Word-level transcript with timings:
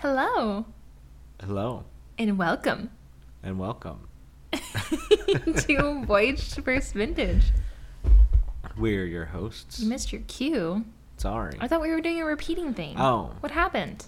Hello 0.00 0.64
Hello 1.42 1.84
and 2.16 2.38
welcome 2.38 2.88
and 3.42 3.58
welcome. 3.58 4.08
to 4.52 6.04
Voyage 6.06 6.52
to 6.54 6.62
First 6.62 6.94
Vintage. 6.94 7.52
We're 8.78 9.04
your 9.04 9.26
hosts. 9.26 9.78
You 9.78 9.90
missed 9.90 10.10
your 10.10 10.22
cue. 10.22 10.86
Sorry. 11.18 11.58
I 11.60 11.68
thought 11.68 11.82
we 11.82 11.90
were 11.90 12.00
doing 12.00 12.18
a 12.18 12.24
repeating 12.24 12.72
thing. 12.72 12.98
Oh. 12.98 13.32
What 13.40 13.52
happened? 13.52 14.06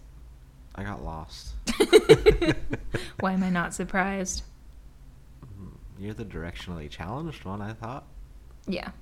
I 0.74 0.82
got 0.82 1.04
lost. 1.04 1.56
Why 3.20 3.32
am 3.32 3.42
I 3.42 3.50
not 3.50 3.74
surprised? 3.74 4.44
Mm-hmm. 5.44 6.02
You're 6.02 6.14
the 6.14 6.24
directionally 6.24 6.88
challenged 6.88 7.44
one, 7.44 7.60
I 7.60 7.74
thought. 7.74 8.04
Yeah. 8.66 8.92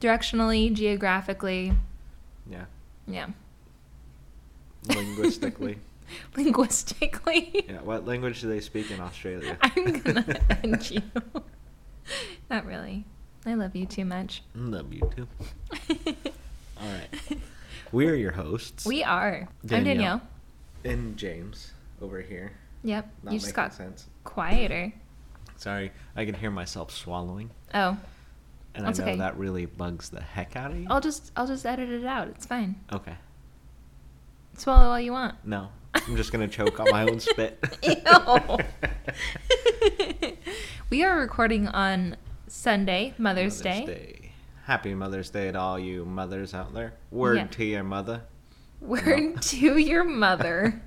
Directionally, 0.00 0.72
geographically, 0.72 1.74
Yeah. 2.50 2.64
yeah. 3.06 3.28
Linguistically. 4.88 5.78
Linguistically. 6.36 7.64
yeah. 7.68 7.80
What 7.82 8.06
language 8.06 8.40
do 8.40 8.48
they 8.48 8.60
speak 8.60 8.90
in 8.90 9.00
Australia? 9.00 9.56
I'm 9.62 10.00
gonna 10.00 10.40
end 10.62 10.90
you. 10.90 11.02
Not 12.50 12.66
really. 12.66 13.04
I 13.46 13.54
love 13.54 13.74
you 13.74 13.86
too 13.86 14.04
much. 14.04 14.42
Love 14.54 14.92
you 14.92 15.10
too. 15.16 15.28
All 16.80 16.86
right. 16.88 17.38
We're 17.92 18.14
your 18.14 18.32
hosts. 18.32 18.84
We 18.86 19.02
are. 19.02 19.48
I'm 19.62 19.68
Danielle. 19.68 19.94
Danielle. 19.94 20.20
And 20.84 21.16
James 21.16 21.72
over 22.02 22.20
here. 22.20 22.52
Yep. 22.84 23.10
Not 23.24 23.32
you 23.34 23.40
just 23.40 23.54
got 23.54 23.74
sense. 23.74 24.06
quieter. 24.24 24.92
Sorry, 25.56 25.92
I 26.16 26.24
can 26.24 26.34
hear 26.34 26.50
myself 26.50 26.90
swallowing, 26.90 27.50
Oh. 27.74 27.98
and 28.74 28.86
That's 28.86 28.98
I 28.98 29.04
know 29.04 29.10
okay. 29.10 29.18
that 29.18 29.36
really 29.36 29.66
bugs 29.66 30.08
the 30.08 30.22
heck 30.22 30.56
out 30.56 30.70
of 30.70 30.78
you. 30.78 30.86
I'll 30.88 31.02
just 31.02 31.32
I'll 31.36 31.46
just 31.46 31.66
edit 31.66 31.90
it 31.90 32.06
out. 32.06 32.28
It's 32.28 32.46
fine. 32.46 32.76
Okay. 32.90 33.14
Swallow 34.56 34.88
all 34.90 35.00
you 35.00 35.12
want. 35.12 35.34
No, 35.44 35.68
I'm 35.94 36.16
just 36.16 36.32
gonna 36.32 36.48
choke 36.48 36.78
on 36.80 36.90
my 36.90 37.02
own 37.02 37.20
spit. 37.20 37.62
Ew. 37.82 38.58
we 40.90 41.02
are 41.04 41.18
recording 41.18 41.68
on 41.68 42.16
Sunday, 42.46 43.14
Mother's, 43.18 43.60
Day. 43.60 44.32
Happy 44.64 44.94
Mother's 44.94 45.30
Day 45.30 45.50
to 45.52 45.58
all 45.58 45.78
you 45.78 46.04
mothers 46.04 46.54
out 46.54 46.72
there. 46.74 46.94
Word 47.10 47.36
Yeah. 47.38 47.46
to 47.46 47.64
your 47.64 47.82
mother. 47.82 48.22
Word 48.80 49.34
No. 49.34 49.36
to 49.40 49.78
your 49.78 50.04
mother. 50.04 50.80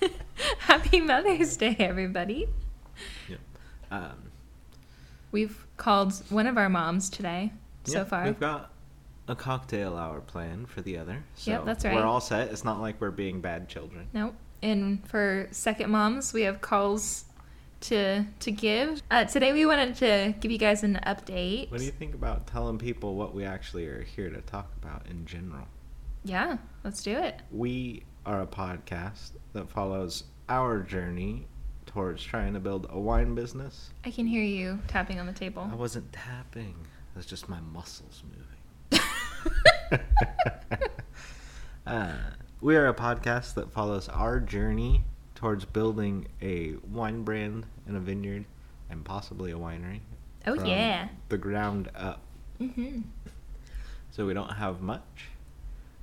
Happy 0.60 1.00
Mother's 1.00 1.56
Day, 1.56 1.76
everybody. 1.78 2.48
Yep. 3.28 3.38
Um, 3.90 4.22
We've 5.30 5.66
called 5.76 6.14
one 6.30 6.46
of 6.46 6.56
our 6.56 6.68
moms 6.70 7.10
today 7.10 7.52
so 7.84 8.04
far. 8.04 8.24
We've 8.24 8.40
got 8.40 8.72
a 9.28 9.34
cocktail 9.36 9.96
hour 9.96 10.20
plan 10.20 10.66
for 10.66 10.80
the 10.80 10.98
other. 10.98 11.22
So 11.34 11.52
Yep, 11.52 11.64
that's 11.64 11.84
right. 11.84 11.94
We're 11.94 12.04
all 12.04 12.20
set. 12.20 12.50
It's 12.50 12.64
not 12.64 12.80
like 12.80 13.00
we're 13.00 13.10
being 13.10 13.40
bad 13.40 13.68
children. 13.68 14.08
Nope. 14.12 14.34
And 14.62 15.06
for 15.08 15.46
second 15.52 15.90
moms, 15.90 16.32
we 16.32 16.42
have 16.42 16.60
calls 16.60 17.26
to 17.82 18.24
to 18.40 18.50
give. 18.50 19.02
Uh, 19.10 19.24
today 19.24 19.52
we 19.52 19.66
wanted 19.66 19.94
to 19.96 20.34
give 20.40 20.50
you 20.50 20.58
guys 20.58 20.82
an 20.82 20.98
update. 21.06 21.70
What 21.70 21.78
do 21.78 21.86
you 21.86 21.92
think 21.92 22.14
about 22.14 22.46
telling 22.46 22.78
people 22.78 23.14
what 23.14 23.34
we 23.34 23.44
actually 23.44 23.86
are 23.86 24.02
here 24.02 24.30
to 24.30 24.40
talk 24.40 24.72
about 24.82 25.06
in 25.08 25.26
general? 25.26 25.68
Yeah, 26.24 26.56
let's 26.82 27.02
do 27.02 27.16
it. 27.16 27.40
We 27.52 28.02
are 28.26 28.42
a 28.42 28.46
podcast 28.46 29.30
that 29.52 29.70
follows 29.70 30.24
our 30.48 30.80
journey 30.80 31.46
towards 31.86 32.22
trying 32.22 32.54
to 32.54 32.60
build 32.60 32.86
a 32.90 32.98
wine 32.98 33.34
business. 33.34 33.90
I 34.04 34.10
can 34.10 34.26
hear 34.26 34.42
you 34.42 34.80
tapping 34.88 35.20
on 35.20 35.26
the 35.26 35.32
table. 35.32 35.68
I 35.70 35.74
wasn't 35.76 36.12
tapping. 36.12 36.74
That's 37.14 37.26
just 37.26 37.48
my 37.48 37.60
muscles 37.60 38.22
moving. 38.28 38.47
uh, 41.86 42.12
we 42.60 42.76
are 42.76 42.88
a 42.88 42.94
podcast 42.94 43.54
that 43.54 43.70
follows 43.72 44.08
our 44.08 44.40
journey 44.40 45.04
towards 45.34 45.64
building 45.64 46.26
a 46.42 46.74
wine 46.90 47.22
brand 47.22 47.66
and 47.86 47.96
a 47.96 48.00
vineyard 48.00 48.44
and 48.90 49.04
possibly 49.04 49.52
a 49.52 49.56
winery. 49.56 50.00
Oh, 50.46 50.56
from 50.56 50.66
yeah. 50.66 51.08
The 51.28 51.38
ground 51.38 51.90
up. 51.94 52.20
hmm 52.58 53.00
So 54.10 54.26
we 54.26 54.34
don't 54.34 54.52
have 54.52 54.80
much. 54.80 55.28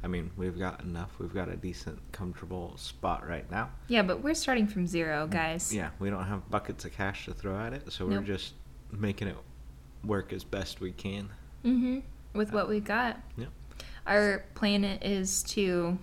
I 0.04 0.08
mean, 0.08 0.30
we've 0.38 0.58
got 0.60 0.82
enough. 0.82 1.10
We've 1.20 1.34
got 1.34 1.50
a 1.50 1.56
decent, 1.56 2.00
comfortable 2.12 2.78
spot 2.78 3.28
right 3.28 3.50
now. 3.50 3.72
Yeah, 3.88 4.04
but 4.04 4.22
we're 4.22 4.36
starting 4.36 4.68
from 4.68 4.86
zero, 4.86 5.26
guys. 5.26 5.74
Yeah, 5.74 5.90
we 5.98 6.12
don't 6.12 6.26
have 6.26 6.50
buckets 6.52 6.86
of 6.86 6.92
cash 6.94 7.26
to 7.26 7.34
throw 7.34 7.58
at 7.58 7.74
it, 7.74 7.92
so 7.92 8.06
Nope. 8.06 8.20
we're 8.20 8.26
just 8.26 8.54
making 8.92 9.28
it 9.30 9.36
work 10.04 10.32
as 10.32 10.44
best 10.44 10.80
we 10.80 10.92
can. 10.92 11.30
hmm 11.64 12.00
With 12.36 12.52
what 12.52 12.68
we've 12.70 12.84
got. 12.84 13.20
Yep. 13.38 13.50
Our 14.06 14.44
plan 14.54 14.84
is 14.84 15.42
to 15.44 15.98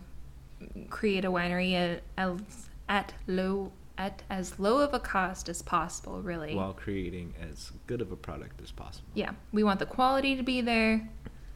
create 0.90 1.24
a 1.24 1.30
winery 1.30 1.74
at, 1.74 2.02
at, 2.16 2.40
at 2.88 3.14
low 3.26 3.72
at 3.98 4.22
as 4.30 4.58
low 4.58 4.78
of 4.78 4.94
a 4.94 4.98
cost 4.98 5.48
as 5.48 5.60
possible, 5.62 6.22
really. 6.22 6.54
while 6.54 6.72
creating 6.72 7.34
as 7.50 7.72
good 7.86 8.00
of 8.00 8.10
a 8.10 8.16
product 8.16 8.60
as 8.62 8.70
possible. 8.72 9.06
yeah, 9.14 9.32
we 9.52 9.62
want 9.62 9.78
the 9.78 9.86
quality 9.86 10.34
to 10.36 10.42
be 10.42 10.60
there. 10.62 11.08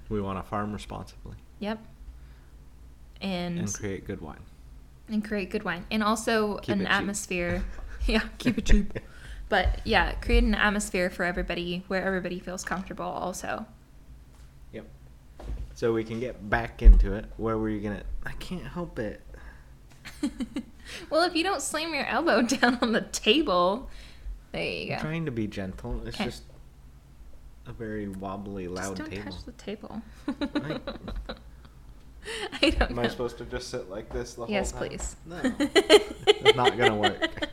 We 0.08 0.20
want 0.20 0.38
to 0.38 0.48
farm 0.48 0.72
responsibly 0.72 1.36
Yep. 1.60 1.78
And 3.22 3.58
and 3.58 3.72
create 3.74 4.06
good 4.06 4.20
wine. 4.20 4.42
and 5.08 5.24
create 5.24 5.50
good 5.50 5.64
wine 5.64 5.86
and 5.90 6.02
also 6.02 6.58
Keep 6.58 6.76
an 6.76 6.86
atmosphere. 6.86 7.64
yeah, 8.06 8.22
keep 8.38 8.58
it 8.58 8.66
cheap. 8.66 8.98
But 9.48 9.80
yeah, 9.84 10.12
create 10.16 10.44
an 10.44 10.54
atmosphere 10.54 11.08
for 11.08 11.24
everybody 11.24 11.84
where 11.88 12.04
everybody 12.04 12.38
feels 12.38 12.62
comfortable 12.64 13.06
also. 13.06 13.66
Yep. 15.76 15.78
So 15.78 15.92
we 15.92 16.04
can 16.04 16.20
get 16.20 16.48
back 16.48 16.80
into 16.82 17.12
it. 17.12 17.26
Where 17.36 17.58
were 17.58 17.68
you 17.68 17.80
gonna? 17.80 18.02
I 18.24 18.32
can't 18.32 18.66
help 18.66 18.98
it. 18.98 19.20
well, 21.10 21.22
if 21.22 21.34
you 21.34 21.42
don't 21.44 21.60
slam 21.60 21.92
your 21.94 22.06
elbow 22.06 22.42
down 22.46 22.78
on 22.80 22.92
the 22.92 23.02
table, 23.02 23.88
there 24.52 24.64
you 24.64 24.92
I'm 24.92 24.98
go. 24.98 25.02
trying 25.02 25.24
to 25.26 25.30
be 25.32 25.46
gentle. 25.46 26.00
It's 26.06 26.16
Okay. 26.16 26.24
just 26.24 26.44
a 27.66 27.72
very 27.72 28.08
wobbly, 28.08 28.64
Just 28.68 28.76
loud 28.76 28.96
don't 28.96 29.10
table. 29.10 29.24
touch 29.32 29.44
the 29.44 29.52
table. 29.52 30.02
Right. 30.26 30.80
I 32.62 32.70
don't 32.70 32.90
Am 32.90 32.96
know. 32.96 33.02
I 33.02 33.08
supposed 33.08 33.38
to 33.38 33.44
just 33.44 33.68
sit 33.70 33.88
like 33.90 34.12
this 34.12 34.34
the 34.34 34.46
Yes, 34.46 34.70
whole 34.72 34.80
time? 34.80 34.92
Yes, 34.92 35.16
please. 35.26 35.32
No, 35.44 35.66
it's 36.26 36.56
not 36.56 36.76
gonna 36.76 36.96
work. 36.96 37.48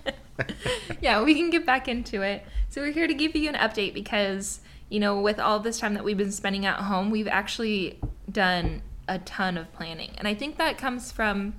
yeah, 1.01 1.21
we 1.23 1.35
can 1.35 1.49
get 1.51 1.65
back 1.65 1.87
into 1.87 2.21
it. 2.21 2.43
So 2.69 2.81
we're 2.81 2.91
here 2.91 3.07
to 3.07 3.13
give 3.13 3.35
you 3.35 3.49
an 3.49 3.55
update 3.55 3.93
because, 3.93 4.61
you 4.89 4.99
know, 4.99 5.21
with 5.21 5.39
all 5.39 5.59
this 5.59 5.79
time 5.79 5.93
that 5.93 6.03
we've 6.03 6.17
been 6.17 6.31
spending 6.31 6.65
at 6.65 6.77
home, 6.79 7.11
we've 7.11 7.27
actually 7.27 7.99
done 8.33 8.81
a 9.07 9.19
ton 9.19 9.57
of 9.57 9.71
planning. 9.73 10.11
And 10.17 10.27
I 10.27 10.33
think 10.33 10.57
that 10.57 10.77
comes 10.77 11.11
from 11.11 11.53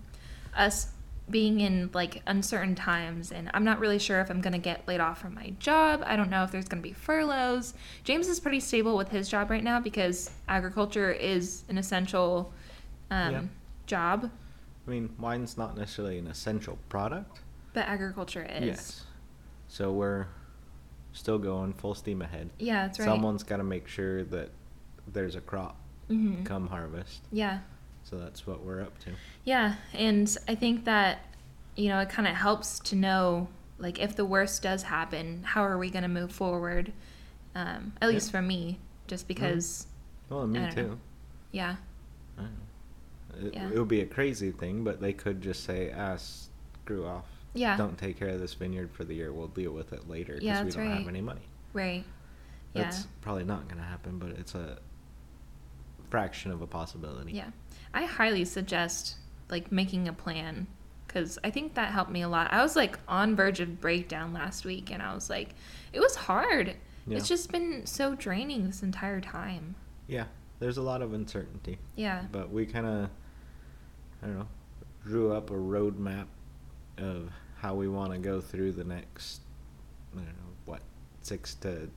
us 0.56 0.88
being 1.30 1.60
in 1.60 1.88
like 1.94 2.20
uncertain 2.26 2.74
times 2.74 3.32
and 3.32 3.50
I'm 3.54 3.64
not 3.64 3.78
really 3.80 3.98
sure 3.98 4.20
if 4.20 4.28
I'm 4.28 4.42
going 4.42 4.52
to 4.52 4.58
get 4.58 4.86
laid 4.86 5.00
off 5.00 5.20
from 5.22 5.34
my 5.34 5.54
job. 5.58 6.02
I 6.04 6.16
don't 6.16 6.28
know 6.28 6.44
if 6.44 6.50
there's 6.52 6.68
going 6.68 6.82
to 6.82 6.86
be 6.86 6.92
furloughs. 6.92 7.72
James 8.04 8.28
is 8.28 8.38
pretty 8.40 8.60
stable 8.60 8.94
with 8.96 9.08
his 9.08 9.28
job 9.28 9.50
right 9.50 9.64
now 9.64 9.80
because 9.80 10.30
agriculture 10.48 11.10
is 11.10 11.64
an 11.70 11.78
essential 11.78 12.52
um, 13.10 13.32
Yeah. 13.32 13.42
job, 13.86 14.30
I 14.86 14.90
mean, 14.90 15.14
wine's 15.18 15.56
not 15.56 15.78
necessarily 15.78 16.18
an 16.18 16.26
essential 16.26 16.78
product. 16.90 17.40
but 17.72 17.86
agriculture 17.86 18.46
is. 18.48 18.64
Yes. 18.66 19.04
So 19.68 19.92
we're 19.92 20.26
still 21.12 21.38
going 21.38 21.72
full 21.72 21.94
steam 21.94 22.20
ahead. 22.20 22.50
Yeah, 22.58 22.86
that's 22.86 22.98
right. 22.98 23.06
Someone's 23.06 23.42
got 23.42 23.56
to 23.56 23.64
make 23.64 23.88
sure 23.88 24.24
that 24.24 24.50
there's 25.10 25.36
a 25.36 25.40
crop 25.40 25.76
Mhm. 26.10 26.44
come 26.44 26.66
harvest. 26.68 27.22
Yeah. 27.32 27.60
So 28.04 28.18
that's 28.18 28.46
what 28.46 28.62
we're 28.64 28.82
up 28.82 28.98
to. 29.00 29.10
Yeah, 29.44 29.76
and 29.94 30.36
I 30.46 30.54
think 30.54 30.84
that 30.84 31.20
you 31.76 31.88
know 31.88 31.98
it 32.00 32.08
kind 32.10 32.28
of 32.28 32.34
helps 32.36 32.78
to 32.80 32.96
know 32.96 33.48
like 33.78 33.98
if 33.98 34.14
the 34.14 34.24
worst 34.24 34.62
does 34.62 34.82
happen, 34.84 35.42
how 35.42 35.62
are 35.64 35.78
we 35.78 35.90
going 35.90 36.02
to 36.02 36.08
move 36.08 36.30
forward? 36.32 36.92
Um, 37.54 37.92
at 38.02 38.08
least 38.08 38.28
Yeah. 38.28 38.32
for 38.40 38.42
me, 38.42 38.78
just 39.06 39.26
because 39.28 39.86
Well, 40.28 40.46
me 40.46 40.58
don't 40.60 40.68
know. 40.76 40.82
too. 40.82 41.00
yeah, 41.52 41.76
I 42.38 42.42
don't 42.42 42.52
know. 42.52 43.46
It, 43.48 43.54
Yeah. 43.54 43.70
it 43.70 43.78
would 43.78 43.88
be 43.88 44.00
a 44.00 44.06
crazy 44.06 44.52
thing, 44.52 44.84
but 44.84 45.00
they 45.00 45.12
could 45.12 45.40
just 45.40 45.64
say, 45.64 45.92
"Ah, 45.92 46.16
screw 46.16 47.04
off. 47.06 47.26
Yeah. 47.54 47.76
Don't 47.76 47.96
take 47.98 48.18
care 48.18 48.28
of 48.28 48.40
this 48.40 48.54
vineyard 48.54 48.90
for 48.92 49.04
the 49.04 49.14
year. 49.14 49.32
We'll 49.32 49.48
deal 49.48 49.72
with 49.72 49.92
it 49.92 50.08
later 50.08 50.34
because 50.34 50.44
Yeah, 50.44 50.62
we 50.64 50.70
don't 50.70 50.88
right. 50.88 50.98
have 50.98 51.08
any 51.08 51.20
money." 51.20 51.42
right, 51.72 52.04
That's 52.74 53.00
yeah, 53.00 53.06
probably 53.22 53.44
not 53.44 53.64
going 53.68 53.78
to 53.78 53.86
happen, 53.86 54.18
but 54.20 54.30
it's 54.30 54.54
a 54.54 54.78
fraction 56.14 56.52
of 56.52 56.62
a 56.62 56.66
possibility. 56.66 57.32
yeah. 57.32 57.50
I 57.92 58.04
highly 58.04 58.44
suggest 58.44 59.16
like 59.48 59.72
making 59.72 60.06
a 60.06 60.12
plan 60.12 60.68
because 61.06 61.38
I 61.42 61.50
think 61.50 61.74
that 61.74 61.92
helped 61.92 62.10
me 62.10 62.22
a 62.22 62.28
lot. 62.28 62.52
I 62.52 62.62
was 62.62 62.76
like 62.76 62.98
on 63.08 63.34
verge 63.36 63.58
of 63.60 63.80
breakdown 63.80 64.32
last 64.32 64.64
week, 64.64 64.90
and 64.92 65.02
I 65.02 65.12
was 65.14 65.28
like, 65.28 65.54
it 65.92 66.00
was 66.00 66.14
hard. 66.14 66.76
Yeah. 67.06 67.16
It's 67.18 67.28
just 67.28 67.50
been 67.50 67.84
so 67.86 68.14
draining 68.14 68.64
this 68.66 68.82
entire 68.82 69.20
time. 69.20 69.74
Yeah, 70.06 70.24
there's 70.58 70.76
a 70.76 70.82
lot 70.82 71.02
of 71.02 71.14
uncertainty. 71.14 71.78
Yeah. 71.96 72.24
But 72.30 72.50
we 72.50 72.66
kind 72.66 72.86
of, 72.86 73.10
I 74.22 74.26
don't 74.26 74.38
know, 74.38 74.48
drew 75.04 75.32
up 75.32 75.50
a 75.50 75.54
roadmap 75.54 76.26
of 76.98 77.30
how 77.56 77.74
we 77.74 77.88
want 77.88 78.12
to 78.12 78.18
go 78.18 78.40
through 78.40 78.72
the 78.72 78.84
next, 78.84 79.40
I 80.14 80.18
don't 80.18 80.26
know, 80.26 80.52
what, 80.64 80.82
six 81.22 81.54
to 81.56 81.88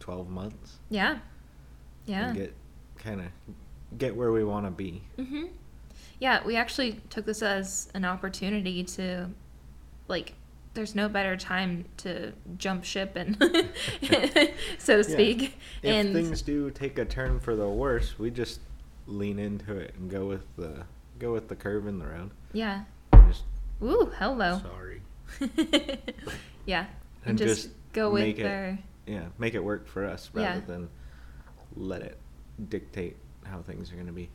12 0.00 0.28
months? 0.28 0.78
Yeah. 0.88 1.18
Yeah. 2.06 2.28
And 2.28 2.36
get 2.36 2.54
kind 2.98 3.20
of 3.20 3.26
get 3.98 4.16
where 4.16 4.32
we 4.32 4.44
want 4.44 4.66
to 4.66 4.70
be. 4.70 5.02
hmm 5.16 5.44
Yeah, 6.18 6.44
we 6.44 6.56
actually 6.56 7.00
took 7.10 7.26
this 7.26 7.42
as 7.42 7.88
an 7.94 8.04
opportunity 8.04 8.84
to 8.84 9.28
like 10.08 10.34
there's 10.74 10.94
no 10.94 11.08
better 11.08 11.36
time 11.38 11.84
to 11.98 12.32
jump 12.58 12.84
ship 12.84 13.16
and 13.16 13.36
so 14.78 15.02
to 15.02 15.08
Yeah. 15.08 15.14
speak. 15.14 15.58
If 15.82 15.94
and 15.94 16.12
things 16.12 16.42
do 16.42 16.70
take 16.70 16.98
a 16.98 17.04
turn 17.04 17.40
for 17.40 17.56
the 17.56 17.68
worse, 17.68 18.18
we 18.18 18.30
just 18.30 18.60
lean 19.06 19.38
into 19.38 19.76
it 19.76 19.94
and 19.96 20.10
go 20.10 20.26
with 20.26 20.44
the 20.56 20.84
go 21.18 21.32
with 21.32 21.48
the 21.48 21.56
curve 21.56 21.86
in 21.86 21.98
the 21.98 22.06
road. 22.06 22.30
yeah. 22.52 22.84
Just 23.28 23.44
Ooh, 23.82 24.12
hello. 24.18 24.60
sorry. 24.62 25.00
yeah. 26.66 26.86
And, 27.24 27.30
And 27.30 27.38
just, 27.38 27.62
just 27.64 27.74
go 27.92 28.10
with 28.10 28.24
it- 28.24 28.36
their 28.36 28.78
Yeah, 29.06 29.26
make 29.38 29.54
it 29.54 29.64
work 29.64 29.86
for 29.88 30.04
us 30.04 30.30
rather 30.34 30.58
Yeah. 30.58 30.66
than 30.66 30.88
let 31.76 32.02
it 32.02 32.18
dictate 32.68 33.16
how 33.50 33.62
things 33.62 33.90
are 33.92 33.94
going 33.94 34.06
to 34.06 34.12
be. 34.12 34.28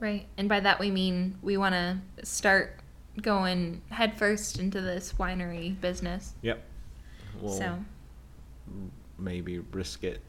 right. 0.00 0.26
And 0.36 0.48
by 0.48 0.60
that 0.60 0.78
we 0.78 0.90
mean 0.90 1.36
we 1.42 1.56
want 1.56 1.74
to 1.74 1.98
start 2.24 2.78
going 3.20 3.82
headfirst 3.90 4.58
into 4.60 4.80
this 4.80 5.12
winery 5.14 5.78
business. 5.80 6.34
Yep. 6.42 6.62
We'll 7.40 7.52
so, 7.52 7.78
maybe 9.18 9.58
risk 9.58 10.04
it 10.04 10.20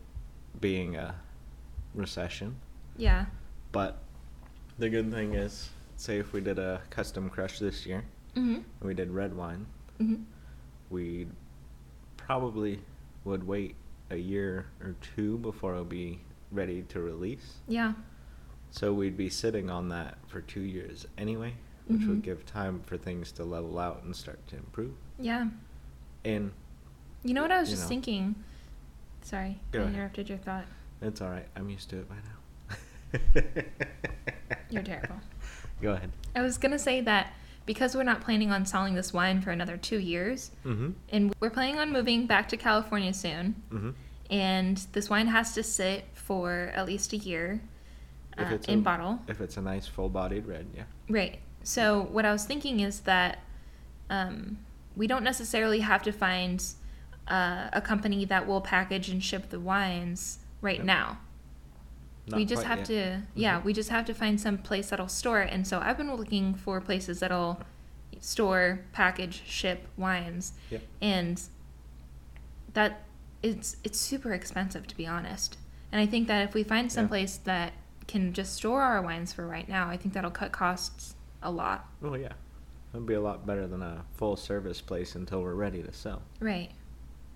being 0.59 0.95
a 0.95 1.15
recession. 1.93 2.55
yeah. 2.97 3.25
But 3.71 3.99
the 4.79 4.89
good 4.89 5.11
thing 5.11 5.35
is, 5.35 5.69
say 5.95 6.17
if 6.17 6.33
we 6.33 6.41
did 6.41 6.57
a 6.57 6.81
custom 6.89 7.29
crush 7.29 7.59
this 7.59 7.85
year, 7.85 8.03
Mhm. 8.35 8.55
and 8.55 8.63
we 8.81 8.95
did 8.95 9.11
red 9.11 9.35
wine, 9.35 9.67
Mhm. 9.99 10.23
we 10.89 11.27
probably 12.17 12.81
would 13.25 13.43
wait 13.45 13.75
a 14.09 14.15
year 14.15 14.65
or 14.81 14.95
two 15.01 15.37
before 15.39 15.73
it'll 15.73 15.85
be 15.85 16.19
ready 16.51 16.81
to 16.83 16.99
release. 16.99 17.57
Yeah. 17.67 17.93
So 18.71 18.93
we'd 18.93 19.17
be 19.17 19.29
sitting 19.29 19.69
on 19.69 19.89
that 19.89 20.17
for 20.27 20.41
two 20.41 20.61
years 20.61 21.07
anyway, 21.17 21.53
which 21.87 22.01
Mhm. 22.01 22.07
would 22.07 22.21
give 22.21 22.45
time 22.45 22.81
for 22.85 22.97
things 22.97 23.31
to 23.33 23.43
level 23.43 23.79
out 23.79 24.03
and 24.03 24.15
start 24.15 24.45
to 24.49 24.57
improve. 24.57 24.93
Yeah. 25.19 25.49
And 26.23 26.51
You 27.23 27.33
know 27.33 27.41
what 27.41 27.51
I 27.51 27.59
was 27.59 27.69
just 27.69 27.83
know. 27.83 27.89
thinking? 27.89 28.35
Sorry, 29.21 29.59
Go 29.71 29.79
I 29.79 29.81
ahead. 29.83 29.95
interrupted 29.95 30.29
your 30.29 30.37
thought. 30.37 30.65
it's 31.01 31.21
all 31.21 31.29
right. 31.29 31.47
I'm 31.55 31.69
used 31.69 31.89
to 31.89 31.97
it 31.99 32.07
by 32.09 32.15
now. 32.15 33.11
You're 34.69 34.83
terrible. 34.83 35.15
Go 35.81 35.93
ahead. 35.93 36.11
I 36.35 36.41
was 36.41 36.57
gonna 36.57 36.79
say 36.79 37.01
that 37.01 37.33
because 37.65 37.95
we're 37.95 38.03
not 38.03 38.21
planning 38.21 38.51
on 38.51 38.65
selling 38.65 38.95
this 38.95 39.11
wine 39.13 39.41
for 39.41 39.51
another 39.51 39.77
two 39.77 39.97
years, 39.99 40.51
Mm-hmm. 40.65 40.91
and 41.09 41.33
we're 41.39 41.49
planning 41.49 41.79
on 41.79 41.91
moving 41.91 42.25
back 42.27 42.47
to 42.49 42.57
California 42.57 43.13
soon, 43.13 43.55
Mm-hmm. 43.71 43.89
and 44.29 44.77
this 44.93 45.09
wine 45.09 45.27
has 45.27 45.53
to 45.55 45.63
sit 45.63 46.05
for 46.13 46.71
at 46.75 46.85
least 46.85 47.13
a 47.13 47.17
year 47.17 47.61
uh, 48.37 48.45
it's 48.53 48.67
in 48.67 48.79
a- 48.79 48.81
bottle. 48.81 49.19
If 49.27 49.41
it's 49.41 49.57
a 49.57 49.61
nice 49.61 49.87
full-bodied 49.87 50.45
red, 50.45 50.67
yeah. 50.75 50.83
Right. 51.09 51.39
So 51.63 52.01
what 52.11 52.25
I 52.25 52.31
was 52.31 52.45
thinking 52.45 52.79
is 52.79 53.01
that 53.01 53.39
um, 54.09 54.59
we 54.95 55.07
don't 55.07 55.23
necessarily 55.23 55.79
have 55.81 56.01
to 56.03 56.11
find 56.11 56.63
uh, 57.27 57.69
a 57.73 57.81
company 57.81 58.25
that 58.25 58.47
will 58.47 58.61
package 58.61 59.09
and 59.09 59.23
ship 59.23 59.49
the 59.49 59.59
wines 59.59 60.39
right 60.61 60.83
now. 60.83 61.19
we 62.31 62.39
Not 62.39 62.47
just 62.47 62.61
quite 62.63 62.67
have 62.69 62.79
yet. 62.79 62.85
to, 62.87 63.21
yeah, 63.35 63.59
Mhm. 63.59 63.63
we 63.65 63.73
just 63.73 63.89
have 63.89 64.05
to 64.05 64.13
find 64.13 64.39
some 64.39 64.57
place 64.57 64.89
that'll 64.89 65.07
store 65.07 65.41
it. 65.41 65.51
And 65.53 65.67
so 65.67 65.79
I've 65.79 65.97
been 65.97 66.15
looking 66.15 66.53
for 66.55 66.79
places 66.81 67.19
that'll 67.19 67.59
store, 68.19 68.81
package, 68.93 69.43
ship 69.45 69.87
wines, 69.97 70.53
Yep. 70.71 70.81
and 71.01 71.41
that 72.73 73.01
it's 73.41 73.77
it's 73.83 73.99
super 73.99 74.33
expensive 74.33 74.85
to 74.87 74.95
be 74.97 75.07
honest. 75.07 75.57
And 75.91 75.99
I 76.01 76.05
think 76.05 76.27
that 76.27 76.47
if 76.47 76.53
we 76.53 76.63
find 76.63 76.91
some 76.91 77.05
Yeah. 77.05 77.09
place 77.09 77.37
that 77.37 77.73
can 78.09 78.33
just 78.33 78.55
store 78.55 78.81
our 78.81 79.01
wines 79.01 79.31
for 79.31 79.45
right 79.47 79.69
now, 79.69 79.87
I 79.87 79.95
think 79.95 80.13
that'll 80.15 80.31
cut 80.31 80.51
costs 80.51 81.15
a 81.43 81.51
lot. 81.51 81.87
Oh 82.03 82.15
yeah, 82.15 82.33
it'll 82.93 83.05
be 83.05 83.13
a 83.13 83.21
lot 83.21 83.45
better 83.45 83.67
than 83.67 83.81
a 83.83 84.03
full-service 84.15 84.81
place 84.81 85.15
until 85.15 85.41
we're 85.41 85.53
ready 85.53 85.83
to 85.83 85.93
sell. 85.93 86.23
Right. 86.39 86.71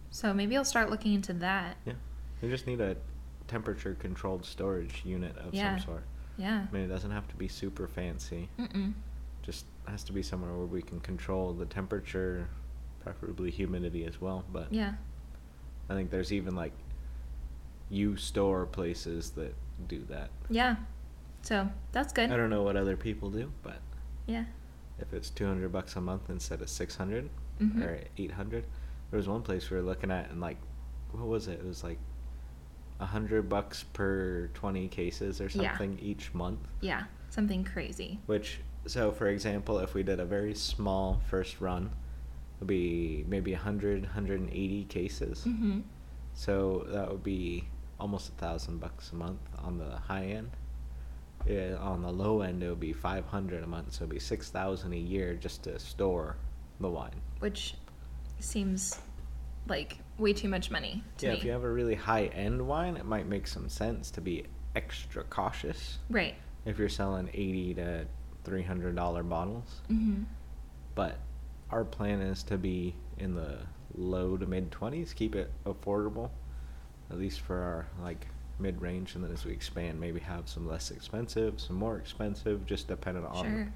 So 0.10 0.34
maybe 0.34 0.58
I'll 0.58 0.66
start 0.66 0.90
looking 0.90 1.14
into 1.14 1.34
that. 1.34 1.78
Yeah, 1.86 1.94
we 2.42 2.50
just 2.50 2.66
need 2.68 2.82
a 2.82 2.98
temperature-controlled 3.48 4.46
storage 4.46 5.04
unit 5.06 5.38
of 5.38 5.54
Yeah. 5.54 5.78
some 5.78 5.86
sort. 5.86 6.04
Yeah. 6.38 6.66
I 6.70 6.74
mean, 6.74 6.84
it 6.84 6.88
doesn't 6.88 7.12
have 7.12 7.28
to 7.28 7.36
be 7.36 7.48
super 7.48 7.88
fancy. 7.88 8.50
Mm-mm. 8.58 8.94
Just 9.44 9.66
has 9.88 10.04
to 10.06 10.12
be 10.14 10.24
somewhere 10.24 10.54
where 10.56 10.66
we 10.66 10.82
can 10.82 11.00
control 11.02 11.54
the 11.54 11.66
temperature, 11.66 12.48
preferably 13.04 13.52
humidity 13.52 14.06
as 14.06 14.20
well. 14.20 14.44
But 14.52 14.74
Yeah. 14.74 14.94
I 15.90 15.94
think 15.94 16.10
there's 16.10 16.34
even 16.34 16.56
like 16.56 16.72
you 17.90 18.16
store 18.16 18.66
places 18.66 19.32
that 19.32 19.54
do 19.88 20.04
that. 20.10 20.30
Yeah. 20.50 20.76
So 21.42 21.70
that's 21.92 22.14
good. 22.14 22.32
I 22.32 22.38
don't 22.38 22.50
know 22.50 22.64
what 22.64 22.76
other 22.78 22.96
people 22.98 23.30
do, 23.30 23.52
but 23.64 23.80
Yeah. 24.28 24.46
if 25.00 25.14
it's 25.14 25.30
200 25.30 25.72
bucks 25.72 25.96
a 25.96 26.02
month 26.02 26.30
instead 26.30 26.62
of 26.62 26.70
600 26.70 27.30
Mhm. 27.60 27.82
or 27.84 28.00
800 28.18 28.66
there 29.12 29.18
was 29.18 29.28
one 29.28 29.42
place 29.44 29.70
we 29.70 29.78
were 29.78 29.84
looking 29.84 30.10
at 30.10 30.30
and 30.32 30.42
like 30.42 30.58
what 31.12 31.28
was 31.28 31.48
it 31.48 31.60
it 31.60 31.66
was 31.66 31.84
like 31.84 32.00
a 33.00 33.06
100 33.06 33.48
bucks 33.50 33.84
per 33.84 34.48
20 34.56 34.88
cases 34.88 35.40
or 35.42 35.46
Yeah. 35.46 35.70
something 35.78 36.00
each 36.00 36.34
month 36.34 36.60
Yeah. 36.82 37.04
Something 37.30 37.64
crazy. 37.64 38.20
which 38.28 38.62
so 38.86 39.12
for 39.12 39.28
example 39.28 39.80
if 39.80 39.94
we 39.94 40.02
did 40.04 40.20
a 40.20 40.26
very 40.26 40.56
small 40.56 41.20
first 41.28 41.60
run 41.62 41.86
it 41.86 41.92
would 42.62 42.68
be 42.68 43.24
maybe 43.28 43.54
100 43.54 44.04
180 44.06 44.86
cases 44.86 45.44
Mm-hmm. 45.46 45.82
so 46.34 46.86
that 46.90 47.12
would 47.12 47.24
be 47.24 47.68
almost 48.04 48.28
a 48.28 48.34
thousand 48.34 48.82
bucks 48.82 49.12
a 49.14 49.16
month 49.16 49.40
on 49.64 49.78
the 49.78 49.92
high 49.96 50.26
end 50.26 50.52
yeah, 51.48 51.76
on 51.80 52.02
the 52.02 52.12
low 52.12 52.42
end 52.42 52.62
it 52.62 52.68
would 52.68 52.80
be 52.82 52.92
500 52.92 53.64
a 53.64 53.68
month 53.68 53.94
so 53.94 54.00
it'd 54.04 54.10
be 54.10 54.20
6000 54.20 54.92
a 54.92 54.96
year 54.98 55.36
just 55.36 55.64
to 55.64 55.80
store 55.80 56.36
the 56.82 56.90
wine 56.90 57.16
Which 57.40 57.76
seems 58.42 59.00
like 59.70 60.00
way 60.18 60.34
too 60.34 60.50
much 60.50 60.70
money 60.70 61.02
to 61.20 61.28
yeah 61.28 61.32
me. 61.32 61.38
if 61.38 61.46
you 61.46 61.52
have 61.52 61.64
a 61.64 61.72
really 61.72 61.96
high 61.96 62.26
end 62.26 62.68
wine 62.68 62.98
it 62.98 63.06
might 63.06 63.26
make 63.26 63.48
some 63.48 63.70
sense 63.70 64.12
to 64.12 64.20
be 64.22 64.44
extra 64.76 65.24
cautious 65.24 66.00
right. 66.10 66.36
if 66.66 66.78
you're 66.78 66.90
selling 66.90 67.30
80 67.34 67.76
to 67.76 68.06
300 68.44 68.96
dollar 68.98 69.24
bottles 69.24 69.80
Mm-hmm. 69.90 70.24
but 70.94 71.20
our 71.72 71.86
plan 71.86 72.20
is 72.22 72.44
to 72.44 72.58
be 72.58 72.96
in 73.18 73.34
the 73.34 73.60
low 73.96 74.36
to 74.36 74.46
mid 74.46 74.72
20s 74.72 75.16
keep 75.16 75.36
it 75.36 75.52
affordable 75.66 76.32
at 77.12 77.18
least 77.18 77.42
for 77.42 77.58
our 77.58 77.86
like 78.04 78.28
mid 78.60 78.82
range 78.82 79.16
and 79.16 79.24
then 79.24 79.32
as 79.32 79.46
we 79.46 79.52
expand 79.52 80.00
maybe 80.00 80.20
have 80.20 80.48
some 80.48 80.68
less 80.68 80.92
expensive 80.92 81.60
some 81.60 81.76
more 81.76 81.98
expensive 81.98 82.66
just 82.66 82.88
depending 82.88 83.26
on 83.26 83.44
Sure. 83.46 83.74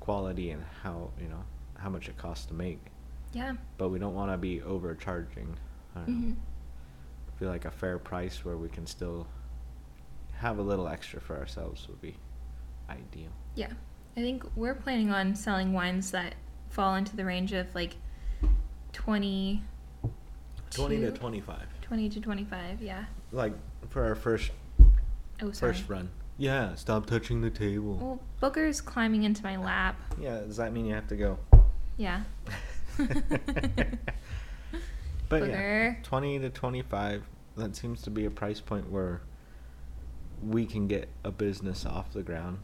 quality 0.00 0.50
and 0.50 0.64
how 0.82 1.10
you 1.20 1.28
know 1.28 1.44
how 1.78 1.88
much 1.90 2.08
it 2.08 2.16
costs 2.16 2.46
to 2.46 2.54
make 2.54 2.80
Yeah. 3.32 3.54
but 3.76 3.90
we 3.90 3.98
don't 3.98 4.14
want 4.14 4.32
to 4.32 4.38
be 4.38 4.62
overcharging 4.62 5.56
I 5.94 5.98
don't 6.00 6.08
know. 6.08 6.14
Mm-hmm. 6.28 6.32
Feel 7.38 7.48
like 7.50 7.64
a 7.66 7.70
fair 7.70 7.98
price 7.98 8.44
where 8.44 8.56
we 8.56 8.68
can 8.68 8.86
still 8.86 9.26
have 10.38 10.58
a 10.58 10.62
little 10.62 10.88
extra 10.88 11.20
for 11.20 11.36
ourselves 11.36 11.86
would 11.88 12.00
be 12.00 12.16
ideal 12.90 13.30
Yeah. 13.54 13.72
I 14.16 14.20
think 14.20 14.42
we're 14.56 14.74
planning 14.74 15.10
on 15.12 15.36
selling 15.36 15.72
wines 15.72 16.10
that 16.10 16.34
fall 16.70 16.96
into 16.96 17.14
the 17.14 17.24
range 17.24 17.52
of 17.52 17.72
like 17.74 17.94
20 18.92 19.62
20 20.70 21.00
to 21.00 21.10
25 21.12 21.58
20 21.88 22.08
to 22.10 22.20
25, 22.20 22.82
yeah. 22.82 23.04
like 23.32 23.52
for 23.88 24.04
our 24.04 24.14
first 24.14 24.50
Oh, 25.40 25.50
sorry. 25.52 25.72
first 25.72 25.88
run 25.88 26.10
yeah 26.36 26.74
stop 26.74 27.06
touching 27.06 27.40
the 27.40 27.50
table 27.50 27.94
Well, 27.96 28.20
Booker's 28.40 28.80
climbing 28.80 29.22
into 29.24 29.42
my 29.42 29.56
lap. 29.56 29.96
yeah 30.20 30.38
does 30.40 30.56
that 30.58 30.72
mean 30.72 30.84
you 30.86 30.94
have 30.94 31.08
to 31.08 31.16
go 31.16 31.38
Yeah. 31.96 32.22
but 32.98 33.08
Booger. 35.42 35.48
yeah 35.48 35.94
20 36.02 36.38
to 36.40 36.50
25 36.50 37.22
that 37.56 37.76
seems 37.76 38.02
to 38.02 38.10
be 38.10 38.24
a 38.24 38.30
price 38.30 38.60
point 38.60 38.90
where 38.90 39.20
we 40.46 40.66
can 40.66 40.86
get 40.88 41.08
a 41.24 41.30
business 41.30 41.86
off 41.86 42.12
the 42.12 42.22
ground 42.22 42.58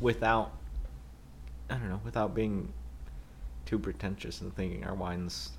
without 0.00 0.52
i 1.70 1.74
don't 1.74 1.88
know 1.88 2.00
without 2.04 2.34
being 2.34 2.72
too 3.66 3.78
pretentious 3.78 4.40
and 4.40 4.54
thinking 4.54 4.84
our 4.84 4.94
wine's 4.94 5.50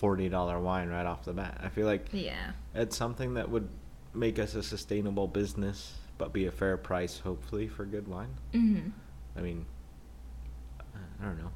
$40 0.00 0.60
wine 0.62 0.88
right 0.88 1.06
off 1.06 1.24
the 1.24 1.32
bat 1.32 1.58
i 1.62 1.68
feel 1.68 1.86
like 1.86 2.06
Yeah. 2.12 2.52
it's 2.74 2.96
something 2.96 3.34
that 3.34 3.48
would 3.50 3.68
make 4.14 4.38
us 4.38 4.54
a 4.54 4.62
sustainable 4.62 5.26
business 5.26 5.94
but 6.18 6.32
be 6.32 6.46
a 6.46 6.50
fair 6.50 6.76
price 6.76 7.18
hopefully 7.18 7.66
for 7.68 7.84
good 7.84 8.06
wine 8.08 8.34
Mm-hmm. 8.54 8.88
I 9.36 9.40
mean, 9.42 9.66
I 11.20 11.24
don't 11.24 11.38
know. 11.38 11.50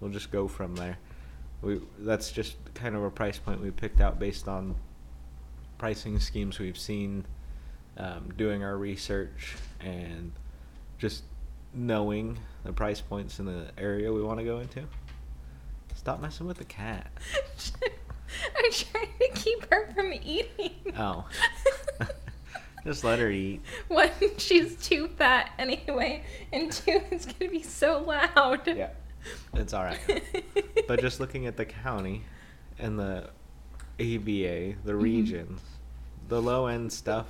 We'll 0.00 0.10
just 0.10 0.30
go 0.30 0.48
from 0.48 0.74
there. 0.74 0.96
We 1.62 1.80
that's 1.98 2.32
just 2.32 2.56
kind 2.74 2.96
of 2.96 3.02
a 3.02 3.10
price 3.10 3.38
point 3.38 3.60
we 3.60 3.70
picked 3.70 4.00
out 4.00 4.18
based 4.18 4.48
on 4.48 4.74
pricing 5.78 6.18
schemes 6.20 6.58
we've 6.58 6.78
seen, 6.78 7.26
um, 7.98 8.32
doing 8.36 8.62
our 8.62 8.76
research, 8.78 9.54
and 9.80 10.32
just 10.98 11.24
knowing 11.74 12.38
the 12.64 12.72
price 12.72 13.00
points 13.02 13.38
in 13.38 13.44
the 13.46 13.66
area 13.76 14.10
we 14.12 14.22
want 14.22 14.38
to 14.38 14.44
go 14.44 14.60
into. 14.60 14.82
Stop 15.96 16.20
messing 16.20 16.46
with 16.46 16.58
the 16.58 16.64
cat. 16.64 17.10
I'm 18.56 18.70
trying 18.70 19.08
to 19.20 19.28
keep 19.34 19.66
her 19.72 19.90
from 19.94 20.12
eating. 20.12 20.70
Oh. 20.96 21.26
Just 22.84 23.02
let 23.02 23.18
her 23.18 23.30
eat. 23.30 23.62
One, 23.88 24.10
she's 24.38 24.76
too 24.76 25.08
fat 25.08 25.50
anyway, 25.58 26.22
and 26.52 26.70
two, 26.70 27.00
it's 27.10 27.26
gonna 27.26 27.50
be 27.50 27.62
so 27.62 28.00
loud. 28.06 28.66
Yeah. 28.68 28.90
It's 29.54 29.72
all 29.74 29.82
right. 29.82 29.98
but 30.86 31.00
just 31.00 31.18
looking 31.18 31.46
at 31.46 31.56
the 31.56 31.64
county 31.64 32.22
and 32.78 32.96
the 32.96 33.30
AVA, 33.98 34.76
the 34.84 34.92
Mhm. 34.92 35.02
regions, 35.02 35.60
the 36.28 36.40
low 36.40 36.66
end 36.68 36.92
stuff 36.92 37.26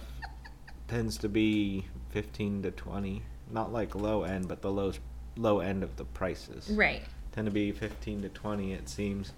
tends 0.89 1.17
to 1.19 1.29
be 1.31 1.87
15 2.11 2.61
to 2.65 2.71
20. 2.71 3.23
Not 3.51 3.73
like 3.73 3.95
low 3.95 4.25
end, 4.25 4.49
but 4.49 4.61
the 4.61 4.71
low 4.71 4.93
low 5.39 5.61
end 5.61 5.83
of 5.83 5.97
the 5.97 6.05
prices. 6.05 6.69
right. 6.71 7.03
Tend 7.37 7.45
to 7.45 7.53
be 7.53 7.71
15 7.71 8.23
to 8.23 8.29
20 8.31 8.73
it 8.73 8.89
seems, 8.89 9.35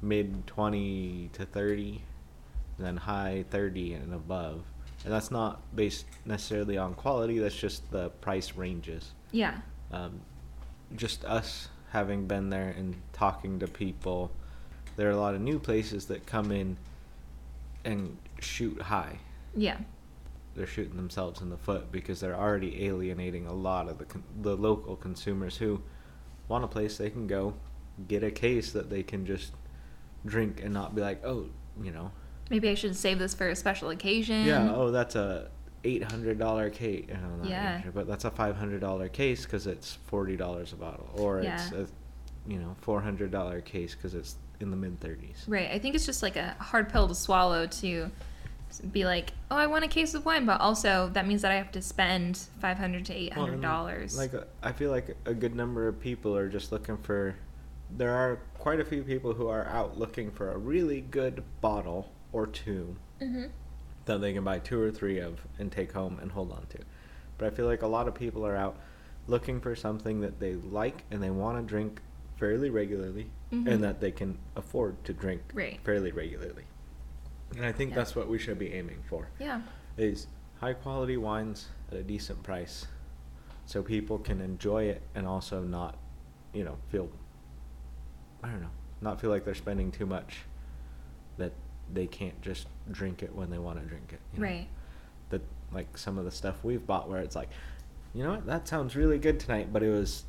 mid 0.00 0.46
20 0.46 1.28
to 1.34 1.44
30, 1.44 2.00
then 2.78 2.96
high 2.96 3.44
30 3.50 3.92
and 3.92 4.14
above. 4.14 4.64
And 5.04 5.12
that's 5.12 5.30
not 5.30 5.60
based 5.76 6.06
necessarily 6.24 6.78
on 6.78 6.94
quality, 6.94 7.38
that's 7.38 7.54
just 7.54 7.90
the 7.90 8.08
price 8.08 8.54
ranges 8.54 9.12
Yeah. 9.30 9.58
um, 9.92 10.22
just 10.96 11.26
us 11.26 11.68
having 11.90 12.26
been 12.26 12.48
there 12.48 12.70
and 12.78 12.94
talking 13.12 13.58
to 13.58 13.66
people, 13.68 14.30
there 14.96 15.06
are 15.08 15.12
a 15.12 15.16
lot 15.20 15.34
of 15.34 15.42
new 15.42 15.58
places 15.58 16.06
that 16.06 16.24
come 16.24 16.50
in 16.50 16.78
and 17.84 18.16
shoot 18.40 18.80
high. 18.80 19.18
Yeah. 19.54 19.76
They're 20.54 20.66
shooting 20.66 20.96
themselves 20.96 21.42
in 21.42 21.50
the 21.50 21.58
foot 21.58 21.92
because 21.92 22.20
they're 22.20 22.34
already 22.36 22.86
alienating 22.86 23.46
a 23.46 23.52
lot 23.52 23.90
of 23.90 23.98
the 23.98 24.06
con- 24.06 24.24
the 24.40 24.56
local 24.56 24.96
consumers 24.96 25.58
who 25.58 25.82
want 26.48 26.64
a 26.64 26.68
place 26.68 26.96
they 26.98 27.10
can 27.10 27.26
go, 27.26 27.54
get 28.08 28.22
a 28.22 28.30
case 28.30 28.72
that 28.72 28.90
they 28.90 29.02
can 29.02 29.26
just 29.26 29.52
drink 30.26 30.62
and 30.62 30.72
not 30.72 30.94
be 30.94 31.00
like, 31.00 31.24
oh, 31.24 31.46
you 31.82 31.90
know, 31.90 32.10
Maybe 32.50 32.68
I 32.68 32.74
should 32.74 32.94
save 32.94 33.18
this 33.18 33.34
for 33.34 33.48
a 33.48 33.56
special 33.56 33.90
occasion. 33.90 34.44
yeah, 34.44 34.70
oh, 34.74 34.90
that's 34.90 35.16
a 35.16 35.48
eight 35.82 36.02
hundred 36.04 36.38
dollar 36.38 36.70
case. 36.70 37.06
Yeah. 37.42 37.78
800, 37.78 37.94
but 37.94 38.06
that's 38.06 38.24
a 38.24 38.30
five 38.30 38.56
hundred 38.56 38.80
dollar 38.80 39.08
case 39.08 39.44
because 39.44 39.66
it's 39.66 39.94
forty 40.06 40.36
dollars 40.36 40.72
a 40.72 40.76
bottle, 40.76 41.08
or 41.14 41.40
it's 41.40 41.72
a, 41.72 41.86
you 42.46 42.58
know, 42.58 42.76
four 42.80 43.00
hundred 43.00 43.30
dollar 43.30 43.60
case 43.62 43.94
because 43.94 44.14
it's 44.14 44.36
in 44.60 44.70
the 44.70 44.76
mid 44.76 45.00
thirties. 45.00 45.44
Right. 45.48 45.70
I 45.70 45.78
think 45.78 45.94
it's 45.94 46.04
just 46.06 46.22
like 46.22 46.36
a 46.36 46.54
hard 46.60 46.90
pill 46.90 47.08
to 47.08 47.14
swallow 47.14 47.66
to 47.66 48.10
be 48.80 49.04
like, 49.04 49.32
oh, 49.50 49.56
I 49.56 49.66
want 49.66 49.84
a 49.84 49.88
case 49.88 50.14
of 50.14 50.24
wine, 50.24 50.46
but 50.46 50.60
also 50.60 51.10
that 51.14 51.26
means 51.26 51.42
that 51.42 51.52
I 51.52 51.56
have 51.56 51.72
to 51.72 51.82
spend 51.82 52.36
five 52.60 52.78
hundred 52.78 53.04
to 53.06 53.14
eight 53.14 53.32
hundred 53.32 53.60
dollars. 53.60 54.16
Like 54.16 54.34
uh, 54.34 54.44
I 54.62 54.72
feel 54.72 54.90
like 54.90 55.16
a 55.26 55.34
good 55.34 55.54
number 55.54 55.88
of 55.88 56.00
people 56.00 56.36
are 56.36 56.48
just 56.48 56.72
looking 56.72 56.96
for. 56.98 57.36
There 57.90 58.12
are 58.14 58.40
quite 58.58 58.80
a 58.80 58.84
few 58.84 59.02
people 59.02 59.34
who 59.34 59.48
are 59.48 59.66
out 59.66 59.98
looking 59.98 60.30
for 60.30 60.50
a 60.52 60.58
really 60.58 61.00
good 61.00 61.44
bottle 61.60 62.10
or 62.32 62.46
two 62.46 62.96
hmm 63.20 63.44
that 64.06 64.20
they 64.20 64.34
can 64.34 64.44
buy 64.44 64.58
two 64.58 64.78
or 64.80 64.90
three 64.90 65.18
of 65.18 65.40
and 65.58 65.72
take 65.72 65.92
home 65.92 66.18
and 66.20 66.32
hold 66.32 66.52
on 66.52 66.66
to. 66.68 66.78
But 67.38 67.46
I 67.46 67.50
feel 67.56 67.64
like 67.66 67.80
a 67.80 67.86
lot 67.86 68.06
of 68.06 68.14
people 68.14 68.44
are 68.46 68.54
out 68.54 68.76
looking 69.26 69.60
for 69.62 69.74
something 69.74 70.20
that 70.20 70.38
they 70.40 70.54
like 70.56 71.04
and 71.10 71.22
they 71.22 71.30
want 71.30 71.56
to 71.58 71.62
drink 71.66 72.02
fairly 72.36 72.68
regularly 72.68 73.30
Mhm. 73.50 73.66
and 73.66 73.82
that 73.84 74.00
they 74.00 74.10
can 74.10 74.36
afford 74.56 75.02
to 75.04 75.14
drink 75.14 75.40
Right. 75.54 75.80
fairly 75.84 76.12
regularly. 76.12 76.64
And 77.56 77.64
I 77.64 77.72
think 77.72 77.90
Yeah. 77.90 77.96
that's 77.96 78.16
what 78.16 78.28
we 78.28 78.38
should 78.38 78.58
be 78.58 78.72
aiming 78.72 79.02
for. 79.08 79.28
Yeah. 79.38 79.62
Is 79.96 80.26
high 80.60 80.74
quality 80.74 81.16
wines 81.16 81.68
at 81.90 81.98
a 81.98 82.02
decent 82.02 82.42
price 82.42 82.86
so 83.66 83.82
people 83.82 84.18
can 84.18 84.40
enjoy 84.40 84.84
it 84.84 85.02
and 85.14 85.26
also 85.26 85.62
not, 85.62 85.96
you 86.52 86.64
know, 86.64 86.76
feel 86.88 87.08
I 88.42 88.48
don't 88.48 88.60
know, 88.60 88.70
not 89.00 89.20
feel 89.20 89.30
like 89.30 89.44
they're 89.44 89.54
spending 89.54 89.90
too 89.90 90.04
much 90.06 90.40
that 91.38 91.52
they 91.92 92.06
can't 92.06 92.40
just 92.42 92.66
drink 92.90 93.22
it 93.22 93.34
when 93.34 93.50
they 93.50 93.58
want 93.58 93.80
to 93.80 93.86
drink 93.86 94.12
it. 94.12 94.20
you 94.34 94.40
know? 94.40 94.46
Right. 94.46 94.68
That 95.30 95.42
like 95.72 95.96
some 95.96 96.18
of 96.18 96.24
the 96.24 96.30
stuff 96.30 96.62
we've 96.62 96.86
bought 96.86 97.08
where 97.08 97.20
it's 97.20 97.34
like, 97.36 97.48
you 98.12 98.22
know 98.22 98.32
what, 98.32 98.46
that 98.46 98.68
sounds 98.68 98.94
really 98.96 99.18
good 99.18 99.40
tonight, 99.40 99.72
but 99.72 99.82
it 99.82 99.90
was 99.90 100.24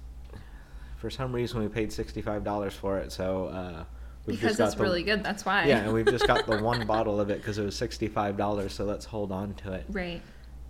for 0.97 1.09
some 1.09 1.33
reason 1.33 1.59
we 1.61 1.67
paid 1.67 1.91
sixty 1.91 2.21
five 2.21 2.43
dollars 2.43 2.73
for 2.73 2.97
it, 2.97 3.11
so 3.11 3.47
uh, 3.47 3.83
we've 4.25 4.39
Because 4.39 4.59
it's 4.59 4.75
the- 4.75 4.83
really 4.83 5.03
good. 5.03 5.23
That's 5.23 5.45
why. 5.45 5.65
Yeah, 5.65 5.79
and 5.79 5.93
we've 5.93 6.05
just 6.05 6.27
got 6.27 6.45
the 6.45 6.57
one 6.63 6.85
bottle 6.85 7.19
of 7.19 7.29
it 7.29 7.37
because 7.39 7.57
it 7.57 7.63
was 7.65 7.75
sixty 7.75 8.07
five 8.07 8.37
dollars, 8.37 8.73
so 8.73 8.83
let's 8.85 9.05
hold 9.05 9.31
on 9.31 9.53
to 9.55 9.73
it. 9.73 9.85
Right. 9.89 10.21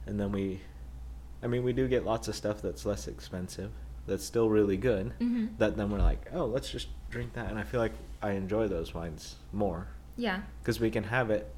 And 0.05 0.19
then 0.19 0.31
we, 0.31 0.61
I 1.43 1.47
mean, 1.47 1.63
we 1.63 1.73
do 1.73 1.87
get 1.87 2.05
lots 2.05 2.27
of 2.27 2.35
stuff 2.35 2.61
that's 2.61 2.85
less 2.85 3.07
expensive, 3.07 3.71
that's 4.07 4.23
still 4.23 4.49
really 4.49 4.77
good. 4.77 5.13
hmm 5.19 5.47
That 5.57 5.77
then 5.77 5.89
we're 5.89 5.99
like, 5.99 6.27
oh, 6.33 6.45
let's 6.45 6.69
just 6.69 6.87
drink 7.09 7.33
that, 7.33 7.49
and 7.49 7.57
I 7.57 7.63
feel 7.63 7.79
like 7.79 7.93
I 8.21 8.31
enjoy 8.31 8.67
those 8.67 8.93
wines 8.93 9.35
more 9.53 9.87
Yeah. 10.17 10.41
because 10.61 10.79
we 10.79 10.89
can 10.91 11.03
have 11.05 11.29
it 11.31 11.53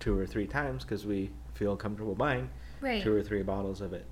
two 0.00 0.18
or 0.18 0.26
three 0.26 0.46
times 0.46 0.82
because 0.84 1.06
we 1.06 1.30
feel 1.54 1.76
comfortable 1.76 2.14
buying 2.14 2.50
Right. 2.80 3.02
two 3.02 3.14
or 3.14 3.22
three 3.22 3.42
bottles 3.42 3.80
of 3.80 3.92
it 3.94 4.04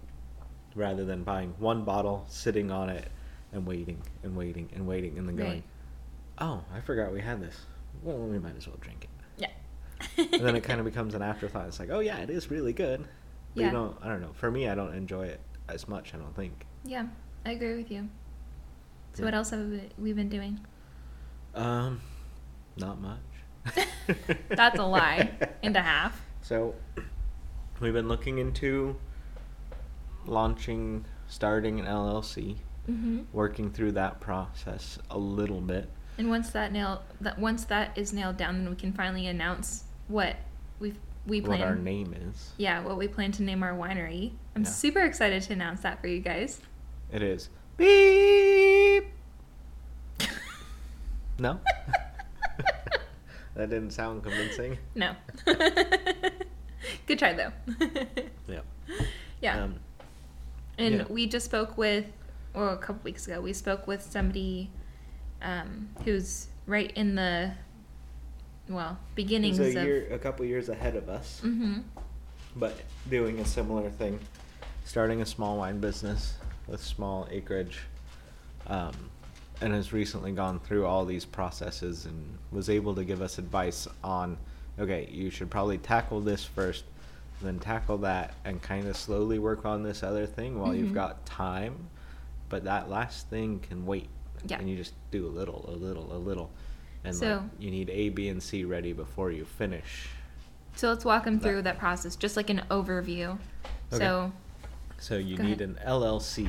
rather 0.75 1.05
than 1.05 1.23
buying 1.23 1.55
one 1.59 1.85
bottle 1.85 2.25
sitting 2.29 2.71
on 2.71 2.88
it 2.88 3.09
and 3.53 3.67
waiting 3.67 4.00
and 4.23 4.35
waiting 4.37 4.69
and 4.75 4.87
waiting 4.87 5.19
and 5.19 5.29
then 5.29 5.37
going 5.37 5.50
Right. 5.50 5.62
Oh 6.38 6.62
i 6.75 6.81
forgot 6.81 7.12
we 7.12 7.21
had 7.21 7.41
this 7.41 7.57
well 8.03 8.17
we 8.19 8.38
might 8.38 8.57
as 8.57 8.67
well 8.67 8.76
drink 8.81 9.05
it 9.05 9.11
Yeah. 9.38 10.29
and 10.33 10.45
then 10.45 10.57
it 10.57 10.62
kind 10.62 10.81
of 10.81 10.85
becomes 10.93 11.14
an 11.14 11.23
afterthought 11.23 11.67
it's 11.69 11.79
like 11.79 11.91
oh 11.91 12.00
yeah 12.00 12.19
it 12.19 12.31
is 12.31 12.50
really 12.50 12.73
good 12.73 13.00
but 13.55 13.61
Yeah. 13.61 13.67
you 13.67 13.73
don't 13.73 13.97
i 14.03 14.09
don't 14.09 14.21
know 14.21 14.33
for 14.35 14.50
me 14.50 14.69
i 14.69 14.75
don't 14.75 14.95
enjoy 14.95 15.26
it 15.26 15.41
as 15.69 15.87
much 15.88 16.12
i 16.14 16.19
don't 16.19 16.35
think 16.37 16.67
Yeah, 16.85 17.07
I 17.47 17.53
agree 17.53 17.76
with 17.76 17.91
you. 17.91 18.09
So 19.14 19.21
Yeah. 19.23 19.25
what 19.26 19.35
else 19.35 19.50
have 19.50 19.67
we- 19.99 20.12
been 20.12 20.29
doing? 20.29 20.61
um 21.55 22.00
not 22.76 23.00
much 23.00 23.21
That's 24.50 24.79
a 24.79 24.85
lie 24.85 25.31
and 25.62 25.76
a 25.76 25.83
half. 25.83 26.21
So, 26.43 26.75
we've 27.81 27.95
been 27.95 28.09
looking 28.09 28.37
into 28.37 28.97
launching, 30.26 31.07
starting 31.26 31.81
an 31.81 31.87
LLC, 31.87 32.57
hmm 32.87 33.23
working 33.33 33.71
through 33.71 33.93
that 33.93 34.21
process 34.21 34.99
a 35.11 35.17
little 35.19 35.62
bit. 35.62 35.88
And 36.16 36.28
once 36.30 36.50
that 36.50 36.73
nail 36.73 37.02
that 37.21 37.38
once 37.38 37.64
that 37.64 37.97
is 37.99 38.12
nailed 38.12 38.37
down, 38.37 38.59
then 38.62 38.71
we 38.71 38.76
can 38.76 38.92
finally 38.92 39.26
announce 39.26 39.85
what 40.09 40.37
we 40.78 40.94
we 41.26 41.40
plan. 41.40 41.59
What 41.61 41.68
our 41.68 41.75
name 41.76 42.14
is. 42.30 42.52
Yeah, 42.56 42.83
what 42.83 42.97
we 42.99 43.09
plan 43.09 43.33
to 43.33 43.42
name 43.42 43.62
our 43.62 43.73
winery. 43.75 44.33
I'm 44.54 44.62
Yeah. 44.62 44.68
super 44.68 45.00
excited 45.00 45.42
to 45.44 45.52
announce 45.54 45.80
that 45.80 46.00
for 46.00 46.06
you 46.06 46.21
guys. 46.21 46.61
It 47.12 47.23
is. 47.23 47.49
Beep! 47.76 49.06
No? 51.38 51.59
that 53.56 53.71
didn't 53.71 53.90
sound 53.90 54.23
convincing. 54.23 54.78
No. 54.94 55.14
Good 57.06 57.18
try 57.18 57.33
though. 57.33 57.52
Yeah. 58.47 58.61
yeah. 59.40 59.64
Um, 59.64 59.80
And 60.78 60.94
Yeah. 60.97 61.04
we 61.09 61.26
just 61.26 61.47
spoke 61.47 61.76
with, 61.78 62.04
well, 62.54 62.71
a 62.73 62.76
couple 62.76 63.00
weeks 63.04 63.26
ago, 63.26 63.40
we 63.40 63.52
spoke 63.52 63.87
with 63.87 64.02
somebody 64.02 64.71
um, 65.44 65.88
who's 66.04 66.48
right 66.66 66.90
in 66.96 67.14
the, 67.14 67.52
well, 68.68 68.98
beginnings 69.14 69.58
he's 69.58 69.76
a 69.76 69.78
of. 69.80 69.84
year, 69.86 70.08
a 70.10 70.18
couple 70.18 70.44
years 70.44 70.68
ahead 70.68 70.96
of 70.96 71.08
us, 71.08 71.40
hmm 71.40 71.78
but 72.56 72.78
doing 73.10 73.40
a 73.40 73.44
similar 73.44 73.90
thing, 73.90 74.16
starting 74.84 75.20
a 75.22 75.26
small 75.26 75.58
wine 75.58 75.80
business 75.80 76.34
with 76.68 76.80
small 76.80 77.26
acreage, 77.30 77.80
um, 78.68 78.94
and 79.60 79.72
has 79.74 79.92
recently 79.92 80.30
gone 80.30 80.60
through 80.60 80.86
all 80.86 81.04
these 81.04 81.24
processes 81.24 82.06
and 82.06 82.38
was 82.52 82.70
able 82.70 82.94
to 82.94 83.02
give 83.04 83.20
us 83.20 83.38
advice 83.38 83.88
on, 84.04 84.38
okay, 84.78 85.08
you 85.10 85.30
should 85.30 85.50
probably 85.50 85.78
tackle 85.78 86.20
this 86.20 86.44
first, 86.44 86.84
then 87.42 87.58
tackle 87.58 87.98
that, 87.98 88.34
and 88.44 88.62
kind 88.62 88.86
of 88.86 88.96
slowly 88.96 89.40
work 89.40 89.64
on 89.64 89.82
this 89.82 90.04
other 90.04 90.24
thing 90.24 90.58
while 90.60 90.74
you've 90.76 90.90
Mhm. 90.90 90.94
got 90.94 91.26
time, 91.26 91.88
but 92.48 92.62
that 92.64 92.88
last 92.88 93.28
thing 93.28 93.58
can 93.58 93.84
wait. 93.84 94.08
Yeah. 94.46 94.58
And 94.58 94.68
you 94.68 94.76
just 94.76 94.94
do 95.10 95.26
a 95.26 95.28
little, 95.28 95.64
a 95.68 95.72
little, 95.76 96.12
a 96.14 96.18
little. 96.18 96.50
And 97.04 97.14
So- 97.14 97.36
like, 97.36 97.42
you 97.58 97.70
need 97.70 97.90
A, 97.90 98.08
B, 98.10 98.28
and 98.28 98.42
C 98.42 98.64
ready 98.64 98.92
before 98.92 99.30
you 99.30 99.44
finish. 99.44 100.08
So 100.76 100.88
let's 100.88 101.04
walk 101.04 101.24
them 101.24 101.38
That- 101.38 101.42
through 101.48 101.62
that 101.62 101.78
process, 101.78 102.16
just 102.16 102.36
like 102.36 102.50
an 102.50 102.62
overview. 102.70 103.38
Okay. 103.92 103.98
So, 104.04 104.32
So 104.98 105.16
you 105.16 105.36
need 105.38 105.60
ahead. 105.60 105.62
an 105.62 105.78
LLC. 105.84 106.48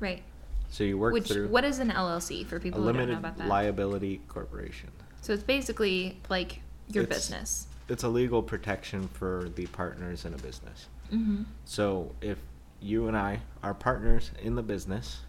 right. 0.00 0.22
So 0.70 0.84
you 0.84 0.96
work 0.96 1.12
Which 1.12 1.28
through 1.30 1.48
what 1.48 1.64
is 1.64 1.78
an 1.80 1.90
LLC 1.90 2.44
for 2.44 2.58
people 2.58 2.82
who 2.82 2.92
don't 2.94 3.08
know 3.08 3.18
about 3.18 3.36
that? 3.36 3.46
liability 3.46 4.22
corporation. 4.26 4.90
So 5.20 5.34
it's 5.34 5.42
basically 5.42 6.18
like 6.30 6.62
your 6.88 7.04
It's- 7.04 7.18
business. 7.28 7.66
It's 7.88 8.02
a 8.04 8.08
legal 8.08 8.42
protection 8.42 9.08
for 9.08 9.50
the 9.54 9.66
partners 9.66 10.24
in 10.24 10.32
a 10.32 10.38
business. 10.38 10.88
Mm-hmm. 11.12 11.42
So 11.66 12.14
if 12.22 12.38
you 12.80 13.06
and 13.06 13.16
I 13.16 13.40
are 13.62 13.74
partners 13.74 14.30
in 14.40 14.54
the 14.54 14.62
business, 14.62 15.20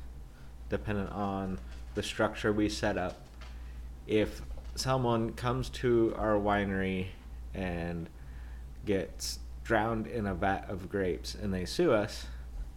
dependent 0.69 1.11
on 1.11 1.59
the 1.95 2.03
structure 2.03 2.51
we 2.51 2.69
set 2.69 2.97
up, 2.97 3.19
if 4.07 4.41
someone 4.75 5.33
comes 5.33 5.69
to 5.69 6.13
our 6.17 6.35
winery 6.35 7.07
and 7.53 8.09
gets 8.85 9.39
drowned 9.63 10.07
in 10.07 10.25
a 10.27 10.33
vat 10.33 10.65
of 10.69 10.89
grapes 10.89 11.35
and 11.35 11.53
they 11.53 11.65
sue 11.65 11.93
us, 11.93 12.25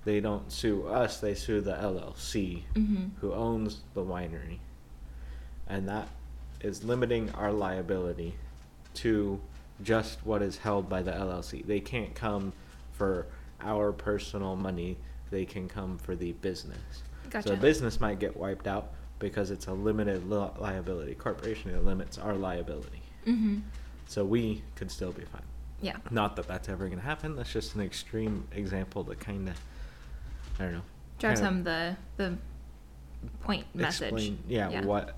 they 0.05 0.21
don't 0.21 0.53
sue 0.53 0.87
us, 0.87 1.19
they 1.19 1.35
sue 1.35 1.61
the 1.61 1.73
LLC 1.73 2.63
Mm-hmm. 2.75 3.07
who 3.21 3.33
owns 3.33 3.81
the 3.95 4.03
winery. 4.05 4.59
And 5.69 5.89
that 5.89 6.09
is 6.61 6.85
limiting 6.85 7.31
our 7.33 7.51
liability 7.53 8.35
to 8.95 9.41
just 9.83 10.25
what 10.25 10.43
is 10.43 10.59
held 10.59 10.89
by 10.89 11.03
the 11.03 11.11
LLC. 11.11 11.67
They 11.67 11.81
can't 11.81 12.15
come 12.15 12.53
for 12.93 13.27
our 13.61 13.91
personal 13.93 14.55
money, 14.55 14.97
they 15.31 15.45
can 15.45 15.69
come 15.69 15.99
for 15.99 16.15
the 16.15 16.33
business. 16.33 16.79
So 17.43 17.51
the 17.51 17.57
business 17.61 18.01
might 18.01 18.21
get 18.21 18.37
wiped 18.37 18.67
out, 18.69 18.93
because 19.19 19.51
it's 19.51 19.67
a 19.67 19.73
limited 19.73 20.29
li- 20.31 20.51
liability 20.59 21.15
corporation. 21.15 21.71
It 21.71 21.85
limits 21.85 22.19
our 22.19 22.35
liability, 22.35 23.03
Mm-hmm. 23.27 23.59
so 24.07 24.25
we 24.25 24.63
could 24.77 24.91
still 24.91 25.13
be 25.13 25.23
fine. 25.25 25.43
Yeah. 25.81 25.97
Not 26.11 26.37
that 26.37 26.47
that's 26.49 26.69
ever 26.69 26.87
going 26.87 26.99
to 26.99 27.05
happen. 27.05 27.37
That's 27.37 27.53
just 27.53 27.75
an 27.75 27.83
extreme 27.83 28.47
example 28.53 29.05
to 29.05 29.15
kind 29.15 29.49
of, 29.49 29.61
I 30.59 30.65
don't 30.65 30.73
know. 30.75 30.83
Drives 31.19 31.41
home 31.41 31.65
the 31.65 31.97
the 32.17 32.37
point 33.43 33.67
message. 33.75 34.13
explain, 34.13 34.39
yeah, 34.49 34.85
what 34.85 35.17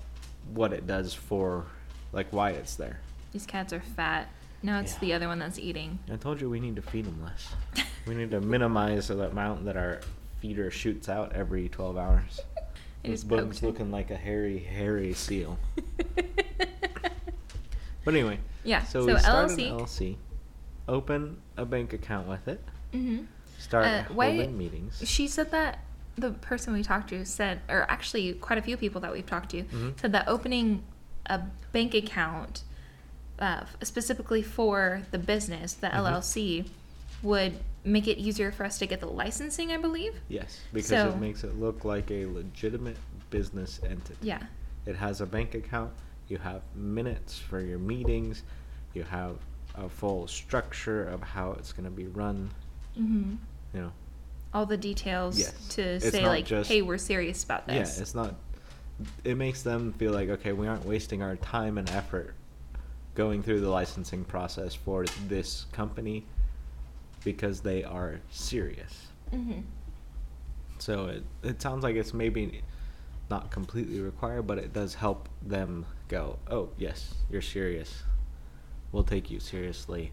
what 0.53 0.73
it 0.73 0.87
does 0.87 1.13
for, 1.13 1.65
like, 2.13 2.31
why 2.31 2.51
it's 2.51 2.75
there. 2.75 2.99
These 3.33 3.45
cats 3.45 3.71
are 3.73 3.81
fat. 3.81 4.27
No, 4.63 4.79
it's 4.79 4.93
Yeah. 4.93 4.99
the 4.99 5.13
other 5.13 5.27
one 5.27 5.39
that's 5.39 5.59
eating. 5.59 5.99
I 6.11 6.15
told 6.15 6.41
you 6.41 6.49
we 6.49 6.59
need 6.59 6.75
to 6.77 6.81
feed 6.81 7.05
them 7.05 7.21
less. 7.23 7.53
we 8.07 8.15
need 8.15 8.31
to 8.31 8.41
minimize 8.41 9.09
the 9.09 9.29
amount 9.29 9.65
that 9.65 9.77
our 9.77 10.01
feeder 10.41 10.71
shoots 10.71 11.07
out 11.09 11.33
every 11.33 11.69
12 11.69 11.97
hours. 11.97 12.39
It 13.03 13.11
This 13.11 13.23
bug's 13.23 13.63
looking 13.63 13.91
like 13.91 14.11
a 14.11 14.15
hairy, 14.17 14.59
hairy 14.59 15.13
seal. 15.13 15.57
But 18.05 18.13
anyway, 18.15 18.39
Yeah, 18.63 18.83
So, 18.85 19.05
so 19.05 19.13
we 19.13 19.19
start 19.19 19.49
LLC. 19.51 19.69
an 19.71 19.77
LLC, 19.79 20.15
open 20.87 21.41
a 21.57 21.65
bank 21.65 21.93
account 21.93 22.27
with 22.27 22.47
it, 22.47 22.63
mm-hmm. 22.93 23.25
start 23.59 23.85
Uh, 23.85 24.03
holding 24.03 24.57
meetings. 24.57 25.01
She 25.05 25.27
said 25.27 25.51
that 25.51 25.79
the 26.17 26.31
person 26.31 26.73
we 26.73 26.81
talked 26.81 27.09
to 27.09 27.25
said, 27.25 27.61
or 27.69 27.85
actually 27.89 28.33
quite 28.33 28.57
a 28.57 28.61
few 28.61 28.77
people 28.77 29.01
that 29.01 29.11
we've 29.11 29.25
talked 29.25 29.51
to, 29.51 29.63
Mhm. 29.63 29.99
said 29.99 30.11
that 30.13 30.27
opening 30.27 30.83
a 31.27 31.41
bank 31.71 31.93
account 31.93 32.63
uh, 33.37 33.63
specifically 33.83 34.41
for 34.41 35.03
the 35.11 35.19
business, 35.19 35.73
the 35.73 35.87
Mhm. 35.87 35.93
LLC, 35.95 36.69
would 37.23 37.53
make 37.83 38.07
it 38.07 38.17
easier 38.17 38.51
for 38.51 38.65
us 38.65 38.77
to 38.79 38.85
get 38.85 38.99
the 38.99 39.07
licensing, 39.07 39.71
I 39.71 39.77
believe. 39.77 40.13
Yes, 40.27 40.59
because 40.73 40.89
So- 40.89 41.09
it 41.09 41.17
makes 41.19 41.43
it 41.43 41.59
look 41.59 41.85
like 41.85 42.11
a 42.11 42.25
legitimate 42.25 42.97
business 43.29 43.79
entity. 43.83 44.17
Yeah. 44.21 44.43
It 44.85 44.95
has 44.95 45.21
a 45.21 45.25
bank 45.25 45.53
account. 45.55 45.91
You 46.27 46.37
have 46.37 46.61
minutes 46.75 47.37
for 47.37 47.59
your 47.61 47.79
meetings. 47.79 48.43
You 48.93 49.03
have 49.03 49.37
a 49.75 49.87
full 49.89 50.27
structure 50.27 51.03
of 51.07 51.21
how 51.21 51.51
it's 51.53 51.71
going 51.73 51.85
to 51.85 51.91
be 51.91 52.07
run. 52.07 52.49
Mm-hmm. 52.97 53.35
You 53.73 53.81
know, 53.81 53.91
All 54.53 54.65
the 54.65 54.77
details 54.77 55.37
Yes. 55.37 55.67
to 55.75 55.81
It's 55.81 56.09
say, 56.09 56.25
like, 56.25 56.45
just- 56.45 56.69
hey, 56.69 56.81
we're 56.81 56.97
serious 56.97 57.43
about 57.43 57.67
this." 57.67 57.95
yeah, 57.97 58.01
it's 58.01 58.15
not. 58.15 58.35
It 59.23 59.35
makes 59.37 59.61
them 59.61 59.93
feel 59.93 60.11
like 60.11 60.27
okay, 60.29 60.51
we 60.53 60.67
aren't 60.67 60.85
wasting 60.85 61.21
our 61.21 61.35
time 61.37 61.77
and 61.77 61.87
effort 61.91 62.33
going 63.15 63.43
through 63.43 63.61
the 63.61 63.69
licensing 63.69 64.25
process 64.25 64.73
for 64.73 65.05
this 65.27 65.67
company 65.71 66.25
because 67.23 67.61
they 67.61 67.83
are 67.83 68.19
serious. 68.29 69.07
mm-hmm. 69.33 69.61
So 70.79 71.07
it 71.07 71.23
it 71.43 71.61
sounds 71.61 71.83
like 71.83 71.95
it's 71.95 72.13
maybe 72.13 72.61
not 73.29 73.51
completely 73.51 73.99
required, 73.99 74.47
but 74.47 74.57
it 74.57 74.71
does 74.73 74.95
help 74.95 75.27
them 75.41 75.85
go, 76.07 76.39
"Oh, 76.49 76.69
yes, 76.77 77.15
you're 77.29 77.41
serious. 77.41 78.03
We'll 78.91 79.03
take 79.03 79.29
you 79.29 79.39
seriously. 79.39 80.11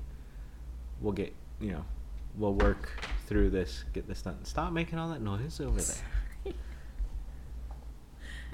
We'll 1.00 1.12
get, 1.12 1.32
you 1.60 1.70
know, 1.72 1.84
we'll 2.36 2.54
work 2.54 2.90
through 3.26 3.50
this, 3.50 3.84
get 3.92 4.06
this 4.08 4.22
done. 4.22 4.44
Stop 4.44 4.72
making 4.72 4.98
all 4.98 5.08
that 5.10 5.22
noise 5.22 5.60
over 5.60 5.80
there. 5.80 5.96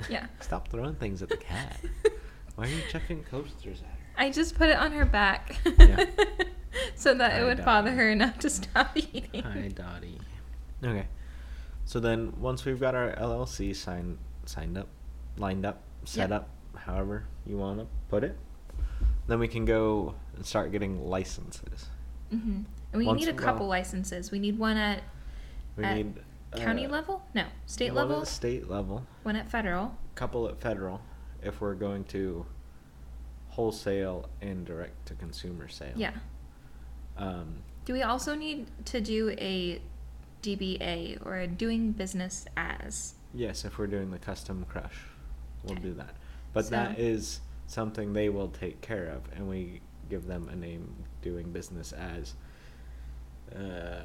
Yeah. 0.08 0.26
Stop 0.40 0.68
throwing 0.68 0.94
things 0.96 1.22
at 1.22 1.28
the 1.28 1.36
cat. 1.36 1.80
Why 2.56 2.64
are 2.64 2.68
you 2.68 2.80
chucking 2.90 3.24
coasters 3.24 3.80
at 3.82 3.86
her? 3.86 3.96
I 4.26 4.30
just 4.30 4.56
put 4.56 4.68
it 4.68 4.76
on 4.76 4.90
her 4.92 5.04
back 5.04 5.56
Yeah. 5.78 6.06
so 6.94 7.14
that 7.14 7.32
Hi, 7.32 7.40
it 7.40 7.44
would 7.44 7.56
Dottie. 7.58 7.64
bother 7.64 7.90
her 7.92 8.10
enough 8.10 8.38
to 8.40 8.50
stop 8.50 8.90
eating. 8.96 9.42
Hi, 9.42 9.68
Dottie. 9.74 10.18
Okay. 10.82 11.06
So 11.84 12.00
then, 12.00 12.32
once 12.40 12.64
we've 12.64 12.80
got 12.80 12.94
our 12.94 13.12
LLC 13.16 13.74
signed, 13.74 14.18
signed 14.46 14.78
up, 14.78 14.88
lined 15.36 15.66
up, 15.66 15.82
set 16.04 16.30
Yep. 16.30 16.32
up, 16.42 16.48
however 16.76 17.24
you 17.46 17.56
want 17.58 17.80
to 17.80 17.86
put 18.08 18.24
it, 18.24 18.36
then 19.26 19.38
we 19.38 19.48
can 19.48 19.64
go 19.64 20.14
and 20.36 20.44
start 20.46 20.72
getting 20.72 21.06
licenses. 21.06 21.86
hmm 22.30 22.62
And 22.92 22.98
we 22.98 23.06
Once 23.06 23.20
need 23.20 23.28
a 23.28 23.34
couple 23.34 23.60
while- 23.68 23.78
licenses. 23.80 24.30
We 24.30 24.38
need 24.38 24.58
one 24.58 24.76
at 24.76 25.02
We 25.76 25.84
At 25.84 25.96
need 25.96 26.14
county 26.56 26.86
uh, 26.86 26.90
level? 26.90 27.22
No, 27.34 27.44
state 27.66 27.94
level. 27.94 28.16
one 28.16 28.22
at 28.22 28.28
state 28.28 28.68
level, 28.68 29.06
One 29.22 29.36
at 29.36 29.50
federal. 29.50 29.96
couple 30.14 30.48
at 30.48 30.60
federal, 30.60 31.00
if 31.42 31.60
we're 31.60 31.74
going 31.74 32.04
to 32.04 32.44
wholesale 33.48 34.28
and 34.40 34.64
direct 34.64 35.06
to 35.06 35.14
consumer 35.14 35.68
sale. 35.68 35.92
Yeah. 35.96 36.12
Um, 37.22 37.54
Do 37.84 37.92
we 37.92 38.02
also 38.02 38.34
need 38.34 38.66
to 38.86 39.00
do 39.00 39.30
a 39.38 39.80
DBA 40.42 41.24
or 41.24 41.38
a 41.38 41.46
doing 41.46 41.92
business 41.92 42.44
as? 42.56 43.14
Yes, 43.34 43.64
if 43.64 43.78
we're 43.78 43.86
doing 43.86 44.10
the 44.10 44.18
custom 44.18 44.64
crush, 44.68 44.96
we'll 45.64 45.74
Okay. 45.74 45.82
do 45.82 45.94
that. 45.94 46.14
But 46.52 46.66
So- 46.66 46.70
that 46.72 46.98
is 46.98 47.40
something 47.66 48.12
they 48.12 48.28
will 48.28 48.48
take 48.48 48.80
care 48.80 49.06
of, 49.06 49.22
and 49.34 49.48
we 49.48 49.80
give 50.10 50.26
them 50.26 50.48
a 50.48 50.56
name 50.56 50.94
doing 51.22 51.50
business 51.52 51.92
as 51.92 52.34
uh, 53.56 54.02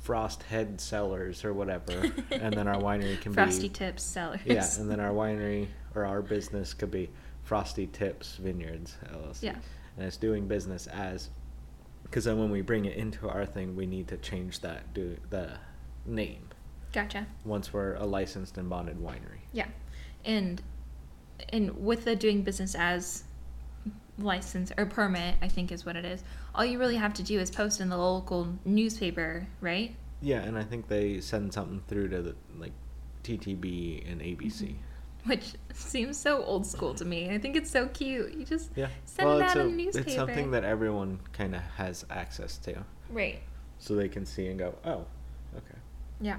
Frost 0.00 0.42
Head 0.44 0.80
Cellars 0.80 1.44
or 1.44 1.52
whatever, 1.52 1.92
and 2.30 2.52
then 2.54 2.68
our 2.68 2.80
winery 2.80 3.20
can 3.20 3.32
Frosty 3.32 3.62
be 3.62 3.68
Frosty 3.68 3.68
Tips 3.68 4.02
Cellars. 4.02 4.40
yeah, 4.44 4.80
and 4.80 4.90
then 4.90 5.00
our 5.00 5.12
winery 5.12 5.68
or 5.94 6.04
our 6.04 6.22
business 6.22 6.74
could 6.74 6.90
be 6.90 7.10
Frosty 7.44 7.86
Tips 7.88 8.36
Vineyards 8.36 8.96
LLC. 9.12 9.42
Yeah. 9.46 9.56
and 9.96 10.04
it's 10.06 10.16
doing 10.16 10.46
business 10.46 10.86
as 10.88 11.30
because 12.06 12.24
then 12.24 12.38
when 12.38 12.50
we 12.50 12.62
bring 12.62 12.84
it 12.84 12.96
into 12.96 13.28
our 13.28 13.44
thing, 13.44 13.76
we 13.76 13.86
need 13.86 14.08
to 14.08 14.16
change 14.16 14.60
that 14.60 14.94
do 14.94 15.16
the 15.30 15.58
name 16.04 16.48
Gotcha. 16.92 17.26
once 17.44 17.72
we're 17.72 17.94
a 17.94 18.04
licensed 18.04 18.56
and 18.58 18.70
bonded 18.70 18.98
winery. 18.98 19.40
Yeah. 19.52 19.66
And 20.24 20.62
and 21.50 21.84
with 21.84 22.04
the 22.04 22.16
doing 22.16 22.42
business 22.42 22.74
as 22.74 23.24
license 24.18 24.72
or 24.78 24.86
permit, 24.86 25.36
I 25.42 25.48
think 25.48 25.70
is 25.70 25.84
what 25.84 25.96
it 25.96 26.04
is. 26.04 26.22
All 26.54 26.64
you 26.64 26.78
really 26.78 26.96
have 26.96 27.12
to 27.14 27.22
do 27.22 27.38
is 27.38 27.50
post 27.50 27.80
in 27.80 27.88
the 27.88 27.98
local 27.98 28.48
newspaper, 28.64 29.46
right? 29.60 29.94
Yeah, 30.22 30.40
and 30.40 30.56
I 30.56 30.62
think 30.62 30.88
they 30.88 31.20
send 31.20 31.52
something 31.52 31.82
through 31.88 32.08
to 32.08 32.22
the 32.22 32.34
like 32.58 32.72
TTB 33.24 34.10
and 34.10 34.20
ABC. 34.20 34.40
Mm-hmm. 34.40 34.74
Which 35.28 35.54
seems 35.72 36.16
so 36.18 36.42
old 36.44 36.66
school 36.66 36.94
to 36.94 37.04
me. 37.04 37.30
I 37.30 37.38
think 37.38 37.56
it's 37.56 37.70
so 37.70 37.86
cute. 37.88 38.34
You 38.34 38.44
just 38.44 38.70
Yeah, 38.76 38.88
send 39.04 39.28
well, 39.28 39.38
it 39.40 39.44
it's 39.44 39.50
out 39.52 39.56
a, 39.58 39.60
in 39.62 39.66
a 39.66 39.72
newspaper. 39.76 40.06
it's 40.06 40.14
something 40.14 40.50
that 40.52 40.64
everyone 40.64 41.18
kind 41.32 41.54
of 41.54 41.62
has 41.76 42.04
access 42.10 42.58
to, 42.58 42.84
Right. 43.10 43.40
so 43.78 43.94
they 43.94 44.08
can 44.08 44.24
see 44.26 44.46
and 44.48 44.58
go, 44.58 44.74
oh, 44.84 45.04
okay. 45.56 45.78
Yeah. 46.20 46.38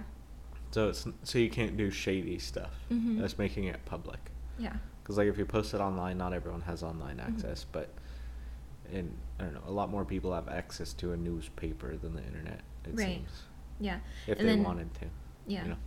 So 0.72 0.90
it's 0.90 1.08
so 1.24 1.40
you 1.40 1.50
can't 1.50 1.76
do 1.78 1.90
shady 1.90 2.40
stuff. 2.40 2.72
Mhm. 2.92 3.20
That's 3.20 3.38
making 3.38 3.66
it 3.66 3.84
public. 3.86 4.20
Yeah. 4.60 4.76
Because 5.02 5.18
like 5.18 5.28
if 5.28 5.38
you 5.38 5.46
post 5.46 5.74
it 5.74 5.80
online, 5.82 6.18
not 6.18 6.34
everyone 6.34 6.62
has 6.62 6.84
online 6.84 7.18
Mhm. 7.18 7.28
access, 7.28 7.66
but 7.72 7.90
in 8.92 9.12
I 9.40 9.44
don't 9.44 9.54
know, 9.54 9.64
a 9.68 9.72
lot 9.72 9.90
more 9.90 10.04
people 10.06 10.34
have 10.34 10.48
access 10.50 10.94
to 10.94 11.14
a 11.14 11.18
newspaper 11.18 11.96
than 11.98 12.16
the 12.16 12.24
internet. 12.24 12.62
It 12.86 12.96
Right. 12.96 13.06
seems 13.18 13.44
Yeah. 13.80 14.00
if 14.28 14.40
And 14.40 14.48
they 14.48 14.56
then- 14.56 14.64
wanted 14.64 14.94
to. 14.96 15.06
Yeah. 15.46 15.64
You 15.64 15.70
know? 15.70 15.78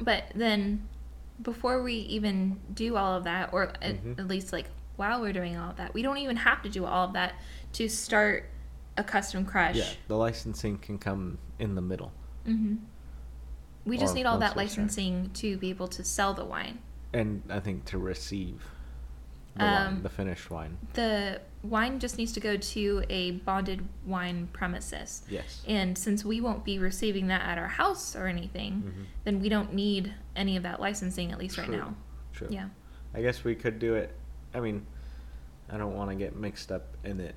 But 0.00 0.24
then, 0.34 0.86
before 1.42 1.82
we 1.82 1.94
even 1.94 2.58
do 2.74 2.96
all 2.96 3.14
of 3.14 3.24
that, 3.24 3.50
or 3.52 3.64
at, 3.82 4.02
Mhm. 4.02 4.18
at 4.18 4.26
least 4.28 4.52
like 4.52 4.66
while 4.96 5.20
we're 5.20 5.32
doing 5.32 5.56
all 5.56 5.70
of 5.70 5.76
that, 5.76 5.94
we 5.94 6.02
don't 6.02 6.18
even 6.18 6.36
have 6.36 6.62
to 6.62 6.68
do 6.68 6.84
all 6.84 7.06
of 7.06 7.12
that 7.12 7.34
to 7.74 7.88
start 7.88 8.48
a 8.96 9.04
custom 9.04 9.44
crush. 9.44 9.76
Yeah, 9.76 9.84
the 10.08 10.16
licensing 10.16 10.78
can 10.78 10.98
come 10.98 11.38
in 11.58 11.74
the 11.76 11.80
middle. 11.82 12.12
hmm 12.44 12.76
We 13.84 13.96
just 13.96 14.14
need 14.14 14.26
all 14.26 14.38
that 14.38 14.56
we 14.56 14.66
start. 14.66 14.78
licensing 14.88 15.30
to 15.34 15.56
be 15.56 15.70
able 15.70 15.88
to 15.88 16.02
sell 16.04 16.34
the 16.34 16.44
wine. 16.44 16.80
And 17.12 17.42
I 17.48 17.60
think 17.60 17.84
to 17.86 17.98
receive 17.98 18.68
the 19.54 19.64
Um, 19.64 19.72
wine, 19.94 20.02
the 20.02 20.08
finished 20.10 20.50
wine. 20.50 20.76
The 20.94 21.40
wine 21.68 21.98
just 21.98 22.18
needs 22.18 22.32
to 22.32 22.40
go 22.40 22.56
to 22.56 23.02
a 23.08 23.32
bonded 23.32 23.86
wine 24.06 24.48
premises. 24.52 25.22
Yes. 25.28 25.62
And 25.66 25.96
since 25.96 26.24
we 26.24 26.40
won't 26.40 26.64
be 26.64 26.78
receiving 26.78 27.26
that 27.28 27.42
at 27.42 27.58
our 27.58 27.68
house 27.68 28.14
or 28.16 28.26
anything, 28.26 28.82
Mhm. 28.82 29.04
then 29.24 29.40
we 29.40 29.48
don't 29.48 29.72
need 29.74 30.14
any 30.36 30.56
of 30.56 30.62
that 30.62 30.80
licensing, 30.80 31.32
at 31.32 31.38
least 31.38 31.58
right 31.58 31.68
now. 31.70 31.94
True. 32.32 32.48
Yeah. 32.50 32.68
I 33.14 33.22
guess 33.22 33.44
we 33.44 33.54
could 33.54 33.78
do 33.78 33.94
it. 33.94 34.14
I 34.54 34.60
mean, 34.60 34.86
I 35.68 35.76
don't 35.76 35.94
want 35.94 36.10
to 36.10 36.16
get 36.16 36.36
mixed 36.36 36.72
up 36.72 36.96
in 37.04 37.20
it 37.20 37.34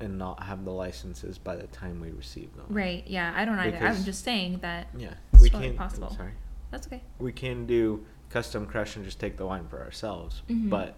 and 0.00 0.18
not 0.18 0.42
have 0.42 0.64
the 0.64 0.72
licenses 0.72 1.38
by 1.38 1.56
the 1.56 1.66
time 1.68 2.00
we 2.00 2.10
receive 2.10 2.54
them. 2.56 2.66
Right. 2.68 3.04
Yeah. 3.06 3.32
I 3.36 3.44
don't 3.44 3.58
either. 3.58 3.78
I'm 3.78 4.04
just 4.04 4.22
saying 4.24 4.58
that 4.60 4.88
Yeah. 4.96 5.14
It's 5.32 5.42
we 5.42 5.50
totally 5.50 5.70
can. 5.70 5.78
possible. 5.78 6.10
Sorry. 6.10 6.32
that's 6.70 6.86
okay. 6.86 7.02
We 7.18 7.32
can 7.32 7.66
do 7.66 8.06
custom 8.30 8.64
crush 8.66 8.96
and 8.96 9.04
just 9.04 9.20
take 9.20 9.36
the 9.36 9.44
wine 9.44 9.68
for 9.68 9.82
ourselves, 9.82 10.42
Mhm. 10.48 10.70
but 10.70 10.96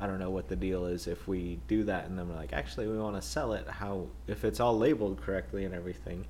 I 0.00 0.06
don't 0.06 0.18
know 0.18 0.30
what 0.30 0.48
the 0.48 0.56
deal 0.56 0.86
is 0.86 1.06
if 1.06 1.26
we 1.26 1.58
do 1.66 1.82
that 1.84 2.06
and 2.06 2.18
then 2.18 2.28
we're 2.28 2.36
like, 2.36 2.52
actually, 2.52 2.86
we 2.86 2.98
want 2.98 3.16
to 3.16 3.22
sell 3.22 3.52
it. 3.52 3.66
How 3.68 4.06
if 4.26 4.44
it's 4.44 4.60
all 4.60 4.76
labeled 4.78 5.20
correctly 5.20 5.64
and 5.64 5.74
everything, 5.74 6.26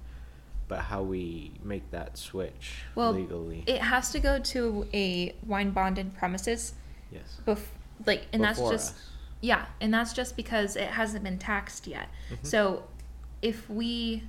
but 0.68 0.80
how 0.80 1.02
we 1.02 1.52
make 1.62 1.90
that 1.90 2.16
switch 2.16 2.82
Well, 2.94 3.12
legally? 3.12 3.64
it 3.66 3.80
has 3.82 4.10
to 4.12 4.20
go 4.20 4.38
to 4.38 4.86
a 4.94 5.34
wine 5.46 5.70
bonded 5.70 6.16
premises. 6.16 6.72
yes. 7.10 7.40
Bef- 7.46 7.60
like, 8.06 8.26
and 8.32 8.42
that's 8.42 8.58
Before 8.58 8.72
just 8.72 8.94
us. 8.94 9.10
yeah, 9.40 9.66
and 9.80 9.92
that's 9.92 10.12
just 10.12 10.36
because 10.36 10.76
it 10.76 10.88
hasn't 10.88 11.24
been 11.24 11.38
taxed 11.38 11.86
yet. 11.86 12.08
Mhm. 12.30 12.46
So, 12.46 12.84
if 13.42 13.68
we 13.68 14.24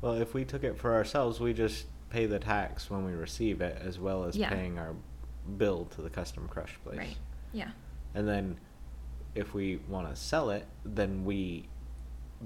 Well, 0.00 0.14
if 0.14 0.34
we 0.34 0.44
took 0.44 0.64
it 0.64 0.76
for 0.78 0.92
ourselves, 0.94 1.40
we 1.40 1.52
just 1.54 1.86
pay 2.10 2.26
the 2.26 2.38
tax 2.38 2.90
when 2.90 3.04
we 3.04 3.12
receive 3.12 3.60
it, 3.60 3.80
as 3.82 3.98
well 3.98 4.24
as 4.24 4.36
Yeah. 4.36 4.50
paying 4.50 4.78
our 4.78 4.94
bill 5.56 5.84
to 5.86 6.02
the 6.02 6.10
custom 6.10 6.46
crush 6.48 6.78
place. 6.84 6.98
Right. 6.98 7.16
Yeah. 7.52 7.70
And 8.14 8.26
then 8.28 8.58
if 9.34 9.54
we 9.54 9.76
want 9.88 10.08
to 10.08 10.16
sell 10.16 10.50
it, 10.50 10.66
then 10.84 11.24
we 11.24 11.68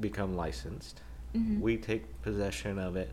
become 0.00 0.34
licensed. 0.36 1.02
Mhm. 1.34 1.60
We 1.60 1.76
take 1.76 2.22
possession 2.22 2.78
of 2.78 2.96
it. 2.96 3.12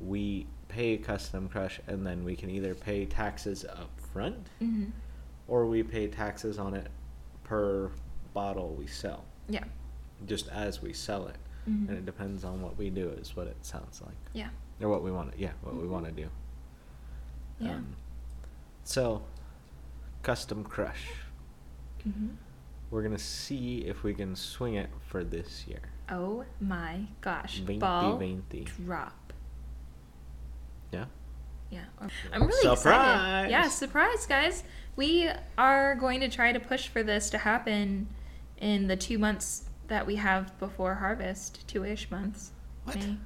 We 0.00 0.46
pay 0.68 0.96
custom 0.98 1.48
crush 1.48 1.80
and 1.86 2.06
then 2.06 2.24
we 2.24 2.36
can 2.36 2.50
either 2.50 2.74
pay 2.74 3.04
taxes 3.06 3.64
up 3.64 3.90
front 3.98 4.48
Mhm. 4.60 4.90
or 5.48 5.66
we 5.66 5.82
pay 5.82 6.08
taxes 6.08 6.58
on 6.58 6.74
it 6.74 6.90
per 7.44 7.90
bottle 8.34 8.74
we 8.74 8.86
sell. 8.86 9.24
Yeah. 9.48 9.64
Just 10.26 10.48
as 10.48 10.80
we 10.82 10.92
sell 10.92 11.26
it. 11.28 11.36
Mhm. 11.68 11.88
And 11.88 11.90
it 11.90 12.04
depends 12.06 12.44
on 12.44 12.62
what 12.62 12.76
we 12.76 12.90
do 12.90 13.08
is 13.08 13.34
what 13.36 13.46
it 13.46 13.64
sounds 13.64 14.00
like. 14.02 14.16
Yeah. 14.32 14.50
Or 14.80 14.88
what 14.88 15.02
we 15.02 15.10
want 15.10 15.32
to, 15.32 15.38
yeah, 15.38 15.52
what 15.62 15.74
we 15.74 15.82
Mhm. 15.84 15.88
want 15.90 16.06
to 16.06 16.12
do. 16.12 16.28
Yeah. 17.58 17.74
Um, 17.76 17.96
so, 18.84 19.22
custom 20.22 20.64
crush. 20.64 21.10
Mhm. 22.06 22.36
We're 22.90 23.02
gonna 23.02 23.18
see 23.18 23.78
if 23.86 24.02
we 24.02 24.14
can 24.14 24.34
swing 24.34 24.74
it 24.74 24.90
for 25.06 25.22
this 25.24 25.66
year. 25.66 25.80
Oh 26.08 26.44
my 26.60 27.06
gosh. 27.20 27.60
Veinti, 27.62 27.78
Ball 27.78 28.18
veinti. 28.18 28.64
drop. 28.84 29.32
Yeah. 30.92 31.04
Yeah. 31.70 31.84
I'm 32.00 32.10
really 32.46 32.52
Surprise! 32.62 32.76
excited. 32.78 33.50
Yeah, 33.50 33.68
surprise, 33.68 34.26
guys. 34.26 34.64
We 34.96 35.30
are 35.56 35.94
going 35.94 36.18
to 36.20 36.28
try 36.28 36.50
to 36.52 36.58
push 36.58 36.88
for 36.88 37.04
this 37.04 37.30
to 37.30 37.38
happen 37.38 38.08
in 38.58 38.88
the 38.88 38.96
two 38.96 39.18
months 39.18 39.68
that 39.86 40.04
we 40.04 40.16
have 40.16 40.58
before 40.58 40.96
harvest, 40.96 41.66
two 41.68 41.84
ish 41.84 42.10
months. 42.10 42.50
What? 42.84 42.96
May. 42.96 43.16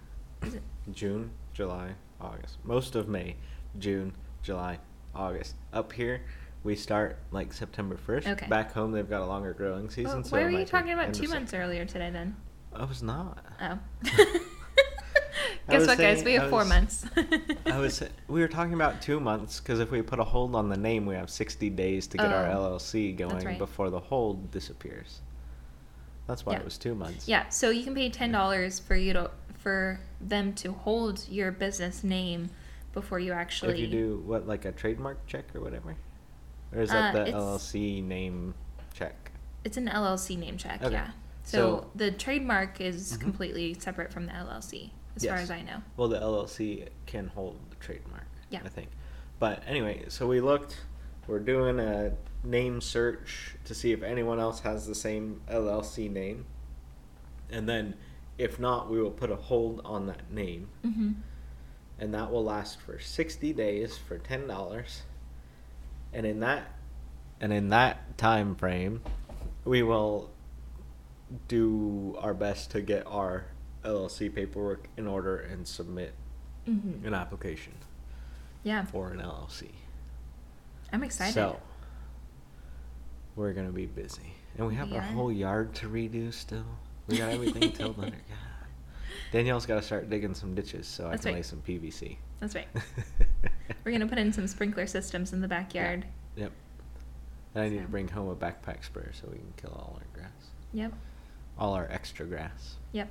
Is 0.43 0.55
it? 0.55 0.63
June, 0.93 1.31
July, 1.55 1.95
August. 2.21 2.59
Most 2.65 2.95
of 2.97 3.09
May, 3.09 3.37
June, 3.79 4.13
July, 4.43 4.79
August. 5.15 5.55
Up 5.73 5.93
here, 5.93 6.21
we 6.65 6.75
start 6.75 7.19
like 7.31 7.53
September 7.53 7.97
first. 7.97 8.27
Okay. 8.27 8.49
Back 8.49 8.73
home, 8.73 8.91
they've 8.91 9.09
got 9.09 9.21
a 9.21 9.27
longer 9.27 9.53
growing 9.53 9.87
oh, 9.87 9.91
season. 9.91 10.15
Well, 10.17 10.25
so 10.25 10.37
why 10.37 10.45
were 10.45 10.51
you 10.51 10.65
talking 10.65 10.93
about 10.93 11.15
two 11.15 11.29
months 11.29 11.55
earlier 11.55 11.85
today 11.85 12.11
then? 12.11 12.35
I 12.75 12.85
was 12.85 13.03
not. 13.03 13.45
Oh. 13.61 13.79
Guess 15.71 15.87
what, 15.87 15.99
guys? 15.99 16.25
We 16.25 16.35
have 16.35 16.51
four 16.51 16.65
months. 16.65 17.07
I 17.67 17.79
was. 17.79 18.03
We 18.29 18.41
were 18.41 18.49
talking 18.49 18.75
about 18.75 19.01
two 19.01 19.21
months 19.21 19.61
because 19.61 19.79
if 19.79 19.91
we 19.91 20.03
put 20.03 20.19
a 20.19 20.25
hold 20.25 20.55
on 20.55 20.69
the 20.69 20.77
name, 20.77 21.07
we 21.07 21.15
have 21.15 21.31
sixty 21.31 21.71
days 21.71 22.07
to 22.09 22.19
get 22.19 22.33
our 22.33 22.51
Oh, 22.51 22.77
LLC 22.79 23.17
going 23.17 23.45
right. 23.45 23.59
before 23.59 23.91
the 23.91 24.01
hold 24.01 24.51
disappears. 24.51 25.21
That's 26.27 26.45
why 26.47 26.55
Yeah. 26.55 26.61
it 26.61 26.65
was 26.65 26.79
two 26.79 26.95
months. 26.95 27.29
Yeah, 27.29 27.49
so 27.51 27.71
you 27.71 27.85
can 27.85 27.95
pay 27.95 28.11
ten 28.11 28.33
dollars 28.33 28.79
for 28.79 28.97
you 28.97 29.13
to 29.13 29.31
for 29.59 30.01
them 30.21 30.53
to 30.55 30.73
hold 30.73 31.27
your 31.29 31.51
business 31.51 32.05
name 32.05 32.51
before 32.93 33.19
you 33.19 33.33
actually. 33.33 33.75
If 33.75 33.79
you 33.79 33.87
do 33.87 34.23
what, 34.27 34.47
like 34.47 34.65
a 34.65 34.73
trademark 34.73 35.27
check 35.27 35.55
or 35.55 35.61
whatever, 35.61 35.97
or 36.75 36.83
is 36.83 36.91
that 36.91 37.15
Uh, 37.15 37.25
the 37.25 37.31
LLC 37.33 38.03
name 38.03 38.55
check? 38.93 39.33
It's 39.65 39.77
an 39.77 39.89
LLC 39.89 40.37
name 40.37 40.57
check, 40.59 40.83
Okay. 40.83 40.93
yeah. 40.93 41.11
So, 41.45 41.59
So- 41.83 41.91
the 41.95 42.11
trademark 42.11 42.81
is 42.81 43.13
Mhm. 43.17 43.21
completely 43.21 43.75
separate 43.75 44.13
from 44.13 44.27
the 44.27 44.33
LLC, 44.35 44.93
as 45.17 45.25
far 45.27 45.37
as 45.37 45.51
I 45.51 45.63
know. 45.63 45.83
Well, 45.97 46.09
the 46.09 46.21
LLC 46.21 46.89
can 47.07 47.29
hold 47.29 47.59
the 47.71 47.77
trademark. 47.77 48.27
Yeah. 48.51 48.61
I 48.65 48.69
think. 48.69 48.89
But 49.39 49.63
anyway, 49.67 50.05
so 50.09 50.27
we 50.27 50.41
looked. 50.41 50.83
We're 51.27 51.41
doing 51.41 51.81
a 51.81 52.13
name 52.43 52.81
search 52.81 53.57
to 53.65 53.75
see 53.75 53.93
if 53.93 54.03
anyone 54.03 54.39
else 54.39 54.61
has 54.61 54.87
the 54.87 54.95
same 54.95 55.41
LLC 55.49 56.09
name, 56.09 56.45
and 57.51 57.69
then 57.69 57.95
if 58.37 58.59
not, 58.59 58.91
we 58.91 59.01
will 59.01 59.11
put 59.11 59.31
a 59.31 59.37
hold 59.37 59.81
on 59.85 60.07
that 60.07 60.31
name, 60.31 60.69
Mm-hmm. 60.85 61.13
and 61.99 62.15
that 62.15 62.31
will 62.31 62.45
last 62.45 62.79
for 62.81 62.99
sixty 62.99 63.53
days 63.53 63.97
for 63.97 64.19
ten 64.19 64.47
dollars. 64.47 65.03
And 66.15 66.25
in 66.25 66.41
that, 66.41 66.71
and 67.41 67.53
in 67.53 67.69
that 67.71 68.17
time 68.17 68.55
frame, 68.55 69.03
we 69.65 69.83
will 69.83 70.31
do 71.49 72.17
our 72.21 72.33
best 72.35 72.71
to 72.71 72.81
get 72.81 73.05
our 73.07 73.47
LLC 73.85 74.33
paperwork 74.35 74.89
in 74.97 75.07
order 75.07 75.37
and 75.39 75.67
submit 75.67 76.15
Mm-hmm. 76.69 77.07
an 77.07 77.13
application 77.13 77.75
Yeah, 78.63 78.87
for 78.87 79.11
an 79.11 79.19
LLC. 79.21 79.69
I'm 80.95 81.03
excited. 81.03 81.35
So 81.35 81.61
we're 83.37 83.53
gonna 83.53 83.69
be 83.71 83.85
busy, 83.85 84.33
and 84.57 84.67
we 84.67 84.75
have 84.77 84.89
We 84.91 84.97
our 84.97 85.03
whole 85.03 85.31
yard 85.31 85.75
to 85.75 85.91
redo 85.91 86.33
still. 86.33 86.65
We 87.07 87.19
got 87.19 87.33
everything 87.33 87.71
tilled 87.75 87.99
under. 87.99 88.13
God. 88.13 88.69
Danielle's 89.31 89.67
got 89.67 89.75
to 89.75 89.83
start 89.83 90.09
digging 90.09 90.33
some 90.35 90.55
ditches 90.55 90.87
so 90.87 91.11
That's 91.11 91.27
I 91.27 91.31
can 91.31 91.35
right. 91.35 91.39
lay 91.41 91.43
some 91.43 91.61
PVC. 91.61 92.17
That's 92.41 92.55
right. 92.55 92.69
We're 93.85 93.93
gonna 93.93 94.07
put 94.07 94.19
in 94.19 94.33
some 94.33 94.47
sprinkler 94.47 94.87
systems 94.87 95.33
in 95.33 95.41
the 95.41 95.49
backyard. 95.49 96.05
Yep. 96.37 96.53
And 97.55 97.65
I 97.65 97.69
need 97.69 97.83
to 97.83 97.89
bring 97.89 98.09
home 98.09 98.29
a 98.29 98.35
backpack 98.37 98.85
sprayer 98.85 99.13
so 99.13 99.29
we 99.31 99.39
can 99.39 99.53
kill 99.57 99.71
all 99.73 99.99
our 100.01 100.07
grass, 100.21 100.33
Yep. 100.73 100.93
all 101.59 101.73
our 101.75 101.87
extra 101.91 102.27
grass. 102.27 102.77
Yep. 102.93 103.09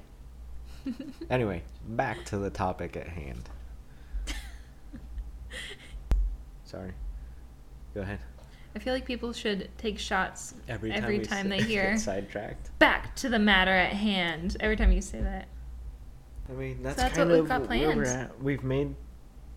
Anyway, 1.30 1.64
back 1.88 2.26
to 2.26 2.38
the 2.38 2.50
topic 2.50 2.98
at 2.98 3.08
hand. 3.08 3.50
Sorry. 6.66 6.92
Go 7.94 8.02
ahead. 8.02 8.20
I 8.76 8.80
feel 8.80 8.94
like 8.94 9.06
people 9.06 9.32
should 9.34 9.70
take 9.78 10.00
shots 10.00 10.56
Every 10.68 10.92
every 10.92 11.20
time, 11.20 11.44
time, 11.44 11.50
they 11.50 11.62
hear 11.64 11.96
sidetracked. 11.98 12.78
back 12.80 13.16
to 13.18 13.30
the 13.30 13.38
matter 13.40 13.72
at 13.72 13.94
hand. 13.94 14.58
Every 14.60 14.76
time 14.76 14.92
you 14.92 15.02
say 15.02 15.22
that. 15.22 15.48
I 16.50 16.54
mean, 16.54 16.82
that's, 16.84 16.98
that's 16.98 17.16
kind 17.16 17.30
what 17.30 17.40
we've 17.40 17.48
got 17.48 17.64
planned. 17.66 18.02
at. 18.06 18.42
We've 18.42 18.64
made 18.64 18.96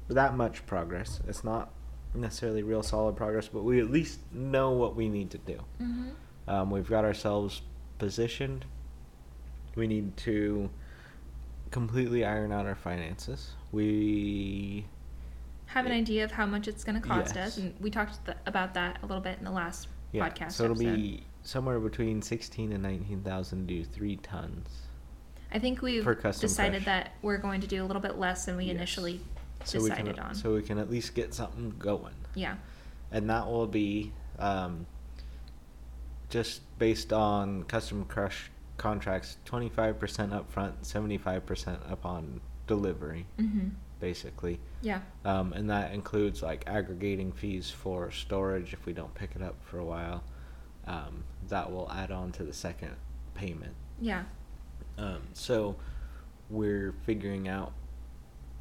that 0.09 0.37
much 0.37 0.64
progress. 0.66 1.21
It's 1.27 1.42
not 1.45 1.71
necessarily 2.14 2.62
real 2.62 2.83
solid 2.83 3.16
progress, 3.16 3.49
but 3.49 3.62
we 3.64 3.81
at 3.81 3.90
least 3.90 4.21
know 4.33 4.71
what 4.73 4.97
we 4.97 5.09
need 5.09 5.31
to 5.33 5.38
do. 5.38 5.59
Mm-hmm. 5.83 6.09
Um, 6.49 6.71
we've 6.71 6.88
got 6.88 7.05
ourselves 7.05 7.62
positioned. 7.99 8.64
We 9.75 9.87
need 9.87 10.16
to 10.19 10.71
completely 11.71 12.25
iron 12.25 12.53
out 12.53 12.66
our 12.66 12.75
finances. 12.75 13.51
We 13.73 14.87
Have 15.66 15.85
an 15.87 15.92
idea 15.92 16.25
of 16.25 16.31
how 16.31 16.47
much 16.47 16.69
it's 16.69 16.85
gonna 16.85 17.01
cost 17.01 17.35
Yes. 17.35 17.49
us, 17.49 17.57
and 17.59 17.75
we 17.81 17.90
talked 17.90 18.25
th- 18.25 18.38
about 18.47 18.75
that 18.75 19.03
a 19.03 19.07
little 19.07 19.23
bit 19.23 19.38
in 19.38 19.45
the 19.45 19.51
last 19.51 19.88
yeah, 20.12 20.29
podcast. 20.29 20.53
so 20.53 20.64
it'll 20.64 20.77
episode. 20.77 20.95
be 20.97 21.25
somewhere 21.42 21.81
between 21.81 22.23
sixteen 22.23 22.73
and 22.73 22.83
nineteen 22.83 23.21
thousand. 23.23 23.66
Do 23.66 23.85
three 23.85 24.16
tons. 24.16 24.69
I 25.53 25.59
think 25.59 25.83
we've 25.83 26.05
decided 26.40 26.85
that 26.85 27.12
we're 27.23 27.38
going 27.38 27.61
to 27.61 27.66
do 27.66 27.83
a 27.83 27.87
little 27.87 28.01
bit 28.03 28.16
less 28.19 28.45
than 28.47 28.57
we 28.57 28.64
Yes. 28.66 28.77
initially 28.77 29.21
So 29.66 29.83
we 29.83 29.90
can 29.90 30.18
on. 30.18 30.35
so 30.35 30.55
we 30.55 30.62
can 30.62 30.79
at 30.79 30.90
least 30.90 31.14
get 31.14 31.35
something 31.35 31.74
going. 31.79 32.14
yeah. 32.35 32.57
and 33.11 33.29
that 33.31 33.46
will 33.46 33.66
be 33.66 34.12
um, 34.38 34.87
just 36.29 36.61
based 36.79 37.12
on 37.12 37.62
custom 37.64 38.05
crush 38.05 38.50
contracts 38.76 39.38
25% 39.46 39.98
upfront 39.98 40.72
75% 40.83 41.90
upon 41.90 42.40
delivery 42.66 43.26
Mm-hmm. 43.38 43.68
basically 44.00 44.61
Yeah. 44.83 45.00
um, 45.24 45.52
and 45.55 45.70
that 45.70 45.92
includes 45.94 46.42
like 46.42 46.64
aggregating 46.66 47.33
fees 47.33 47.70
for 47.70 48.11
storage 48.11 48.72
if 48.72 48.85
we 48.85 48.92
don't 48.92 49.14
pick 49.14 49.31
it 49.37 49.42
up 49.42 49.55
for 49.62 49.79
a 49.79 49.85
while 49.85 50.22
um, 50.87 51.24
that 51.48 51.70
will 51.72 51.90
add 51.90 52.11
on 52.11 52.33
to 52.33 52.44
the 52.44 52.52
second 52.52 52.94
payment 53.35 53.74
Yeah. 54.00 54.24
um, 54.98 55.22
so 55.33 55.76
we're 56.50 56.92
figuring 57.05 57.48
out 57.48 57.72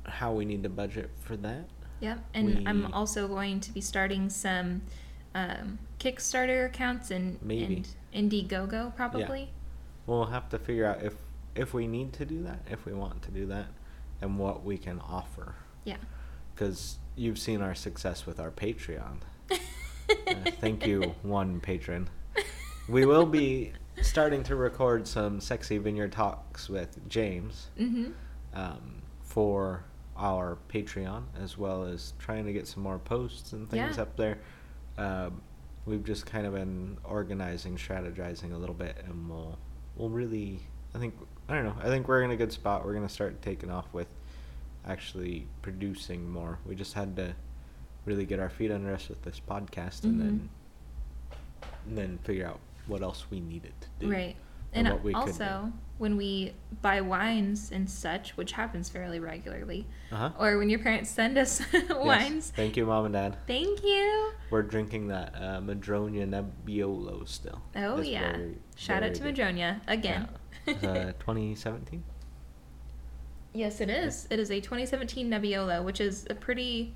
how 0.08 0.32
we 0.34 0.46
need 0.46 0.64
to 0.64 0.70
budget 0.70 1.10
for 1.22 1.36
that 1.38 1.66
Yep. 2.02 2.20
And 2.34 2.68
I'm 2.68 2.94
also 2.94 3.28
going 3.28 3.60
to 3.62 3.72
be 3.72 3.82
starting 3.82 4.30
some 4.30 4.82
um, 5.34 5.80
Kickstarter 6.00 6.66
accounts 6.66 7.12
and 7.12 7.42
Maybe. 7.42 7.84
and 8.14 8.32
Indiegogo 8.32 8.96
probably. 8.96 9.50
We'll 10.06 10.26
have 10.26 10.50
to 10.50 10.60
figure 10.60 10.86
out 10.86 11.02
if 11.04 11.14
if 11.56 11.74
we 11.74 11.88
need 11.88 12.12
to 12.14 12.26
do 12.26 12.44
that, 12.44 12.60
if 12.70 12.86
we 12.86 12.94
want 12.94 13.22
to 13.24 13.32
do 13.32 13.46
that, 13.48 13.68
and 14.22 14.38
what 14.38 14.64
we 14.64 14.78
can 14.78 15.00
offer. 15.00 15.56
Yeah. 15.86 15.98
Because 16.54 16.98
you've 17.16 17.40
seen 17.40 17.62
our 17.62 17.76
success 17.76 18.26
with 18.26 18.40
our 18.40 18.52
Patreon. 18.52 19.18
Uh, 20.28 20.36
thank 20.62 20.86
you, 20.86 21.16
one 21.24 21.60
patron. 21.60 22.08
We 22.88 23.08
will 23.08 23.26
be 23.26 23.74
starting 24.04 24.44
to 24.44 24.56
record 24.56 25.08
some 25.08 25.42
sexy 25.42 25.80
vineyard 25.80 26.12
talks 26.12 26.70
with 26.70 27.10
James 27.10 27.70
Mm-hmm. 27.80 28.12
um, 28.54 29.02
for 29.24 29.84
our 30.18 30.58
Patreon, 30.70 31.24
as 31.42 31.58
well 31.58 31.84
as 31.84 32.14
trying 32.20 32.46
to 32.46 32.54
get 32.54 32.68
some 32.68 32.84
more 32.84 33.00
posts 33.00 33.54
and 33.54 33.70
things 33.70 33.98
Yeah. 33.98 34.04
up 34.04 34.16
there. 34.16 34.38
Um, 34.98 35.42
we've 35.86 36.04
just 36.04 36.26
kind 36.26 36.46
of 36.48 36.54
been 36.54 36.98
organizing, 37.04 37.76
strategizing 37.78 38.54
a 38.54 38.58
little 38.58 38.76
bit, 38.76 38.98
and 39.06 39.30
we'll 39.30 39.58
we'll 39.96 40.10
really. 40.10 40.60
I 40.94 41.00
think 41.00 41.14
I 41.50 41.56
don't 41.56 41.66
know. 41.66 41.76
I 41.80 41.86
think 41.88 42.08
we're 42.08 42.24
in 42.24 42.32
a 42.32 42.36
good 42.38 42.52
spot. 42.52 42.86
We're 42.86 42.94
gonna 42.94 43.10
start 43.10 43.42
taking 43.42 43.70
off 43.70 43.86
with 43.94 44.08
actually 44.86 45.48
producing 45.62 46.30
more. 46.30 46.60
We 46.66 46.76
just 46.76 46.94
had 46.94 47.16
to 47.18 47.34
really 48.06 48.26
get 48.26 48.40
our 48.40 48.50
feet 48.50 48.72
under 48.72 48.94
us 48.94 49.10
with 49.10 49.22
this 49.24 49.40
podcast, 49.42 50.04
and 50.04 50.16
Mhm. 50.16 50.20
then 50.20 50.50
and 51.88 51.98
then 51.98 52.18
figure 52.20 52.48
out 52.48 52.60
what 52.88 53.02
else 53.02 53.26
we 53.30 53.40
needed 53.40 53.74
to 53.82 53.88
do. 54.00 54.12
Right. 54.12 54.36
And 54.74 54.90
what 54.90 55.04
we 55.04 55.14
could 55.14 55.20
also, 55.30 55.72
when 55.98 56.18
we 56.18 56.54
buy 56.82 57.00
wines 57.02 57.72
and 57.72 57.90
such, 57.90 58.36
which 58.36 58.52
happens 58.52 58.90
fairly 58.90 59.20
regularly. 59.20 59.88
Uh-huh. 60.12 60.32
or 60.40 60.58
when 60.58 60.70
your 60.70 60.80
parents 60.80 61.10
send 61.10 61.38
us 61.38 61.62
wines, 61.90 62.48
Yes. 62.48 62.52
Thank 62.56 62.78
you, 62.78 62.86
mom 62.86 63.06
and 63.06 63.14
dad. 63.14 63.38
thank 63.48 63.84
you. 63.84 64.32
We're 64.50 64.62
drinking 64.64 65.08
that 65.08 65.34
uh, 65.36 65.60
Madroña 65.62 66.28
Nebbiolo 66.28 67.28
still. 67.28 67.62
Oh 67.76 68.02
yeah! 68.02 68.32
very, 68.34 68.58
Shout 68.76 69.04
out 69.04 69.14
to 69.16 69.22
very 69.22 69.34
good. 69.34 69.42
Madroña 69.56 69.80
again. 69.88 70.28
Yeah. 70.68 70.74
Uh, 70.74 71.12
2017. 71.20 72.04
yes, 73.54 73.80
it 73.82 73.90
is. 73.90 74.28
It 74.30 74.40
is 74.40 74.52
a 74.52 74.60
2017 74.60 75.30
Nebbiolo, 75.30 75.84
which 75.84 76.02
is 76.02 76.26
a 76.30 76.36
pretty, 76.36 76.94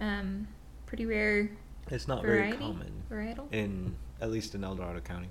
um, 0.00 0.46
pretty 0.86 1.06
rare 1.06 1.50
It's 1.90 2.06
not 2.08 2.22
variety. 2.22 2.56
very 2.56 2.58
common 2.58 3.02
Varietal. 3.10 3.52
in 3.52 3.96
at 4.20 4.30
least 4.30 4.54
in 4.54 4.62
El 4.64 4.74
Dorado 4.76 5.00
County. 5.00 5.28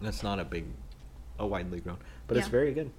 That's 0.00 0.22
not 0.22 0.38
a 0.38 0.44
big, 0.44 0.66
a 1.38 1.46
widely 1.46 1.80
grown, 1.80 1.98
but 2.26 2.36
it's 2.36 2.48
very 2.48 2.72
good. 2.72 2.90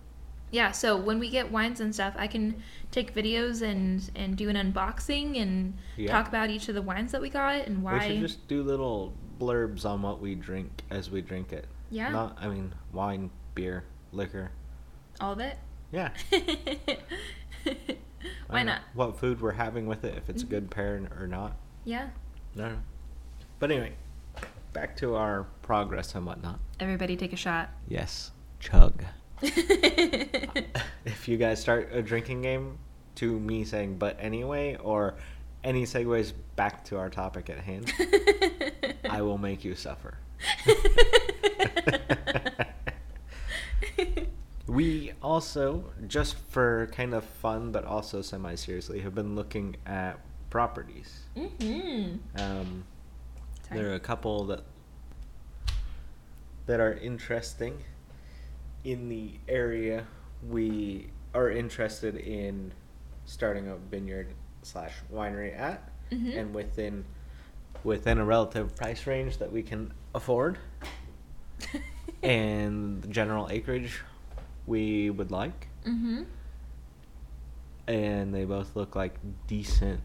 yeah 0.52 0.72
so 0.72 0.96
when 0.96 1.20
we 1.20 1.30
get 1.30 1.52
wines 1.52 1.82
and 1.82 1.94
stuff 1.94 2.14
i 2.18 2.26
can 2.26 2.64
take 2.92 3.14
videos 3.14 3.62
and 3.62 4.10
and 4.16 4.38
do 4.38 4.48
an 4.50 4.56
unboxing 4.56 5.42
and 5.42 5.74
Yeah. 5.98 6.12
talk 6.12 6.28
about 6.30 6.50
each 6.50 6.70
of 6.70 6.76
the 6.76 6.82
wines 6.82 7.12
that 7.12 7.20
we 7.22 7.30
got 7.30 7.66
and 7.68 7.84
why. 7.84 7.98
We 7.98 8.00
should 8.14 8.20
just 8.22 8.48
do 8.48 8.64
little 8.64 9.12
blurbs 9.40 9.84
on 9.86 10.02
what 10.02 10.22
we 10.22 10.36
drink 10.36 10.84
as 10.90 11.10
we 11.12 11.22
drink 11.22 11.52
it. 11.52 11.66
Yeah. 11.90 12.10
Not, 12.10 12.38
I 12.40 12.48
mean, 12.48 12.74
wine, 12.94 13.30
beer, 13.56 13.84
liquor. 14.14 14.52
all 15.20 15.34
of 15.34 15.40
it 15.40 15.58
Yeah. 15.92 16.12
why 18.48 18.64
don't 18.64 18.80
What 18.94 19.18
food 19.20 19.42
we're 19.42 19.52
having 19.54 19.86
with 19.88 20.04
it, 20.04 20.16
if 20.18 20.30
it's 20.30 20.44
Mhm. 20.44 20.48
a 20.48 20.50
good 20.50 20.72
pair 20.72 21.02
or 21.20 21.28
not. 21.28 21.56
yeah 21.84 22.10
No. 22.56 22.78
But 23.60 23.72
anyway, 23.72 23.96
back 24.78 24.96
to 24.96 25.16
our 25.16 25.48
progress 25.64 26.14
and 26.14 26.24
whatnot. 26.24 26.60
everybody 26.80 27.16
take 27.16 27.34
a 27.34 27.36
shot 27.36 27.72
Yes, 27.88 28.30
chug. 28.60 29.04
if 29.42 31.28
you 31.28 31.36
guys 31.36 31.60
start 31.60 31.90
a 31.92 32.04
drinking 32.04 32.44
game 32.44 32.78
to 33.16 33.40
me 33.40 33.64
saying 33.64 33.98
but 33.98 34.16
anyway 34.20 34.76
or 34.76 35.16
any 35.64 35.84
segues 35.84 36.32
back 36.56 36.86
to 36.86 36.96
our 36.96 37.10
topic 37.10 37.50
at 37.50 37.58
hand, 37.58 37.92
I 39.10 39.24
will 39.24 39.40
make 39.40 39.66
you 39.66 39.74
suffer. 39.74 40.20
we 44.68 45.12
also, 45.24 45.86
just 46.08 46.36
for 46.50 46.88
kind 46.92 47.16
of 47.16 47.24
fun 47.24 47.72
but 47.72 47.84
also 47.84 48.22
semi 48.22 48.54
seriously, 48.54 49.00
have 49.00 49.16
been 49.16 49.36
looking 49.36 49.76
at 49.88 50.20
properties. 50.52 51.22
mm-hmm. 51.36 52.18
Um, 52.40 52.84
Sorry. 53.70 53.82
there 53.82 53.92
are 53.92 53.96
a 53.96 54.00
couple 54.00 54.46
that 54.46 54.62
that 56.66 56.80
are 56.80 56.94
interesting 56.94 57.84
in 58.84 59.10
the 59.10 59.34
area 59.48 60.06
we 60.50 61.10
are 61.34 61.50
interested 61.50 62.16
in 62.16 62.74
starting 63.26 63.68
a 63.70 63.76
vineyard 63.76 64.34
slash 64.64 64.94
winery 65.14 65.58
at 65.58 65.90
Mhm. 66.12 66.38
and 66.38 66.54
within 66.56 67.06
within 67.84 68.18
a 68.18 68.26
relative 68.26 68.76
price 68.76 69.06
range 69.08 69.38
that 69.38 69.52
we 69.52 69.62
can 69.64 69.94
afford 70.16 70.58
and 72.24 73.02
the 73.02 73.08
general 73.08 73.48
acreage 73.50 74.02
we 74.66 75.10
would 75.10 75.32
like 75.32 75.68
mm-hmm. 75.86 76.24
and 77.88 78.34
they 78.34 78.46
both 78.46 78.76
look 78.76 78.96
like 78.96 79.16
decent 79.48 80.02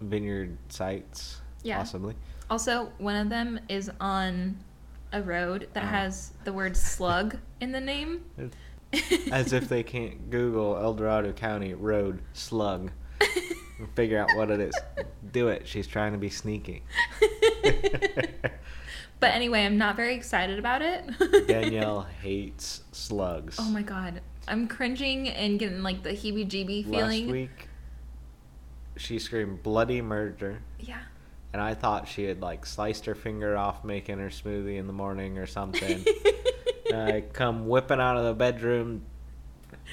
vineyard 0.00 0.56
sites 0.68 1.40
Yeah. 1.62 1.78
possibly 1.78 2.14
also 2.52 2.92
one 2.98 3.16
of 3.16 3.30
them 3.30 3.58
is 3.70 3.90
on 3.98 4.54
a 5.14 5.22
road 5.22 5.68
that 5.72 5.84
Oh. 5.84 5.86
has 5.86 6.32
the 6.44 6.52
word 6.52 6.76
slug 6.76 7.38
in 7.62 7.72
the 7.72 7.80
name 7.80 8.24
As 9.32 9.54
if 9.54 9.70
they 9.70 9.82
can't 9.82 10.28
Google 10.30 10.76
El 10.76 10.92
Dorado 10.92 11.32
County 11.32 11.72
road 11.72 12.20
slug 12.34 12.90
and 13.78 13.88
figure 13.94 14.18
out 14.18 14.28
what 14.36 14.50
it 14.50 14.60
is. 14.60 14.74
Do 15.32 15.48
it. 15.48 15.66
She's 15.66 15.86
trying 15.86 16.12
to 16.12 16.18
be 16.18 16.28
sneaky. 16.28 16.82
but 19.18 19.30
anyway, 19.30 19.64
I'm 19.64 19.78
not 19.78 19.96
very 19.96 20.14
excited 20.14 20.58
about 20.58 20.82
it. 20.82 21.04
Danielle 21.48 22.02
hates 22.20 22.82
slugs. 22.92 23.56
Oh 23.58 23.70
my 23.70 23.80
god. 23.80 24.20
I'm 24.46 24.68
cringing 24.68 25.26
and 25.30 25.58
getting 25.58 25.82
like 25.82 26.02
the 26.02 26.10
heebie 26.10 26.46
jeebie 26.46 26.84
feeling. 26.84 27.22
Last 27.26 27.32
week, 27.32 27.68
she 28.98 29.18
screamed 29.18 29.62
bloody 29.62 30.02
murder, 30.02 30.60
Yeah. 30.78 31.00
And 31.52 31.60
I 31.62 31.74
thought 31.74 32.08
she 32.08 32.24
had 32.24 32.40
like 32.40 32.64
sliced 32.66 33.04
her 33.06 33.14
finger 33.14 33.56
off 33.56 33.84
making 33.84 34.18
her 34.18 34.28
smoothie 34.28 34.78
in 34.78 34.86
the 34.86 34.92
morning 34.92 35.38
or 35.38 35.46
something. 35.46 36.04
and 36.90 37.12
I 37.12 37.20
come 37.32 37.68
whipping 37.68 38.00
out 38.00 38.16
of 38.16 38.24
the 38.24 38.34
bedroom, 38.34 39.04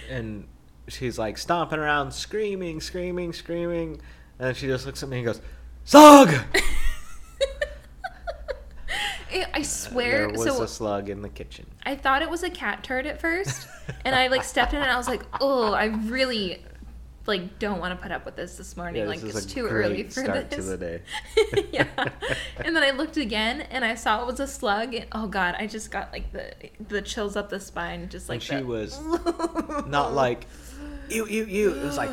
and 0.09 0.47
she's 0.87 1.17
like 1.19 1.37
stomping 1.37 1.79
around, 1.79 2.11
screaming, 2.13 2.81
screaming, 2.81 3.33
screaming. 3.33 3.99
And 4.39 4.47
then 4.47 4.53
she 4.55 4.67
just 4.67 4.85
looks 4.85 5.03
at 5.03 5.09
me 5.09 5.17
and 5.17 5.25
goes, 5.25 5.41
"Slug!" 5.83 6.33
I- 9.31 9.45
I 9.53 9.61
swear. 9.61 10.27
there 10.27 10.29
was 10.29 10.43
so 10.55 10.63
a 10.63 10.67
slug 10.67 11.09
in 11.09 11.21
the 11.21 11.29
kitchen. 11.29 11.67
I 11.85 11.95
thought 11.95 12.21
it 12.23 12.29
was 12.29 12.41
a 12.43 12.49
cat 12.49 12.83
turd 12.83 13.05
at 13.05 13.21
first, 13.21 13.67
and 14.03 14.15
I 14.15 14.27
like 14.27 14.43
stepped 14.43 14.73
in 14.73 14.79
it 14.79 14.83
and 14.83 14.91
I 14.91 14.97
was 14.97 15.07
like, 15.07 15.21
oh, 15.41 15.73
I 15.73 15.85
really 15.85 16.63
like 17.25 17.59
don't 17.59 17.79
want 17.79 17.95
to 17.95 18.01
put 18.01 18.11
up 18.11 18.25
with 18.25 18.35
this 18.35 18.55
this 18.57 18.75
morning. 18.77 19.01
Yeah, 19.03 19.07
like 19.07 19.21
this 19.21 19.35
it's 19.35 19.45
too 19.45 19.67
early 19.67 20.03
for 20.03 20.23
start 20.23 20.49
this. 20.49 20.65
to 20.65 20.71
the 20.75 20.77
day. 20.77 21.01
yeah. 21.71 21.87
And 22.65 22.75
then 22.75 22.83
I 22.83 22.91
looked 22.91 23.17
again 23.17 23.61
and 23.61 23.85
I 23.85 23.95
saw 23.95 24.21
it 24.21 24.27
was 24.27 24.39
a 24.39 24.47
slug. 24.47 24.93
And, 24.93 25.05
oh 25.13 25.27
god, 25.27 25.55
I 25.57 25.65
just 25.67 25.91
got 25.91 26.11
like 26.11 26.31
the 26.31 26.51
the 26.87 27.01
chills 27.01 27.35
up 27.35 27.49
the 27.49 27.59
spine, 27.59 28.09
just 28.09 28.27
like 28.29 28.35
and 28.37 28.43
she 28.43 28.55
the- 28.55 28.65
was 28.65 28.99
not 29.87 30.13
like, 30.13 30.45
you 31.09 31.25
you 31.27 31.45
ew." 31.45 31.73
It 31.75 31.83
was 31.83 31.97
like, 31.97 32.09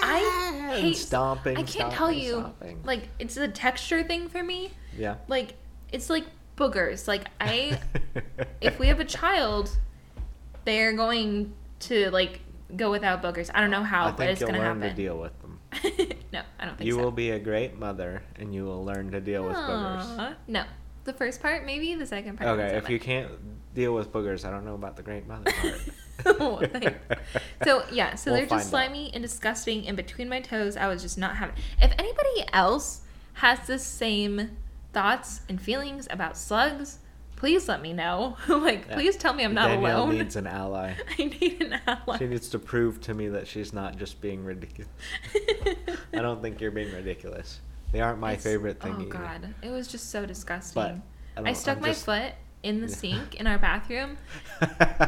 I 0.00 0.78
hate 0.80 0.96
stomping. 0.96 1.56
I 1.56 1.60
can't 1.62 1.70
stomping, 1.70 1.96
tell 1.96 2.12
you. 2.12 2.30
stomping. 2.40 2.80
Like 2.84 3.08
it's 3.18 3.36
a 3.36 3.48
texture 3.48 4.02
thing 4.02 4.28
for 4.28 4.42
me. 4.42 4.70
yeah. 4.96 5.16
Like 5.28 5.54
it's 5.92 6.08
like 6.10 6.24
boogers. 6.56 7.06
Like 7.08 7.24
I 7.40 7.78
if 8.60 8.78
we 8.78 8.88
have 8.88 9.00
a 9.00 9.04
child, 9.04 9.76
they're 10.64 10.92
going 10.92 11.52
to 11.80 12.10
like 12.10 12.40
go 12.76 12.90
without 12.90 13.22
boogers. 13.22 13.50
I 13.54 13.60
don't 13.60 13.70
know 13.70 13.82
how, 13.82 14.12
but 14.12 14.28
it's 14.28 14.40
gonna 14.40 14.58
learn 14.58 14.80
happen. 14.80 14.96
to 14.96 15.02
deal 15.02 15.18
with 15.18 15.32
them. 15.40 15.58
no, 16.32 16.42
I 16.58 16.64
don't 16.64 16.76
think 16.76 16.80
so. 16.80 16.84
You 16.84 16.92
so. 16.94 17.02
will 17.02 17.10
be 17.10 17.30
a 17.30 17.38
great 17.38 17.78
mother, 17.78 18.22
and 18.36 18.54
you 18.54 18.64
will 18.64 18.84
learn 18.84 19.10
to 19.12 19.20
deal 19.20 19.44
with 19.44 19.56
boogers. 19.56 20.34
No, 20.46 20.64
the 21.04 21.12
first 21.12 21.40
part 21.42 21.64
maybe. 21.64 21.94
The 21.94 22.06
second 22.06 22.38
part. 22.38 22.58
Okay, 22.58 22.76
if 22.76 22.88
you 22.88 22.98
can't 22.98 23.30
deal 23.74 23.94
with 23.94 24.12
boogers, 24.12 24.44
I 24.44 24.50
don't 24.50 24.64
know 24.64 24.74
about 24.74 24.96
the 24.96 25.02
great 25.02 25.26
mother 25.26 25.50
part. 25.52 25.80
Oh. 26.26 26.60
So 27.64 27.84
yeah, 27.92 28.16
so 28.16 28.32
We'll 28.32 28.40
they're 28.40 28.46
just 28.48 28.70
find 28.70 28.84
out. 28.84 28.88
slimy 28.88 29.14
and 29.14 29.22
disgusting, 29.22 29.86
and 29.86 29.96
between 29.96 30.28
my 30.28 30.40
toes, 30.40 30.76
I 30.76 30.88
was 30.88 31.00
just 31.00 31.16
not 31.16 31.36
having. 31.36 31.54
If 31.80 31.92
anybody 31.96 32.44
else 32.52 33.02
has 33.34 33.60
the 33.68 33.78
same 33.78 34.56
thoughts 34.92 35.42
and 35.48 35.60
feelings 35.60 36.08
about 36.10 36.36
slugs, 36.36 36.98
please 37.38 37.68
let 37.68 37.80
me 37.80 37.92
know. 37.92 38.36
like, 38.48 38.86
Yeah. 38.88 38.94
please 38.96 39.16
tell 39.16 39.32
me 39.32 39.44
I'm 39.44 39.54
not 39.54 39.68
Danielle 39.68 40.02
alone. 40.04 40.18
needs 40.18 40.34
an 40.36 40.46
ally. 40.48 40.94
I 41.18 41.24
need 41.24 41.62
an 41.62 41.80
ally. 41.86 42.18
She 42.18 42.26
needs 42.26 42.48
to 42.48 42.58
prove 42.58 43.00
to 43.02 43.14
me 43.14 43.28
that 43.28 43.46
she's 43.46 43.72
not 43.72 43.96
just 43.96 44.20
being 44.20 44.44
ridiculous. 44.44 44.90
I 46.12 46.20
don't 46.20 46.42
think 46.42 46.60
you're 46.60 46.70
being 46.72 46.92
ridiculous. 46.92 47.60
They 47.92 48.00
aren't 48.00 48.18
my 48.18 48.32
It's- 48.32 48.42
favorite 48.44 48.80
thing 48.80 48.94
Oh 48.98 49.00
either. 49.02 49.10
god, 49.10 49.54
it 49.62 49.70
was 49.70 49.86
just 49.88 50.10
so 50.10 50.26
disgusting. 50.26 51.02
But 51.34 51.42
I 51.46 51.50
I, 51.50 51.52
stuck 51.52 51.76
I'm 51.76 51.82
my 51.82 51.88
just- 51.88 52.04
foot 52.04 52.32
in 52.64 52.80
the 52.80 52.88
sink 52.88 53.36
in 53.36 53.46
our 53.46 53.56
bathroom 53.56 54.18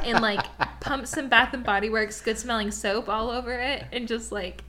and 0.05 0.21
like 0.23 0.41
pumped 0.81 1.09
some 1.09 1.29
Bath 1.29 1.53
and 1.53 1.65
Body 1.65 1.91
Works 1.91 2.21
good 2.21 2.39
smelling 2.39 2.71
soap 2.71 3.09
all 3.09 3.29
over 3.29 3.53
it 3.53 3.85
and 3.93 4.07
just 4.07 4.31
like 4.31 4.63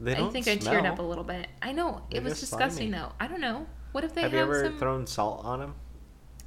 They 0.00 0.12
I 0.14 0.18
don't 0.18 0.32
think 0.32 0.48
I 0.48 0.56
teared 0.56 0.86
up 0.90 0.98
a 0.98 1.02
little 1.02 1.24
bit. 1.24 1.46
I 1.60 1.72
know 1.72 1.98
it 2.10 2.14
They're 2.14 2.22
was 2.22 2.40
disgusting 2.40 2.88
slimy. 2.90 3.04
though. 3.04 3.12
I 3.20 3.26
don't 3.28 3.42
know. 3.42 3.66
What 3.92 4.04
if 4.04 4.14
they 4.14 4.22
Have 4.22 4.32
have, 4.32 4.48
you 4.48 4.54
ever 4.54 4.64
some? 4.64 4.78
thrown 4.78 5.06
salt 5.06 5.44
on 5.44 5.60
them? 5.60 5.74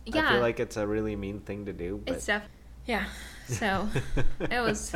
Yeah, 0.06 0.28
I 0.28 0.32
feel 0.34 0.42
like 0.42 0.60
it's 0.60 0.78
a 0.78 0.86
really 0.86 1.16
mean 1.16 1.40
thing 1.40 1.66
to 1.66 1.74
do. 1.74 2.02
But 2.06 2.16
it's 2.16 2.26
def. 2.26 2.44
Yeah. 2.86 3.06
So 3.48 3.90
it 4.40 4.62
was. 4.62 4.96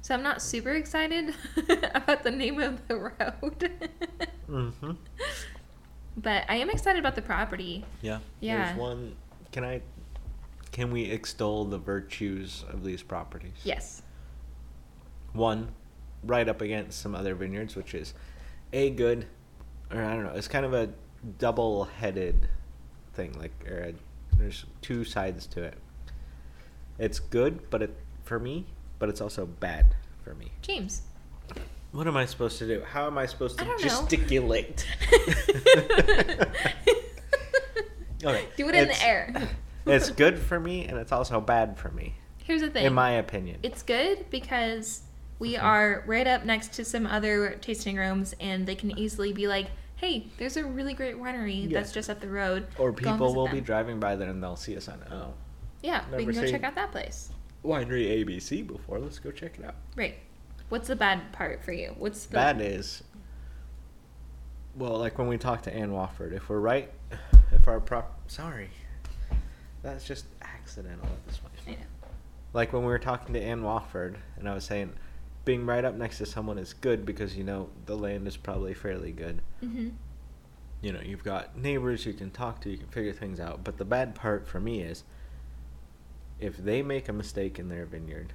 So 0.00 0.14
I'm 0.14 0.22
not 0.22 0.40
super 0.40 0.72
excited 0.72 1.34
about 1.94 2.22
the 2.22 2.30
name 2.30 2.60
of 2.60 2.86
the 2.88 2.96
road, 2.96 3.70
mm-hmm. 4.48 4.92
but 6.16 6.44
I 6.48 6.56
am 6.56 6.70
excited 6.70 6.98
about 6.98 7.14
the 7.14 7.22
property. 7.22 7.84
Yeah. 8.00 8.20
Yeah. 8.40 8.66
There's 8.66 8.78
one. 8.78 9.16
Can 9.52 9.64
I? 9.64 9.82
Can 10.72 10.90
we 10.90 11.04
extol 11.04 11.64
the 11.64 11.78
virtues 11.78 12.64
of 12.70 12.84
these 12.84 13.02
properties? 13.02 13.52
Yes. 13.64 14.02
One, 15.32 15.72
right 16.22 16.48
up 16.48 16.60
against 16.60 17.00
some 17.00 17.14
other 17.14 17.34
vineyards, 17.34 17.74
which 17.76 17.94
is 17.94 18.14
a 18.72 18.90
good, 18.90 19.26
or 19.90 20.02
I 20.02 20.14
don't 20.14 20.24
know. 20.24 20.32
It's 20.34 20.48
kind 20.48 20.64
of 20.64 20.74
a 20.74 20.90
double-headed 21.38 22.48
thing. 23.14 23.32
Like, 23.38 23.52
or 23.68 23.78
a, 23.78 23.94
there's 24.36 24.64
two 24.82 25.04
sides 25.04 25.46
to 25.48 25.62
it. 25.62 25.78
It's 26.98 27.18
good, 27.20 27.70
but 27.70 27.82
it 27.82 27.96
for 28.24 28.38
me, 28.38 28.66
but 28.98 29.08
it's 29.08 29.20
also 29.20 29.46
bad 29.46 29.94
for 30.22 30.34
me. 30.34 30.50
James. 30.62 31.02
What 31.92 32.06
am 32.06 32.16
I 32.16 32.26
supposed 32.26 32.58
to 32.58 32.66
do? 32.66 32.82
How 32.84 33.06
am 33.06 33.16
I 33.16 33.24
supposed 33.26 33.58
to 33.58 33.64
I 33.64 33.76
gesticulate? 33.78 34.86
Okay. 38.24 38.46
Do 38.56 38.68
it 38.68 38.74
in 38.74 38.82
it's- 38.82 38.98
the 38.98 39.06
air. 39.06 39.48
it's 39.86 40.10
good 40.10 40.38
for 40.40 40.58
me, 40.58 40.84
and 40.86 40.98
it's 40.98 41.12
also 41.12 41.40
bad 41.40 41.78
for 41.78 41.88
me, 41.92 42.14
Here's 42.42 42.62
the 42.62 42.68
thing. 42.68 42.84
in 42.84 42.92
my 42.92 43.12
opinion. 43.12 43.60
It's 43.62 43.82
good 43.84 44.28
because 44.28 45.02
we 45.38 45.54
Mhm. 45.54 45.62
are 45.62 46.02
right 46.04 46.26
up 46.26 46.44
next 46.44 46.72
to 46.74 46.84
some 46.84 47.06
other 47.06 47.50
tasting 47.60 47.94
rooms, 47.96 48.34
and 48.40 48.66
they 48.66 48.74
can 48.74 48.98
easily 48.98 49.32
be 49.32 49.46
like, 49.46 49.70
"Hey, 49.98 50.26
there's 50.38 50.56
a 50.56 50.64
really 50.64 50.94
great 50.94 51.16
winery 51.16 51.68
Yeah. 51.68 51.78
that's 51.78 51.92
just 51.92 52.08
up 52.08 52.20
the 52.20 52.28
road." 52.28 52.66
or 52.78 52.92
people 52.92 53.34
will 53.34 53.44
them." 53.46 53.54
be 53.56 53.60
driving 53.60 54.00
by 54.00 54.16
there 54.16 54.30
and 54.30 54.42
they'll 54.42 54.56
see 54.56 54.76
us 54.76 54.88
on 54.88 55.00
it. 55.02 55.08
oh 55.12 55.34
Yeah, 55.82 56.04
we 56.16 56.24
can 56.24 56.34
go 56.34 56.46
check 56.46 56.64
out 56.64 56.74
that 56.74 56.90
place. 56.92 57.30
winery 57.64 58.24
ABC 58.24 58.66
before. 58.66 58.98
Let's 58.98 59.18
go 59.18 59.30
check 59.30 59.58
it 59.58 59.64
out. 59.64 59.74
Right. 59.96 60.16
What's 60.68 60.88
the 60.88 60.96
bad 60.96 61.32
part 61.32 61.64
for 61.64 61.72
you? 61.72 61.94
What's 61.98 62.26
the 62.26 62.34
Bad 62.34 62.60
is, 62.60 63.02
well, 64.76 64.98
like 64.98 65.18
when 65.18 65.26
we 65.28 65.38
talked 65.38 65.64
to 65.64 65.74
Ann 65.74 65.90
Wofford, 65.90 66.32
if 66.32 66.48
we're 66.48 66.60
right, 66.60 66.90
if 67.52 67.66
our 67.66 67.80
prop, 67.80 68.30
sorry, 68.30 68.70
that's 69.82 70.04
just 70.06 70.26
accidental 70.42 71.06
at 71.06 71.26
this 71.26 71.38
point. 71.38 71.54
I 71.66 71.70
know. 71.72 71.86
Like 72.52 72.72
when 72.72 72.82
we 72.82 72.88
were 72.88 72.98
talking 72.98 73.32
to 73.34 73.40
Ann 73.40 73.62
Wofford, 73.62 74.16
and 74.36 74.48
I 74.48 74.54
was 74.54 74.64
saying, 74.64 74.92
being 75.48 75.64
right 75.64 75.82
up 75.82 75.94
next 75.94 76.18
to 76.18 76.26
someone 76.26 76.58
is 76.58 76.74
good 76.74 77.06
because 77.06 77.34
you 77.34 77.42
know 77.42 77.70
the 77.86 77.96
land 77.96 78.28
is 78.28 78.36
probably 78.36 78.74
fairly 78.74 79.12
good. 79.12 79.40
Mm-hmm. 79.64 79.88
You 80.82 80.92
know, 80.92 81.00
you've 81.00 81.24
got 81.24 81.56
neighbors 81.56 82.04
you 82.04 82.12
can 82.12 82.30
talk 82.30 82.60
to, 82.60 82.70
you 82.70 82.76
can 82.76 82.88
figure 82.88 83.14
things 83.14 83.40
out. 83.40 83.64
But 83.64 83.78
the 83.78 83.86
bad 83.86 84.14
part 84.14 84.46
for 84.46 84.60
me 84.60 84.82
is, 84.82 85.04
if 86.38 86.58
they 86.58 86.82
make 86.82 87.08
a 87.08 87.14
mistake 87.14 87.58
in 87.58 87.70
their 87.70 87.86
vineyard, 87.86 88.34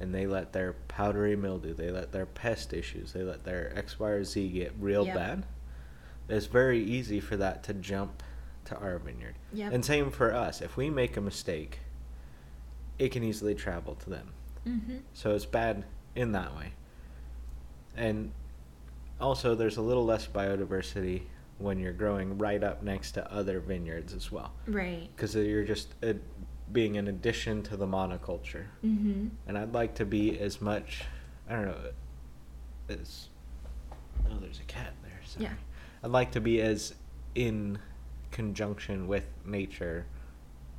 and 0.00 0.14
they 0.14 0.26
let 0.26 0.54
their 0.54 0.72
powdery 0.88 1.36
mildew, 1.36 1.74
they 1.74 1.90
let 1.90 2.10
their 2.10 2.24
pest 2.24 2.72
issues, 2.72 3.12
they 3.12 3.22
let 3.22 3.44
their 3.44 3.76
X, 3.76 4.00
Y, 4.00 4.08
or 4.08 4.24
Z 4.24 4.48
get 4.48 4.72
real 4.80 5.04
Yep. 5.04 5.14
bad, 5.14 5.46
it's 6.30 6.46
very 6.46 6.82
easy 6.82 7.20
for 7.20 7.36
that 7.36 7.62
to 7.64 7.74
jump 7.74 8.22
to 8.64 8.78
our 8.78 8.98
vineyard. 8.98 9.34
Yep. 9.52 9.74
And 9.74 9.84
same 9.84 10.10
for 10.10 10.34
us. 10.34 10.62
If 10.62 10.78
we 10.78 10.88
make 10.88 11.18
a 11.18 11.20
mistake, 11.20 11.80
it 12.98 13.10
can 13.10 13.22
easily 13.22 13.54
travel 13.54 13.94
to 13.96 14.08
them. 14.08 14.32
Mm-hmm. 14.66 14.96
So 15.12 15.34
it's 15.34 15.44
bad 15.44 15.84
in 16.14 16.32
that 16.32 16.56
way. 16.56 16.72
And 17.96 18.32
also, 19.20 19.54
there's 19.54 19.76
a 19.76 19.82
little 19.82 20.04
less 20.04 20.26
biodiversity 20.26 21.22
when 21.58 21.78
you're 21.78 21.92
growing 21.92 22.38
right 22.38 22.62
up 22.62 22.82
next 22.82 23.12
to 23.12 23.32
other 23.32 23.60
vineyards 23.60 24.14
as 24.14 24.32
well. 24.32 24.52
Right. 24.66 25.08
Because 25.14 25.34
you're 25.34 25.64
just 25.64 25.88
uh, 26.02 26.14
being 26.72 26.96
an 26.96 27.08
addition 27.08 27.62
to 27.64 27.76
the 27.76 27.86
monoculture. 27.86 28.64
Mm-hmm. 28.84 29.28
And 29.46 29.58
I'd 29.58 29.74
like 29.74 29.94
to 29.96 30.06
be 30.06 30.38
as 30.40 30.60
much, 30.60 31.02
I 31.48 31.52
don't 31.54 31.66
know, 31.66 31.76
as. 32.88 33.28
Oh, 34.30 34.38
there's 34.40 34.60
a 34.60 34.64
cat 34.64 34.92
there. 35.02 35.20
Sorry. 35.26 35.44
Yeah. 35.46 35.52
I'd 36.02 36.10
like 36.10 36.30
to 36.32 36.40
be 36.40 36.62
as 36.62 36.94
in 37.34 37.78
conjunction 38.30 39.06
with 39.06 39.26
nature 39.44 40.06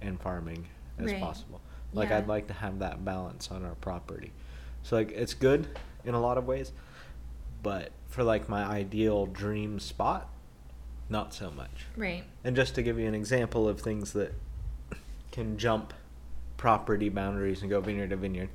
and 0.02 0.20
farming 0.20 0.67
as 0.98 1.12
Right. 1.12 1.22
possible. 1.22 1.62
Like 1.94 2.10
Yeah. 2.10 2.20
I'd 2.20 2.28
like 2.28 2.48
to 2.48 2.54
have 2.54 2.80
that 2.80 3.04
balance 3.06 3.52
on 3.52 3.63
our 3.65 3.76
property. 3.76 4.32
So 4.84 4.96
like 4.96 5.12
it's 5.12 5.34
good 5.34 5.67
in 6.06 6.13
a 6.13 6.20
lot 6.20 6.38
of 6.38 6.46
ways, 6.46 6.72
but 7.63 7.91
for 8.08 8.24
like 8.24 8.50
my 8.50 8.63
ideal 8.63 9.26
dream 9.26 9.80
spot, 9.80 10.30
not 11.10 11.34
so 11.34 11.52
much. 11.52 11.86
Right. 11.96 12.24
And 12.44 12.56
just 12.56 12.76
to 12.76 12.84
give 12.84 13.00
you 13.00 13.08
an 13.08 13.15
example 13.15 13.67
of 13.67 13.82
things 13.82 14.13
that 14.13 14.34
can 15.32 15.58
jump 15.58 15.94
property 16.58 17.10
boundaries 17.10 17.62
and 17.62 17.70
go 17.70 17.82
vineyard 17.82 18.10
to 18.10 18.15
vineyard, 18.15 18.50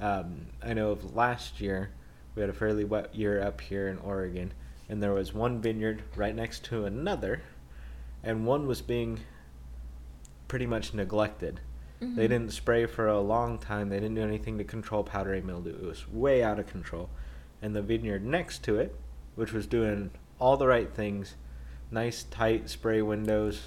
um, 0.00 0.46
I 0.62 0.74
know 0.74 0.90
of 0.90 1.14
last 1.14 1.60
year 1.60 1.90
we 2.34 2.40
had 2.40 2.50
a 2.50 2.54
fairly 2.54 2.84
wet 2.84 3.14
year 3.14 3.42
up 3.42 3.60
here 3.60 3.88
in 3.88 3.98
Oregon, 3.98 4.52
and 4.88 5.02
there 5.02 5.12
was 5.12 5.32
one 5.32 5.60
vineyard 5.60 6.02
right 6.16 6.34
next 6.34 6.64
to 6.66 6.84
another, 6.84 7.42
and 8.22 8.46
one 8.46 8.66
was 8.66 8.80
being 8.80 9.20
pretty 10.48 10.66
much 10.66 10.94
neglected. 10.94 11.60
Mhm. 12.02 12.16
They 12.16 12.26
didn't 12.28 12.52
spray 12.52 12.86
for 12.86 13.06
a 13.08 13.20
long 13.20 13.58
time. 13.58 13.88
They 13.88 14.00
didn't 14.00 14.16
do 14.16 14.22
anything 14.22 14.58
to 14.58 14.64
control 14.64 15.04
powdery 15.04 15.40
mildew. 15.42 15.74
It 15.76 15.82
was 15.86 16.08
way 16.08 16.42
out 16.42 16.58
of 16.58 16.66
control. 16.66 17.08
And 17.62 17.76
the 17.76 17.82
vineyard 17.82 18.24
next 18.24 18.64
to 18.64 18.78
it, 18.78 18.94
which 19.36 19.52
was 19.52 19.66
doing 19.66 20.10
all 20.38 20.56
the 20.56 20.66
right 20.66 20.92
things, 20.92 21.36
nice 21.90 22.24
tight 22.24 22.68
spray 22.68 23.02
windows, 23.02 23.62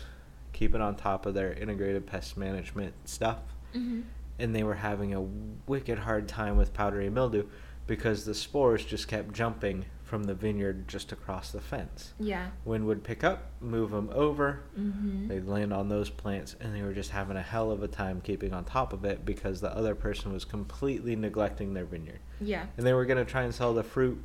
keeping 0.51 0.81
on 0.81 0.95
top 0.95 1.25
of 1.25 1.33
their 1.33 1.53
integrated 1.53 2.05
pest 2.05 2.37
management 2.37 2.93
stuff, 3.07 3.39
Mm-hmm. 3.73 4.01
and 4.39 4.55
they 4.55 4.63
were 4.63 4.75
having 4.75 5.13
a 5.13 5.21
wicked 5.67 5.99
hard 5.99 6.27
time 6.27 6.55
with 6.57 6.73
powdery 6.73 7.09
mildew 7.09 7.45
because 7.87 8.23
the 8.25 8.33
spores 8.33 8.85
just 8.85 9.07
kept 9.07 9.33
jumping 9.33 9.85
from 10.05 10.23
the 10.25 10.33
vineyard 10.35 10.87
just 10.87 11.11
across 11.11 11.51
the 11.51 11.59
fence. 11.59 12.13
Yeah. 12.19 12.49
Wind 12.63 12.85
would 12.85 13.03
pick 13.03 13.23
up, 13.23 13.49
move 13.59 13.89
them 13.91 14.09
over, 14.13 14.61
Mm-hmm. 14.79 15.27
They'd 15.27 15.45
land 15.47 15.73
on 15.73 15.89
those 15.89 16.09
plants, 16.11 16.55
and 16.61 16.73
they 16.75 16.83
were 16.83 16.93
just 16.93 17.09
having 17.09 17.35
a 17.37 17.41
hell 17.41 17.71
of 17.71 17.81
a 17.81 17.87
time 17.87 18.21
keeping 18.21 18.53
on 18.53 18.65
top 18.65 18.93
of 18.93 19.03
it 19.03 19.25
because 19.25 19.61
the 19.61 19.75
other 19.75 19.95
person 19.95 20.31
was 20.31 20.45
completely 20.45 21.15
neglecting 21.15 21.73
their 21.73 21.85
vineyard. 21.85 22.19
Yeah. 22.39 22.67
And 22.77 22.85
they 22.85 22.93
were 22.93 23.05
going 23.05 23.17
to 23.17 23.29
try 23.29 23.41
and 23.43 23.53
sell 23.53 23.73
the 23.73 23.81
fruit 23.83 24.21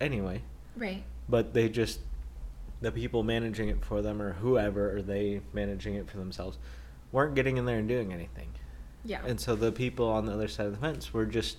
anyway, 0.00 0.42
Right. 0.76 1.04
but 1.28 1.54
they 1.54 1.68
just, 1.68 2.00
the 2.80 2.90
people 2.90 3.22
managing 3.22 3.68
it 3.68 3.84
for 3.84 4.02
them, 4.02 4.20
or 4.20 4.32
whoever, 4.32 4.96
or 4.96 5.00
they 5.00 5.40
managing 5.52 5.94
it 5.94 6.10
for 6.10 6.16
themselves, 6.16 6.58
weren't 7.12 7.36
getting 7.36 7.56
in 7.56 7.64
there 7.66 7.78
and 7.78 7.88
doing 7.88 8.12
anything. 8.12 8.48
Yeah. 9.04 9.24
And 9.24 9.38
so 9.40 9.54
the 9.54 9.70
people 9.70 10.08
on 10.08 10.26
the 10.26 10.32
other 10.32 10.48
side 10.48 10.66
of 10.66 10.72
the 10.72 10.78
fence 10.78 11.14
were 11.14 11.26
just 11.26 11.58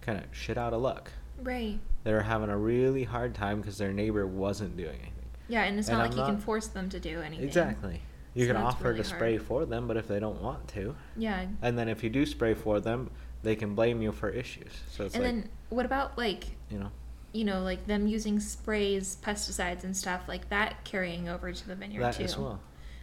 kind 0.00 0.18
of 0.18 0.24
shit 0.32 0.58
out 0.58 0.72
of 0.72 0.82
luck. 0.82 1.12
right. 1.40 1.78
They 2.04 2.12
were 2.12 2.20
having 2.22 2.50
a 2.50 2.56
really 2.56 3.04
hard 3.04 3.34
time 3.34 3.60
because 3.60 3.78
their 3.78 3.92
neighbor 3.92 4.26
wasn't 4.26 4.76
doing 4.76 4.90
anything. 5.00 5.10
Yeah, 5.48 5.64
and 5.64 5.78
it's 5.78 5.88
And 5.88 5.98
not 5.98 6.04
I'm 6.04 6.10
like 6.16 6.18
you 6.18 6.32
can 6.34 6.40
force 6.40 6.68
them 6.68 6.88
to 6.90 7.00
do 7.00 7.20
anything. 7.20 7.46
Exactly. 7.46 8.00
You 8.34 8.46
So 8.46 8.52
can 8.52 8.62
offer 8.62 8.84
really 8.88 8.98
to 8.98 9.04
spray 9.04 9.36
hard. 9.36 9.46
for 9.46 9.64
them, 9.66 9.86
but 9.88 9.96
if 9.96 10.06
they 10.08 10.20
don't 10.20 10.40
want 10.42 10.68
to, 10.68 10.94
Yeah. 11.16 11.46
and 11.62 11.78
then 11.78 11.88
if 11.88 12.02
you 12.04 12.10
do 12.10 12.26
spray 12.26 12.54
for 12.54 12.80
them, 12.80 13.10
they 13.42 13.56
can 13.56 13.74
blame 13.74 14.02
you 14.02 14.12
for 14.12 14.28
issues. 14.28 14.72
So 14.90 15.04
it's 15.04 15.14
and 15.14 15.24
like, 15.24 15.32
then 15.34 15.48
what 15.70 15.86
about 15.86 16.16
like 16.18 16.44
you 16.70 16.78
know, 16.78 16.90
you 17.32 17.44
know 17.44 17.62
like 17.62 17.86
them 17.86 18.06
using 18.06 18.40
sprays, 18.40 19.16
pesticides, 19.22 19.84
and 19.84 19.96
stuff 19.96 20.22
like 20.28 20.48
that 20.50 20.82
carrying 20.84 21.28
over 21.28 21.52
to 21.52 21.66
the 21.68 21.74
vineyard 21.74 22.02
that 22.02 22.14
too? 22.16 22.24
as 22.24 22.36
well. 22.36 22.60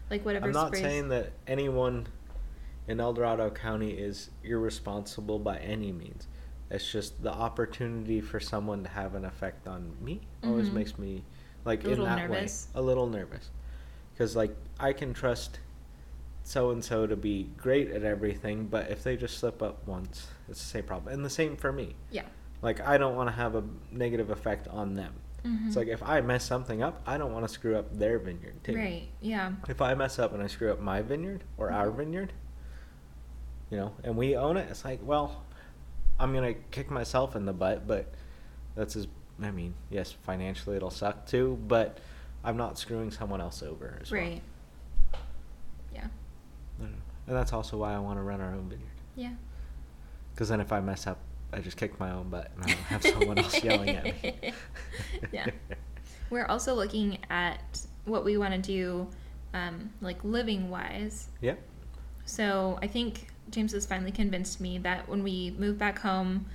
Like 0.09 0.25
whatever 0.25 0.47
I'm 0.47 0.51
not 0.51 0.67
sprays. 0.67 0.83
saying 0.83 1.09
that 1.09 1.31
anyone 1.47 2.07
in 2.87 2.99
El 2.99 3.13
Dorado 3.13 3.49
County 3.51 3.91
is 3.91 4.29
irresponsible 4.43 5.39
by 5.39 5.57
any 5.59 5.91
means. 5.91 6.27
It's 6.71 6.89
just 6.89 7.21
the 7.21 7.31
opportunity 7.33 8.21
for 8.21 8.39
someone 8.39 8.83
to 8.83 8.89
have 8.89 9.13
an 9.15 9.25
effect 9.25 9.67
on 9.67 9.91
me 10.01 10.21
always 10.43 10.69
Mhm. 10.69 10.73
makes 10.73 10.97
me 10.97 11.23
like 11.65 11.83
in 11.83 12.01
that 12.03 12.29
nervous. 12.29 12.67
way 12.73 12.79
a 12.79 12.81
little 12.81 13.07
nervous 13.07 13.49
because 14.13 14.35
like 14.35 14.55
I 14.79 14.93
can 14.93 15.13
trust 15.13 15.59
so 16.43 16.71
and 16.71 16.83
so 16.83 17.05
to 17.05 17.15
be 17.15 17.51
great 17.57 17.91
at 17.91 18.03
everything, 18.03 18.65
but 18.67 18.89
if 18.89 19.03
they 19.03 19.15
just 19.15 19.37
slip 19.37 19.61
up 19.61 19.85
once, 19.87 20.27
it's 20.49 20.59
the 20.59 20.65
same 20.65 20.83
problem. 20.85 21.13
And 21.13 21.23
the 21.23 21.29
same 21.29 21.55
for 21.55 21.71
me. 21.71 21.95
Yeah. 22.09 22.23
Like 22.61 22.79
I 22.79 22.97
don't 22.97 23.15
want 23.15 23.27
to 23.27 23.33
have 23.35 23.55
a 23.55 23.63
negative 23.91 24.29
effect 24.31 24.67
on 24.69 24.95
them. 24.95 25.13
It's 25.43 25.73
Mhm. 25.73 25.75
like 25.75 25.87
if 25.87 26.01
I 26.03 26.21
mess 26.21 26.43
something 26.45 26.81
up, 26.81 27.01
I 27.05 27.17
don't 27.17 27.33
want 27.33 27.45
to 27.47 27.53
screw 27.53 27.75
up 27.75 27.91
their 27.97 28.17
vineyard 28.17 28.63
too. 28.63 28.75
Right. 28.75 29.07
Yeah. 29.21 29.53
If 29.67 29.81
I 29.81 29.93
mess 29.93 30.19
up 30.19 30.33
and 30.33 30.41
I 30.41 30.47
screw 30.47 30.71
up 30.71 30.79
my 30.79 31.01
vineyard 31.01 31.43
or 31.57 31.71
our 31.71 31.87
Mhm. 31.89 31.95
vineyard, 31.97 32.33
you 33.69 33.77
know, 33.77 33.93
and 34.03 34.15
we 34.15 34.35
own 34.35 34.57
it, 34.57 34.67
it's 34.69 34.85
like, 34.85 34.99
well, 35.03 35.43
I'm 36.21 36.33
gonna 36.33 36.53
kick 36.53 36.91
myself 36.91 37.35
in 37.35 37.45
the 37.45 37.53
butt, 37.53 37.87
but 37.87 38.13
that's 38.75 38.95
as 38.95 39.07
I 39.41 39.49
mean, 39.49 39.73
yes, 39.89 40.11
financially 40.11 40.75
it'll 40.75 40.91
suck 40.91 41.25
too, 41.25 41.57
but 41.67 41.97
I'm 42.43 42.57
not 42.57 42.77
screwing 42.77 43.09
someone 43.09 43.41
else 43.41 43.63
over 43.63 43.97
as 43.99 44.11
well. 44.11 44.21
Right. 44.21 44.41
Yeah. 45.91 46.07
Don't 46.79 46.91
know. 46.91 46.97
And 47.25 47.35
that's 47.35 47.53
also 47.53 47.77
why 47.77 47.95
I 47.95 47.99
want 47.99 48.19
to 48.19 48.23
run 48.23 48.39
our 48.39 48.53
own 48.53 48.69
vineyard. 48.69 48.87
Yeah. 49.15 49.33
Because 50.33 50.49
then 50.49 50.61
if 50.61 50.71
I 50.71 50.79
mess 50.79 51.07
up, 51.07 51.17
I 51.51 51.59
just 51.59 51.75
kick 51.75 51.99
my 51.99 52.11
own 52.11 52.29
butt 52.29 52.51
and 52.55 52.65
I 52.65 52.67
don't 52.67 52.77
have 52.77 53.03
someone 53.03 53.39
else 53.39 53.63
yelling 53.63 53.89
at 53.89 54.03
me. 54.03 54.53
yeah. 55.31 55.47
We're 56.29 56.45
also 56.45 56.75
looking 56.75 57.17
at 57.31 57.81
what 58.05 58.23
we 58.23 58.37
want 58.37 58.53
to 58.53 58.59
do, 58.59 59.07
um, 59.55 59.91
like 60.01 60.23
living 60.23 60.69
wise. 60.69 61.29
Yep. 61.41 61.59
So 62.25 62.77
I 62.81 62.87
think 62.87 63.27
James 63.51 63.73
has 63.73 63.85
finally 63.85 64.11
convinced 64.11 64.59
me 64.61 64.77
that 64.79 65.07
when 65.09 65.23
we 65.23 65.53
move 65.57 65.77
back 65.77 65.99
home, 65.99 66.45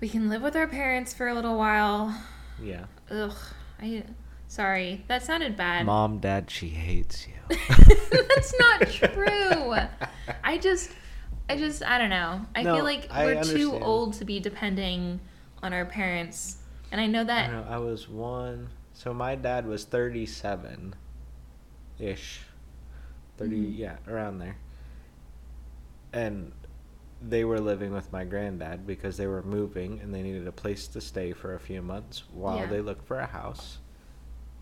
we 0.00 0.08
can 0.08 0.28
live 0.28 0.42
with 0.42 0.56
our 0.56 0.66
parents 0.68 1.12
for 1.12 1.28
a 1.28 1.34
little 1.34 1.58
while. 1.58 2.14
Yeah. 2.62 2.84
Ugh. 3.10 3.34
I. 3.80 4.04
Sorry, 4.50 5.04
that 5.08 5.22
sounded 5.22 5.56
bad. 5.58 5.84
Mom, 5.84 6.20
Dad, 6.20 6.50
she 6.50 6.68
hates 6.70 7.26
you. 7.28 7.34
That's 8.34 8.54
not 8.58 8.88
true. 8.88 9.74
I 10.42 10.56
just, 10.62 10.90
I 11.50 11.56
just, 11.58 11.82
I 11.82 11.98
don't 11.98 12.08
know. 12.08 12.46
I 12.56 12.62
No, 12.62 12.76
feel 12.76 12.84
like 12.84 13.10
we're 13.14 13.44
too 13.44 13.72
old 13.74 14.14
to 14.14 14.24
be 14.24 14.40
depending 14.40 15.20
on 15.62 15.74
our 15.74 15.84
parents, 15.84 16.56
and 16.90 16.98
I 16.98 17.06
know 17.06 17.24
that. 17.24 17.50
don't 17.50 17.66
know, 17.66 17.70
I 17.70 17.76
was 17.76 18.08
one. 18.08 18.70
So 18.94 19.12
my 19.12 19.34
dad 19.34 19.66
was 19.66 19.84
37 19.84 20.94
ish. 21.98 22.40
30, 23.36 23.54
Mhm. 23.56 23.78
yeah, 23.78 23.96
around 24.08 24.38
there. 24.38 24.56
And 26.12 26.52
they 27.20 27.44
were 27.44 27.60
living 27.60 27.92
with 27.92 28.12
my 28.12 28.24
granddad 28.24 28.86
because 28.86 29.16
they 29.16 29.26
were 29.26 29.42
moving 29.42 30.00
and 30.00 30.14
they 30.14 30.22
needed 30.22 30.46
a 30.46 30.52
place 30.52 30.86
to 30.88 31.00
stay 31.00 31.32
for 31.32 31.54
a 31.54 31.58
few 31.60 31.82
months 31.82 32.22
while 32.32 32.58
Yeah. 32.58 32.66
they 32.66 32.80
looked 32.80 33.06
for 33.06 33.18
a 33.18 33.26
house 33.26 33.78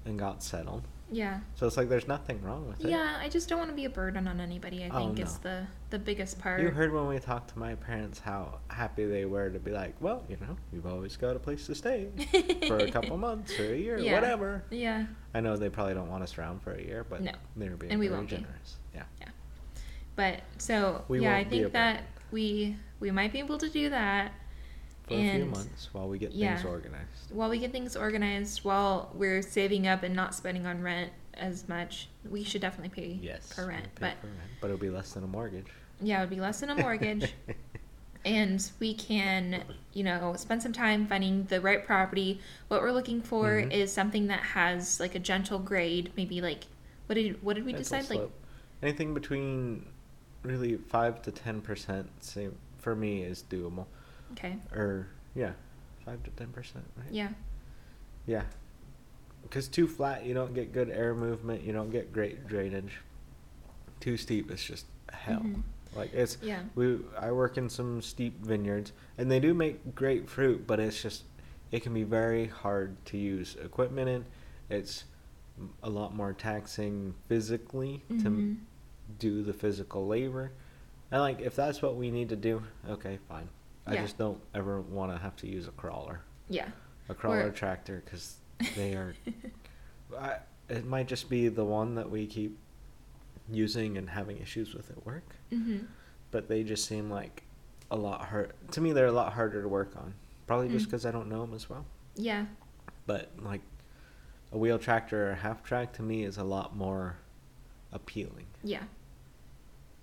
and 0.05 0.19
got 0.19 0.43
settled. 0.43 0.83
Yeah. 1.13 1.41
So 1.55 1.69
it's 1.69 1.77
like 1.77 1.89
there's 1.89 2.09
nothing 2.09 2.43
wrong 2.43 2.67
with 2.67 2.85
it. 2.85 2.91
Yeah, 2.91 3.19
I 3.21 3.29
just 3.29 3.49
don't 3.49 3.59
want 3.59 3.71
to 3.71 3.77
be 3.77 3.85
a 3.85 3.91
burden 3.91 4.27
on 4.27 4.41
anybody. 4.41 4.83
I 4.85 4.89
Oh, 4.89 4.99
think 4.99 5.21
is 5.21 5.39
no. 5.45 5.51
the 5.51 5.67
the 5.91 5.99
biggest 6.01 6.41
part. 6.41 6.61
You 6.61 6.71
heard 6.71 6.93
when 6.93 7.07
we 7.07 7.17
talked 7.21 7.51
to 7.51 7.59
my 7.61 7.77
parents 7.77 8.19
how 8.19 8.59
happy 8.69 9.05
they 9.05 9.25
were 9.25 9.49
to 9.51 9.61
be 9.61 9.71
like, 9.71 9.95
well, 10.01 10.25
you 10.29 10.37
know, 10.41 10.57
you've 10.73 10.87
always 10.87 11.17
got 11.17 11.37
a 11.37 11.39
place 11.39 11.65
to 11.67 11.77
stay 11.77 12.09
for 12.67 12.79
a 12.79 12.91
couple 12.91 13.17
months 13.19 13.57
or 13.61 13.73
a 13.73 13.77
year, 13.77 13.99
Yeah. 13.99 14.15
whatever. 14.15 14.65
Yeah. 14.71 15.07
I 15.33 15.39
know 15.41 15.57
they 15.57 15.69
probably 15.69 15.95
don't 15.95 16.11
want 16.11 16.25
us 16.25 16.37
around 16.39 16.61
for 16.63 16.73
a 16.73 16.83
year, 16.83 17.05
but 17.09 17.23
No. 17.23 17.31
they're 17.55 17.77
being 17.77 17.93
And 17.93 18.01
we 18.01 18.09
very 18.09 18.19
won't 18.19 18.31
generous. 18.31 18.79
Yeah. 18.86 18.86
But 20.17 20.41
so 20.59 21.05
We 21.09 21.21
yeah, 21.21 21.37
I 21.37 21.45
think 21.45 21.73
that 21.73 22.05
we 22.33 22.77
we 23.01 23.11
might 23.11 23.33
be 23.33 23.39
able 23.39 23.59
to 23.59 23.69
do 23.69 23.91
that 23.91 24.33
For 25.07 25.15
a 25.15 25.33
few 25.35 25.45
months 25.45 25.91
while 25.93 26.09
we 26.09 26.19
get 26.19 26.33
yeah. 26.33 26.57
things 26.57 26.67
organized. 26.67 27.31
while 27.31 27.51
we 27.51 27.59
get 27.59 27.71
things 27.73 27.95
organized, 27.97 28.65
while 28.65 29.11
we're 29.15 29.43
saving 29.43 29.87
up 29.87 30.03
and 30.03 30.17
not 30.17 30.35
spending 30.35 30.67
on 30.67 30.83
rent 30.83 31.13
as 31.35 31.69
much. 31.69 32.09
We 32.29 32.43
should 32.43 32.63
definitely 32.63 32.89
pay 33.03 33.19
Yes. 33.23 33.53
we'll 33.57 33.69
rent, 33.69 33.85
pay 33.95 34.01
but 34.01 34.15
for 34.21 34.27
rent, 34.29 34.39
but 34.61 34.67
it'll 34.69 34.79
be 34.79 34.89
less 34.91 35.13
than 35.13 35.23
a 35.23 35.27
mortgage. 35.27 35.67
yeah, 36.01 36.19
it 36.19 36.21
would 36.23 36.31
be 36.31 36.41
less 36.41 36.61
than 36.61 36.71
a 36.71 36.75
mortgage. 36.75 37.35
and 38.25 38.71
we 38.81 38.95
can, 38.95 39.63
you 39.93 40.03
know, 40.03 40.35
spend 40.37 40.63
some 40.63 40.73
time 40.73 41.07
finding 41.07 41.45
the 41.45 41.61
right 41.61 41.85
property. 41.87 42.41
What 42.69 42.81
we're 42.83 42.91
looking 42.91 43.21
for 43.23 43.61
Mhm. 43.61 43.71
is 43.73 43.93
something 43.93 44.27
that 44.29 44.41
has 44.41 44.99
like 44.99 45.15
a 45.15 45.19
gentle 45.21 45.59
grade, 45.59 46.11
maybe 46.17 46.41
like 46.41 46.65
what 47.07 47.15
did 47.17 47.41
what 47.43 47.55
did 47.55 47.65
we 47.67 47.73
Gentle 47.73 47.99
decide? 48.01 48.11
Like 48.19 48.31
anything 48.83 49.13
between 49.15 49.87
really 50.47 50.77
five 50.77 51.21
to 51.23 51.31
ten 51.33 51.61
percent, 51.61 52.09
say 52.23 52.49
for 52.79 52.95
me 52.95 53.23
is 53.23 53.45
doable. 53.51 53.87
okay, 54.33 54.57
Or 54.73 55.09
yeah, 55.35 55.53
five 56.05 56.23
to 56.25 56.31
ten 56.31 56.49
percent, 56.49 56.85
right? 56.97 57.11
yeah, 57.11 57.31
Yeah. 58.27 58.43
Because 59.43 59.69
too 59.69 59.87
flat, 59.87 60.25
you 60.27 60.35
don't 60.35 60.55
get 60.55 60.73
good 60.73 60.91
air 60.91 61.15
movement. 61.15 61.63
You 61.63 61.73
don't 61.73 61.91
get 61.91 62.13
great 62.13 62.49
drainage. 62.49 62.99
Too 64.01 64.17
steep, 64.17 64.51
it's 64.51 64.65
just 64.65 64.87
hell. 65.13 65.41
Mhm. 65.41 65.63
Like 65.95 66.13
it's 66.13 66.37
Yeah. 66.43 66.65
we. 66.75 66.99
I 67.19 67.31
work 67.31 67.57
in 67.57 67.69
some 67.71 68.03
steep 68.03 68.45
vineyards, 68.45 68.93
and 69.17 69.31
they 69.31 69.39
do 69.41 69.55
make 69.55 69.95
great 69.95 70.29
fruit, 70.29 70.67
but 70.67 70.81
it's 70.81 71.01
just 71.01 71.25
it 71.71 71.83
can 71.83 71.95
be 71.95 72.03
very 72.03 72.47
hard 72.47 72.97
to 73.07 73.17
use 73.19 73.57
equipment 73.57 74.09
in. 74.09 74.25
It's 74.69 75.05
a 75.83 75.89
lot 75.91 76.15
more 76.15 76.33
taxing 76.33 77.15
physically 77.29 78.03
to 78.09 78.15
Mhm. 78.15 78.27
m- 78.27 78.67
do 79.19 79.43
the 79.43 79.53
physical 79.53 80.07
labor. 80.07 80.53
And 81.11 81.21
like 81.21 81.41
if 81.41 81.55
that's 81.57 81.81
what 81.83 81.97
we 81.97 82.11
need 82.11 82.29
to 82.31 82.37
do, 82.37 82.63
okay, 82.89 83.19
fine. 83.29 83.49
I 83.87 83.95
Yeah. 83.95 84.03
just 84.03 84.19
don't 84.19 84.41
ever 84.55 84.81
want 84.81 85.13
to 85.13 85.19
have 85.19 85.37
to 85.37 85.47
use 85.47 85.69
a 85.69 85.71
crawler 85.73 86.21
yeah. 86.49 86.69
a 87.09 87.15
crawler 87.15 87.47
Or- 87.47 87.51
tractor 87.51 88.03
because 88.05 88.37
they 88.77 88.95
are. 88.95 89.15
I, 90.19 90.37
it 90.69 90.85
might 90.85 91.07
just 91.09 91.29
be 91.29 91.49
the 91.49 91.65
one 91.65 91.95
that 91.95 92.11
we 92.11 92.27
keep 92.27 92.59
using 93.51 93.97
and 93.97 94.11
having 94.11 94.39
issues 94.39 94.75
with 94.75 94.91
at 94.91 95.05
work, 95.07 95.37
hmm 95.51 95.79
but 96.33 96.49
they 96.49 96.65
just 96.65 96.87
seem 96.87 97.09
like 97.11 97.45
a 97.91 97.97
lot 97.97 98.21
hard. 98.27 98.53
To 98.73 98.81
me, 98.81 98.93
they're 98.93 99.07
a 99.07 99.13
lot 99.13 99.33
harder 99.33 99.63
to 99.63 99.69
work 99.69 99.93
on. 99.97 100.13
Probably 100.49 100.69
just 100.69 100.87
Mm. 100.87 100.91
because 100.91 101.07
I 101.07 101.13
don't 101.13 101.29
know 101.29 101.41
them 101.43 101.55
as 101.55 101.71
well. 101.71 101.87
Yeah. 102.17 102.47
But 103.07 103.31
like 103.41 103.61
a 104.53 104.59
wheel 104.59 104.79
tractor 104.79 105.29
or 105.29 105.31
a 105.31 105.37
half 105.37 105.63
track 105.63 105.93
to 105.95 106.03
me 106.03 106.25
is 106.25 106.37
a 106.37 106.43
lot 106.45 106.75
more 106.77 107.17
appealing. 107.93 108.47
Yeah. 108.63 108.85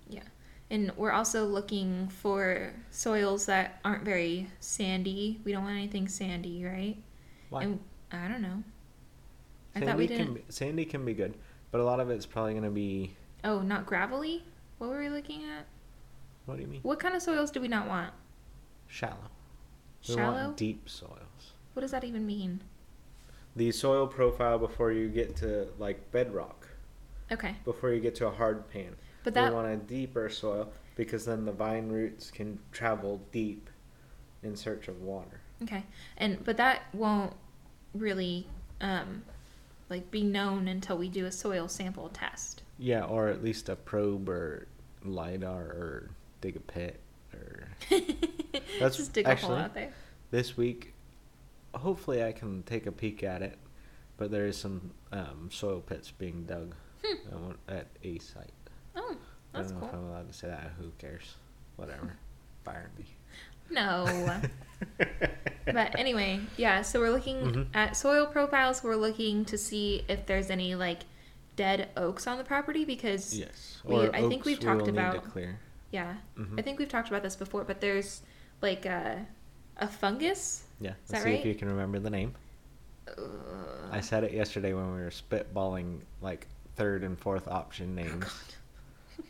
Yeah. 0.08 0.22
And 0.70 0.92
we're 0.96 1.12
also 1.12 1.44
looking 1.46 2.08
for 2.08 2.72
soils 2.90 3.46
that 3.46 3.80
aren't 3.84 4.04
very 4.04 4.48
sandy. 4.60 5.40
We 5.44 5.52
don't 5.52 5.64
want 5.64 5.76
anything 5.76 6.08
sandy, 6.08 6.64
right? 6.64 6.96
Why? 7.50 7.62
And 7.64 7.80
I 8.10 8.28
don't 8.28 8.42
know. 8.42 8.62
I 9.74 9.80
sandy 9.80 9.86
thought 9.86 9.98
we 9.98 10.08
can 10.08 10.16
didn't. 10.18 10.34
be, 10.34 10.42
sandy 10.48 10.84
can 10.84 11.04
be 11.04 11.14
good, 11.14 11.34
but 11.70 11.80
a 11.80 11.84
lot 11.84 12.00
of 12.00 12.10
it's 12.10 12.26
probably 12.26 12.54
gonna 12.54 12.70
be. 12.70 13.16
Oh, 13.44 13.60
not 13.60 13.86
gravelly? 13.86 14.44
What 14.78 14.90
were 14.90 15.00
we 15.00 15.08
looking 15.08 15.44
at? 15.44 15.66
What 16.46 16.56
do 16.56 16.62
you 16.62 16.68
mean? 16.68 16.80
What 16.82 16.98
kind 16.98 17.14
of 17.14 17.22
soils 17.22 17.50
do 17.50 17.60
we 17.60 17.68
not 17.68 17.86
want? 17.88 18.12
Shallow. 18.88 19.30
We 20.08 20.14
Shallow? 20.14 20.32
want 20.32 20.56
deep 20.56 20.88
soils. 20.88 21.52
What 21.74 21.80
does 21.82 21.90
that 21.90 22.04
even 22.04 22.26
mean? 22.26 22.60
the 23.56 23.70
soil 23.70 24.06
profile 24.06 24.58
before 24.58 24.90
you 24.90 25.08
get 25.08 25.36
to 25.36 25.68
like 25.78 26.10
bedrock, 26.10 26.63
Okay. 27.32 27.54
before 27.64 27.90
you 27.92 28.00
get 28.00 28.14
to 28.16 28.26
a 28.26 28.30
hard 28.30 28.68
pan. 28.70 28.94
But 29.22 29.34
that 29.34 29.50
we 29.50 29.54
want 29.56 29.68
a 29.68 29.76
deeper 29.76 30.28
soil 30.28 30.70
because 30.96 31.24
then 31.24 31.44
the 31.44 31.52
vine 31.52 31.88
roots 31.88 32.30
can 32.30 32.58
travel 32.72 33.20
deep 33.32 33.70
in 34.42 34.54
search 34.56 34.88
of 34.88 35.00
water. 35.00 35.40
okay. 35.62 35.84
And 36.18 36.44
but 36.44 36.56
that 36.58 36.82
won't 36.92 37.32
really 37.94 38.46
um 38.80 39.22
like 39.88 40.10
be 40.10 40.22
known 40.22 40.66
until 40.68 40.98
we 40.98 41.08
do 41.08 41.24
a 41.26 41.32
soil 41.32 41.68
sample 41.68 42.08
test. 42.10 42.62
Yeah, 42.78 43.04
or 43.04 43.28
at 43.28 43.42
least 43.42 43.68
a 43.68 43.76
probe 43.76 44.28
or 44.28 44.66
lidar 45.04 45.62
or 45.62 46.10
dig 46.40 46.56
a 46.56 46.60
pit 46.60 47.00
or 47.32 47.68
That's 48.80 48.96
Just 48.96 49.12
dig 49.12 49.26
a 49.26 49.28
hole 49.34 49.52
actually- 49.52 49.62
out 49.62 49.74
there. 49.74 49.92
this 50.30 50.56
week. 50.56 50.92
Hopefully, 51.74 52.22
I 52.22 52.30
can 52.32 52.62
take 52.62 52.86
a 52.86 52.92
peek 52.92 53.24
at 53.24 53.42
it, 53.42 53.58
but 54.16 54.30
there 54.30 54.46
is 54.46 54.56
some 54.56 54.92
um, 55.10 55.48
soil 55.50 55.80
pits 55.80 56.10
being 56.12 56.44
dug 56.44 56.74
Hmm. 57.04 57.54
I 57.68 57.72
at 57.74 57.86
a 58.02 58.18
site. 58.18 58.52
Oh, 58.96 59.16
I 59.52 59.58
that's 59.58 59.70
don't 59.70 59.80
know 59.80 59.86
cool. 59.86 59.88
if 59.98 60.04
I'm 60.04 60.10
allowed 60.10 60.28
to 60.28 60.34
say 60.34 60.48
that. 60.48 60.72
Who 60.78 60.90
cares? 60.98 61.34
Whatever. 61.76 62.16
Fire 62.64 62.90
me. 62.98 63.04
No. 63.70 64.40
but 65.66 65.98
anyway, 65.98 66.40
yeah, 66.56 66.82
so 66.82 67.00
we're 67.00 67.10
looking 67.10 67.36
Mhm. 67.40 67.66
at 67.74 67.96
soil 67.96 68.26
profiles. 68.26 68.82
We're 68.82 68.96
looking 68.96 69.44
to 69.46 69.58
see 69.58 70.04
if 70.08 70.26
there's 70.26 70.50
any 70.50 70.74
like 70.74 71.00
dead 71.56 71.88
oaks 71.96 72.26
on 72.26 72.38
the 72.38 72.44
property 72.44 72.84
because 72.84 73.38
yes. 73.38 73.80
we- 73.84 73.94
Or 73.94 74.14
I 74.14 74.28
think 74.28 74.44
we've 74.44 74.58
talked 74.60 74.88
about- 74.88 75.24
clear. 75.30 75.58
yeah, 75.92 76.16
Mhm. 76.36 76.58
I 76.58 76.62
think 76.62 76.78
we've 76.78 76.88
talked 76.88 77.08
about 77.08 77.22
this 77.22 77.36
before, 77.36 77.64
but 77.64 77.80
there's 77.80 78.22
like 78.60 78.86
a 78.86 79.26
a 79.76 79.88
fungus. 79.88 80.64
Yeah. 80.80 80.90
Is 81.06 81.12
Let's 81.12 81.24
see 81.24 81.34
if 81.34 81.44
you 81.44 81.54
can 81.54 81.68
remember 81.68 81.98
the 81.98 82.10
name. 82.10 82.34
Uh, 83.08 83.12
I 83.90 84.00
said 84.00 84.22
it 84.24 84.32
yesterday 84.32 84.72
when 84.72 84.94
we 84.94 85.00
were 85.02 85.10
spitballing 85.10 86.00
like 86.20 86.46
third 86.76 87.02
and 87.04 87.18
fourth 87.18 87.48
option 87.48 87.96
oh 87.98 88.02
names. 88.02 88.24
God. 88.24 89.22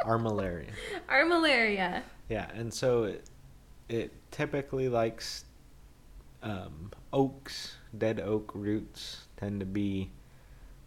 Armillaria. 0.06 0.70
Armillaria. 1.08 2.02
Yeah, 2.28 2.48
and 2.54 2.72
so 2.72 3.04
it 3.04 3.24
it 3.88 4.12
typically 4.30 4.88
likes 4.88 5.44
um, 6.42 6.90
oaks. 7.12 7.76
Dead 7.96 8.20
oak 8.20 8.50
roots 8.54 9.26
tend 9.36 9.60
to 9.60 9.66
be 9.66 10.10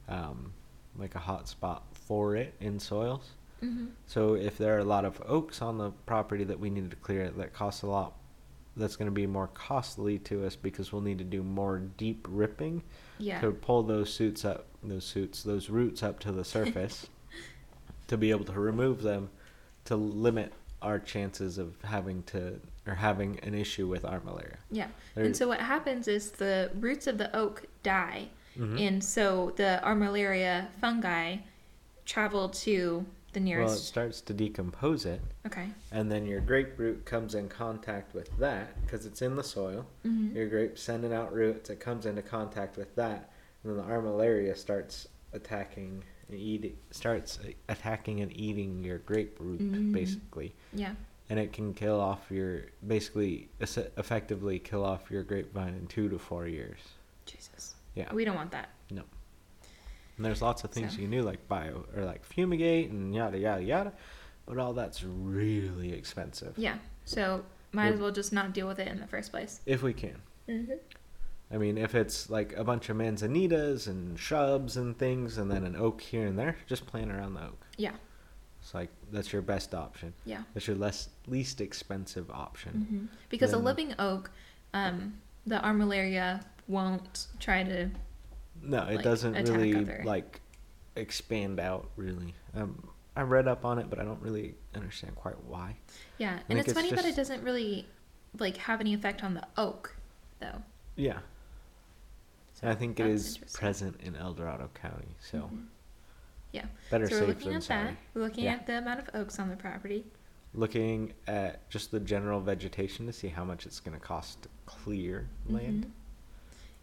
um, 0.09 0.51
like 0.97 1.15
a 1.15 1.19
hot 1.19 1.47
spot 1.47 1.83
for 1.93 2.35
it 2.35 2.53
in 2.59 2.79
soils. 2.79 3.29
hmm 3.59 3.85
So 4.07 4.33
if 4.35 4.57
there 4.57 4.75
are 4.75 4.79
a 4.79 4.83
lot 4.85 5.05
of 5.05 5.21
oaks 5.25 5.61
on 5.61 5.77
the 5.77 5.91
property 6.05 6.43
that 6.45 6.59
we 6.59 6.69
need 6.69 6.89
to 6.89 6.95
clear, 6.97 7.29
that 7.29 7.53
costs 7.53 7.83
a 7.83 7.87
lot. 7.87 8.13
That's 8.77 8.95
going 8.95 9.07
to 9.07 9.11
be 9.13 9.25
more 9.27 9.47
costly 9.47 10.19
to 10.19 10.45
us 10.45 10.55
because 10.55 10.91
we'll 10.91 11.01
need 11.01 11.17
to 11.19 11.23
do 11.23 11.43
more 11.43 11.79
deep 11.79 12.27
ripping 12.29 12.83
Yeah. 13.19 13.39
to 13.41 13.51
pull 13.51 13.83
those 13.83 14.13
suits 14.13 14.43
up, 14.43 14.65
those 14.83 15.05
suits, 15.05 15.43
those 15.43 15.69
roots 15.69 16.03
up 16.03 16.19
to 16.21 16.31
the 16.31 16.43
surface, 16.55 17.07
to 18.07 18.17
be 18.17 18.31
able 18.31 18.45
to 18.45 18.59
remove 18.59 19.01
them, 19.01 19.29
to 19.85 19.95
limit 19.95 20.51
our 20.81 20.99
chances 20.99 21.57
of 21.57 21.81
having 21.83 22.21
to 22.23 22.59
or 22.87 22.93
having 22.93 23.39
an 23.39 23.55
issue 23.55 23.87
with 23.87 24.03
armillaria. 24.03 24.57
Yeah. 24.69 24.89
There- 25.15 25.25
And 25.25 25.35
so 25.35 25.47
what 25.47 25.59
happens 25.59 26.07
is 26.07 26.29
the 26.31 26.69
roots 26.79 27.07
of 27.07 27.17
the 27.17 27.35
oak 27.35 27.65
die, 27.81 28.27
Mhm. 28.55 28.79
and 28.87 29.03
so 29.03 29.53
the 29.55 29.79
armillaria 29.83 30.67
fungi 30.79 31.37
travel 32.05 32.49
to 32.49 33.03
the 33.43 33.55
Well, 33.55 33.71
it 33.73 33.77
starts 33.77 34.21
to 34.21 34.33
decompose 34.33 35.05
it, 35.05 35.21
okay. 35.45 35.67
and 35.91 36.11
then 36.11 36.25
your 36.25 36.41
grape 36.41 36.77
root 36.79 37.05
comes 37.05 37.35
in 37.35 37.47
contact 37.49 38.13
with 38.15 38.35
that 38.39 38.81
because 38.81 39.05
it's 39.05 39.21
in 39.21 39.35
the 39.35 39.43
soil. 39.43 39.85
hmm 40.03 40.35
Your 40.35 40.47
grape 40.47 40.77
sending 40.77 41.13
out 41.13 41.33
roots, 41.33 41.69
it 41.69 41.79
comes 41.79 42.05
into 42.05 42.21
contact 42.21 42.77
with 42.77 42.95
that, 42.95 43.31
and 43.63 43.71
then 43.71 43.77
the 43.77 43.91
armillaria 43.93 44.57
starts 44.57 45.07
attacking 45.33 46.03
and 46.29 46.39
eating, 46.39 46.75
starts 46.91 47.39
attacking 47.69 48.21
and 48.21 48.35
eating 48.35 48.83
your 48.83 48.97
grape 48.99 49.37
root 49.39 49.59
Mm. 49.61 49.91
basically. 49.93 50.53
Yeah. 50.73 50.95
and 51.29 51.39
it 51.39 51.51
can 51.53 51.73
kill 51.73 51.99
off 51.99 52.29
your 52.29 52.65
basically 52.85 53.49
effectively 53.59 54.59
kill 54.59 54.85
off 54.85 55.09
your 55.09 55.23
grapevine 55.23 55.73
in 55.73 55.87
two 55.87 56.07
to 56.09 56.19
four 56.19 56.47
years. 56.47 56.77
Jesus. 57.25 57.73
Yeah, 57.95 58.13
We 58.13 58.25
don't 58.25 58.35
want 58.35 58.51
that. 58.51 58.69
And 60.17 60.25
there's 60.25 60.41
lots 60.41 60.63
of 60.63 60.71
things 60.71 60.93
So- 60.93 60.97
you 60.97 61.03
can 61.07 61.11
do 61.11 61.21
like 61.23 61.47
bio 61.47 61.85
or 61.95 62.05
like 62.05 62.23
fumigate 62.23 62.89
and 62.89 63.13
yada 63.13 63.37
yada 63.37 63.63
yada, 63.63 63.93
but 64.45 64.57
all 64.57 64.73
that's 64.73 65.03
really 65.03 65.91
expensive. 65.93 66.53
Yeah. 66.57 66.77
So 67.05 67.43
might 67.71 67.93
as 67.93 67.99
well 67.99 68.11
just 68.11 68.31
not 68.31 68.53
deal 68.53 68.67
with 68.67 68.79
it 68.79 68.87
in 68.87 68.99
the 68.99 69.07
first 69.07 69.31
place. 69.31 69.59
If 69.65 69.83
we 69.83 69.93
can. 69.93 70.21
Mm-hmm. 70.47 70.73
I 71.51 71.57
mean, 71.57 71.77
if 71.77 71.93
it's 71.93 72.29
like 72.29 72.53
a 72.55 72.63
bunch 72.63 72.89
of 72.89 72.97
manzanitas 72.97 73.87
and 73.87 74.17
shrubs 74.17 74.77
and 74.77 74.97
things, 74.97 75.37
and 75.37 75.51
then 75.51 75.63
an 75.63 75.75
oak 75.75 76.01
here 76.01 76.25
and 76.25 76.39
there, 76.39 76.55
just 76.65 76.87
plant 76.87 77.11
around 77.11 77.35
the 77.35 77.41
oak. 77.43 77.65
Yeah. 77.77 77.91
It's 78.61 78.73
like 78.73 78.89
that's 79.11 79.31
your 79.31 79.43
best 79.43 79.75
option. 79.75 80.13
Yeah. 80.25 80.41
That's 80.53 80.65
your 80.67 80.75
less 80.77 81.09
least 81.27 81.61
expensive 81.61 82.31
option. 82.31 82.71
hmm 82.89 83.05
Because 83.29 83.53
a 83.53 83.57
living 83.59 83.93
oak, 83.99 84.31
um, 84.73 85.19
the 85.45 85.57
armillaria 85.57 86.43
won't 86.67 87.27
try 87.39 87.61
to 87.63 87.91
No, 88.65 88.83
it 88.87 88.95
like, 88.95 89.03
doesn't 89.03 89.33
really 89.49 89.75
other- 89.75 90.01
like 90.05 90.41
expand 90.95 91.59
out 91.59 91.89
really. 91.95 92.33
Um, 92.53 92.89
I 93.15 93.21
read 93.21 93.47
up 93.47 93.63
on 93.63 93.79
it, 93.79 93.89
but 93.89 93.99
I 93.99 94.03
don't 94.03 94.21
really 94.21 94.55
understand 94.73 95.15
quite 95.15 95.41
why. 95.45 95.75
Yeah, 96.17 96.39
and 96.49 96.59
it's, 96.59 96.67
it's 96.69 96.77
funny 96.77 96.91
that 96.91 97.05
it 97.05 97.15
doesn't 97.15 97.43
really 97.43 97.87
like 98.37 98.57
have 98.57 98.81
any 98.81 98.93
effect 98.93 99.23
on 99.23 99.33
the 99.33 99.43
oak, 99.57 99.95
though. 100.39 100.61
Yeah, 100.97 101.19
So 102.53 102.61
and 102.63 102.69
I 102.71 102.75
think 102.75 102.99
it 102.99 103.07
is 103.07 103.37
present 103.53 103.99
in 104.01 104.15
El 104.15 104.33
Dorado 104.33 104.69
County, 104.73 105.15
so 105.19 105.37
Mhm. 105.53 105.65
Yeah. 106.51 106.65
better 106.89 107.07
so 107.07 107.15
we're 107.15 107.19
safe 107.19 107.27
looking 107.29 107.47
than 107.49 107.57
at 107.57 107.63
sorry. 107.63 107.83
that. 107.85 107.97
We're 108.13 108.21
looking 108.23 108.43
Yeah. 108.45 108.53
at 108.53 108.67
the 108.67 108.77
amount 108.77 108.99
of 109.01 109.09
oaks 109.13 109.39
on 109.39 109.49
the 109.49 109.55
property. 109.57 110.05
Looking 110.53 111.13
at 111.27 111.69
just 111.69 111.91
the 111.91 111.99
general 111.99 112.39
vegetation 112.39 113.05
to 113.07 113.13
see 113.13 113.27
how 113.27 113.43
much 113.43 113.65
it's 113.65 113.79
going 113.81 113.97
to 113.97 114.05
cost 114.05 114.41
to 114.43 114.49
clear 114.65 115.27
land. 115.47 115.91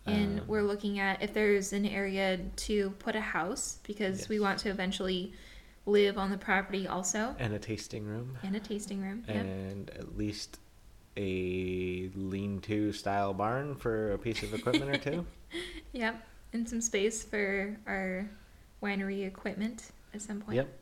And 0.06 0.40
Um, 0.40 0.46
we're 0.48 0.62
looking 0.62 0.98
at 0.98 1.22
if 1.22 1.32
there's 1.32 1.72
an 1.72 1.86
area 1.86 2.38
to 2.56 2.90
put 2.98 3.14
a 3.14 3.20
house 3.20 3.78
because 3.84 4.28
we 4.28 4.40
want 4.40 4.58
to 4.60 4.68
eventually 4.70 5.32
live 5.86 6.18
on 6.18 6.30
the 6.30 6.38
property 6.38 6.86
also, 6.88 7.34
and 7.38 7.52
a 7.54 7.58
tasting 7.58 8.04
room, 8.04 8.36
and 8.42 8.56
a 8.56 8.60
tasting 8.60 9.00
room. 9.00 9.24
Yep. 9.28 9.36
and 9.36 9.90
at 9.90 10.16
least 10.16 10.58
a 11.16 12.08
lean-to 12.14 12.92
style 12.92 13.34
barn 13.34 13.74
for 13.76 14.12
a 14.12 14.18
piece 14.18 14.42
of 14.42 14.54
equipment 14.54 14.90
or 14.90 14.98
two. 14.98 15.26
Yep. 15.92 16.26
And 16.54 16.66
some 16.66 16.80
space 16.80 17.22
for 17.22 17.76
our 17.86 18.26
winery 18.82 19.26
equipment 19.26 19.90
at 20.14 20.22
some 20.22 20.40
point. 20.40 20.56
Yep. 20.56 20.78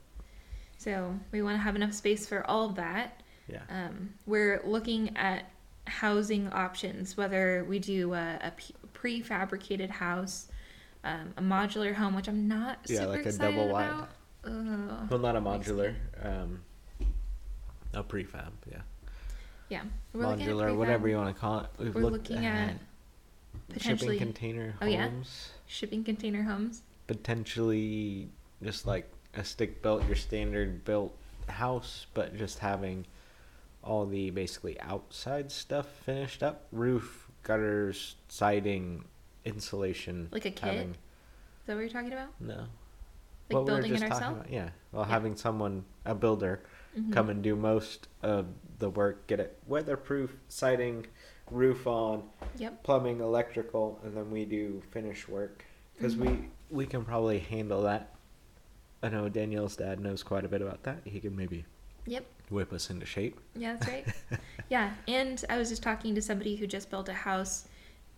So 0.78 1.12
we 1.32 1.42
want 1.42 1.56
to 1.56 1.60
have 1.60 1.74
enough 1.74 1.92
space 1.92 2.26
for 2.28 2.46
all 2.48 2.66
of 2.66 2.76
that. 2.76 3.20
Yeah. 3.48 3.62
Um, 3.68 4.10
we're 4.26 4.62
looking 4.64 5.16
at 5.16 5.50
housing 5.88 6.46
options, 6.52 7.16
whether 7.16 7.64
we 7.68 7.80
do 7.80 8.14
a, 8.14 8.38
a 8.42 8.52
prefabricated 9.00 9.90
house, 9.90 10.48
um, 11.04 11.32
a 11.36 11.42
modular 11.42 11.94
home, 11.94 12.14
which 12.14 12.28
I'm 12.28 12.46
not 12.48 12.78
Yeah, 12.86 13.00
super 13.00 13.08
like 13.10 13.26
a 13.26 13.28
excited 13.28 13.56
double 13.56 13.68
wide. 13.68 14.06
Ugh. 14.44 15.06
Well, 15.10 15.18
not 15.18 15.36
a 15.36 15.40
modular, 15.40 15.94
um, 16.22 16.60
a 17.94 18.02
prefab. 18.02 18.52
Yeah. 18.70 18.78
Yeah, 19.68 19.82
we're 20.12 20.24
modular, 20.24 20.76
whatever 20.76 21.08
you 21.08 21.16
want 21.16 21.34
to 21.34 21.40
call 21.40 21.60
it. 21.60 21.66
We've 21.78 21.94
We're 21.94 22.02
looking 22.06 22.44
at 22.44 22.72
shipping 22.72 23.68
potentially 23.68 24.18
container 24.18 24.74
Oh, 24.82 24.86
yeah? 24.86 25.08
homes, 25.08 25.50
shipping 25.66 26.02
container 26.02 26.42
homes. 26.42 26.82
potentially 27.06 28.28
just 28.62 28.86
like 28.86 29.10
a 29.34 29.44
stick 29.44 29.80
built, 29.82 30.04
your 30.06 30.16
standard 30.16 30.84
built 30.84 31.16
house, 31.48 32.06
but 32.14 32.36
just 32.36 32.58
having 32.58 33.06
all 33.84 34.06
the 34.06 34.30
basically 34.30 34.78
outside 34.80 35.52
stuff 35.52 35.86
finished 36.04 36.42
up, 36.42 36.66
roof, 36.72 37.19
gutters, 37.42 38.16
siding, 38.28 39.04
insulation, 39.44 40.28
Like 40.32 40.44
a 40.44 40.50
kit? 40.50 40.60
having- 40.60 40.90
Is 40.90 40.96
that 41.66 41.74
what 41.74 41.80
you're 41.80 41.88
talking 41.90 42.12
about? 42.12 42.28
no. 42.40 42.54
Like 42.56 42.66
What 43.56 43.60
we 43.64 43.66
building 43.66 43.94
it 43.94 43.98
just 43.98 44.06
talking 44.12 44.26
ourselves? 44.28 44.50
Yeah. 44.50 44.70
Well, 44.92 45.02
Yeah. 45.02 45.08
having 45.08 45.34
someone, 45.36 45.84
a 46.04 46.14
builder, 46.14 46.62
Mhm. 46.96 47.12
come 47.12 47.28
and 47.30 47.42
do 47.42 47.56
most 47.56 48.06
of 48.22 48.46
the 48.78 48.88
work, 48.90 49.26
get 49.26 49.40
it 49.40 49.58
weatherproof, 49.66 50.36
siding, 50.48 51.06
roof 51.50 51.84
on, 51.86 52.30
Yep. 52.58 52.84
plumbing, 52.84 53.20
electrical, 53.20 53.98
and 54.04 54.16
then 54.16 54.30
we 54.30 54.44
do 54.44 54.82
finish 54.92 55.26
work 55.28 55.64
because 55.96 56.14
Mhm. 56.16 56.20
we 56.20 56.50
we 56.70 56.86
can 56.86 57.04
probably 57.04 57.40
handle 57.40 57.82
that. 57.82 58.14
I 59.02 59.08
know 59.08 59.28
Danielle's 59.28 59.74
dad 59.74 59.98
knows 59.98 60.22
quite 60.22 60.44
a 60.44 60.48
bit 60.48 60.62
about 60.62 60.84
that. 60.84 61.00
He 61.04 61.18
can 61.18 61.34
maybe 61.34 61.64
Yep. 62.06 62.24
Whip 62.50 62.72
us 62.72 62.90
into 62.90 63.06
shape. 63.06 63.38
Yeah, 63.56 63.74
that's 63.74 63.88
right. 63.88 64.06
yeah, 64.70 64.92
and 65.08 65.42
I 65.48 65.56
was 65.58 65.68
just 65.68 65.82
talking 65.82 66.14
to 66.14 66.22
somebody 66.22 66.56
who 66.56 66.66
just 66.66 66.90
built 66.90 67.08
a 67.08 67.12
house 67.14 67.66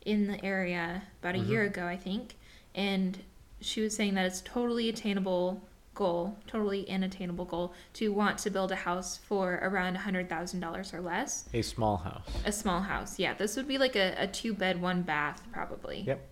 in 0.05 0.27
the 0.27 0.43
area 0.45 1.03
about 1.21 1.35
a 1.35 1.39
Mhm. 1.39 1.49
year 1.49 1.63
ago, 1.65 1.87
I 1.87 1.97
think, 1.97 2.35
and 2.75 3.19
she 3.61 3.81
was 3.81 3.95
saying 3.95 4.15
that 4.15 4.27
it's 4.27 4.41
totally 4.41 4.89
attainable 4.89 5.63
goal, 5.95 6.37
totally 6.47 6.89
an 6.89 7.03
attainable 7.03 7.45
goal 7.45 7.75
to 7.93 8.09
want 8.13 8.39
to 8.39 8.51
build 8.51 8.73
a 8.73 8.77
house 8.77 9.19
for 9.19 9.61
around 9.63 9.95
a 9.95 9.99
hundred 10.01 10.29
thousand 10.29 10.59
dollars 10.61 10.93
or 10.95 11.01
less. 11.01 11.49
A 11.53 11.63
small 11.63 11.99
house. 11.99 12.27
A 12.47 12.51
small 12.51 12.81
house, 12.81 13.19
yeah. 13.19 13.35
This 13.35 13.57
would 13.57 13.69
be 13.69 13.77
like 13.79 13.95
a, 13.95 14.15
a 14.19 14.27
two 14.27 14.55
bed, 14.55 14.81
one 14.81 15.03
bath, 15.03 15.43
probably. 15.53 16.01
Yep. 16.01 16.29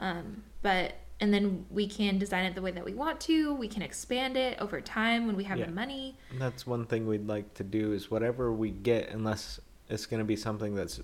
Um, 0.00 0.42
but 0.62 0.94
and 1.20 1.32
then 1.34 1.66
we 1.70 1.86
can 1.88 2.18
design 2.18 2.44
it 2.44 2.54
the 2.54 2.62
way 2.62 2.70
that 2.70 2.84
we 2.84 2.94
want 2.94 3.20
to. 3.22 3.54
We 3.54 3.68
can 3.68 3.82
expand 3.82 4.36
it 4.36 4.58
over 4.60 4.80
time 4.80 5.26
when 5.26 5.36
we 5.36 5.44
have 5.44 5.58
Yeah. 5.58 5.66
the 5.66 5.72
money. 5.72 6.16
And 6.30 6.40
that's 6.40 6.66
one 6.66 6.86
thing 6.86 7.06
we'd 7.06 7.26
like 7.26 7.54
to 7.54 7.64
do 7.64 7.92
is 7.92 8.10
whatever 8.10 8.52
we 8.52 8.70
get, 8.70 9.08
unless 9.10 9.58
it's 9.88 10.06
going 10.06 10.20
to 10.20 10.24
be 10.24 10.36
something 10.36 10.74
that's 10.74 11.00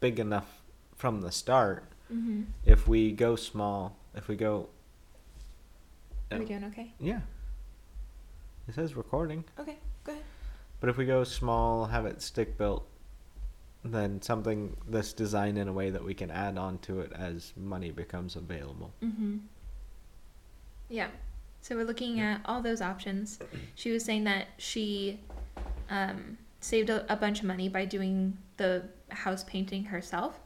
big 0.00 0.18
enough 0.18 0.60
from 0.96 1.20
the 1.20 1.30
start. 1.30 1.84
Mm-hmm. 2.12 2.42
If 2.64 2.88
we 2.88 3.12
go 3.12 3.36
small, 3.36 3.96
if 4.14 4.28
we 4.28 4.36
go, 4.36 4.68
Are 6.30 6.38
we 6.38 6.44
Oh. 6.44 6.48
doing 6.48 6.64
okay? 6.64 6.92
yeah, 6.98 7.20
it 8.66 8.74
says 8.74 8.94
recording. 8.96 9.44
Okay, 9.58 9.78
go 10.04 10.12
ahead. 10.12 10.24
But 10.80 10.88
if 10.90 10.96
we 10.96 11.04
go 11.06 11.24
small, 11.24 11.86
have 11.86 12.06
it 12.06 12.20
stick 12.22 12.56
built, 12.58 12.86
then 13.84 14.22
something 14.22 14.76
that's 14.88 15.12
designed 15.12 15.58
in 15.58 15.68
a 15.68 15.72
way 15.72 15.90
that 15.90 16.04
we 16.04 16.14
can 16.14 16.30
add 16.30 16.56
on 16.58 16.78
to 16.78 17.00
it 17.00 17.12
as 17.12 17.52
money 17.56 17.90
becomes 17.90 18.34
available. 18.36 18.92
Mm-hmm. 19.02 19.38
Yeah. 20.92 21.08
So 21.62 21.74
we're 21.76 21.84
looking 21.84 22.20
at 22.20 22.40
all 22.44 22.60
those 22.60 22.80
options. 22.82 23.38
She 23.76 23.90
was 23.90 24.04
saying 24.04 24.24
that 24.24 24.48
she 24.58 25.20
um, 25.90 26.36
saved 26.60 26.90
a, 26.90 27.10
a 27.12 27.16
bunch 27.16 27.38
of 27.40 27.46
money 27.46 27.68
by 27.68 27.84
doing 27.84 28.36
the 28.56 28.84
house 29.10 29.44
painting 29.44 29.84
herself. 29.84 30.38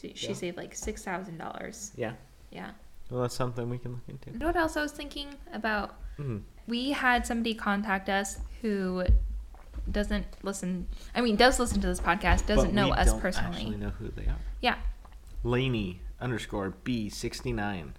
She, 0.00 0.12
she 0.14 0.28
Yeah. 0.28 0.34
saved 0.34 0.56
like 0.56 0.74
six 0.74 1.02
thousand 1.04 1.38
dollars. 1.38 1.92
Yeah. 1.96 2.12
Yeah. 2.50 2.70
Well, 3.10 3.22
that's 3.22 3.34
something 3.34 3.70
we 3.70 3.78
can 3.78 3.92
look 3.92 4.02
into. 4.08 4.30
You 4.32 4.38
know 4.38 4.46
what 4.46 4.56
else 4.56 4.76
I 4.76 4.82
was 4.82 4.92
thinking 4.92 5.28
about? 5.52 5.94
Mm. 6.18 6.42
We 6.66 6.90
had 6.90 7.26
somebody 7.26 7.54
contact 7.54 8.08
us 8.08 8.38
who 8.62 9.04
doesn't 9.92 10.26
listen. 10.42 10.86
I 11.14 11.20
mean, 11.20 11.36
does 11.36 11.60
listen 11.60 11.80
to 11.82 11.86
this 11.86 12.00
podcast, 12.00 12.46
doesn't 12.46 12.70
But 12.70 12.74
know 12.74 12.86
we 12.86 12.92
us 12.92 13.06
don't 13.08 13.20
personally. 13.20 13.56
Actually, 13.58 13.76
know 13.76 13.90
who 13.90 14.08
they 14.08 14.24
are. 14.26 14.38
Yeah. 14.60 14.76
Laney 15.44 16.00
underscore 16.20 16.70
B 16.82 17.08
sixty 17.08 17.52
nine. 17.52 17.92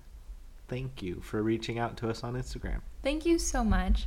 Thank 0.68 1.02
you 1.02 1.22
for 1.22 1.42
reaching 1.42 1.80
out 1.80 1.98
to 1.98 2.10
us 2.10 2.24
on 2.24 2.34
Instagram. 2.36 2.82
Thank 3.04 3.26
you 3.26 3.40
so 3.40 3.64
much. 3.64 4.06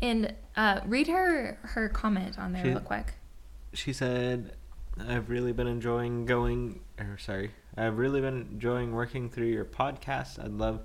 And 0.00 0.34
uh, 0.56 0.80
read 0.86 1.06
her 1.08 1.58
her 1.62 1.88
comment 1.88 2.38
on 2.38 2.52
there 2.52 2.64
She- 2.64 2.70
real 2.70 2.80
quick. 2.80 3.14
She 3.74 3.92
said, 3.92 4.56
"I've 5.00 5.30
really 5.30 5.52
been 5.52 5.68
enjoying 5.68 6.26
going. 6.26 6.80
Or 6.98 7.16
sorry, 7.18 7.52
I've 7.76 7.98
really 7.98 8.20
been 8.20 8.48
enjoying 8.52 8.92
working 8.92 9.30
through 9.30 9.46
your 9.46 9.64
podcast. 9.64 10.42
I'd 10.42 10.50
love 10.50 10.80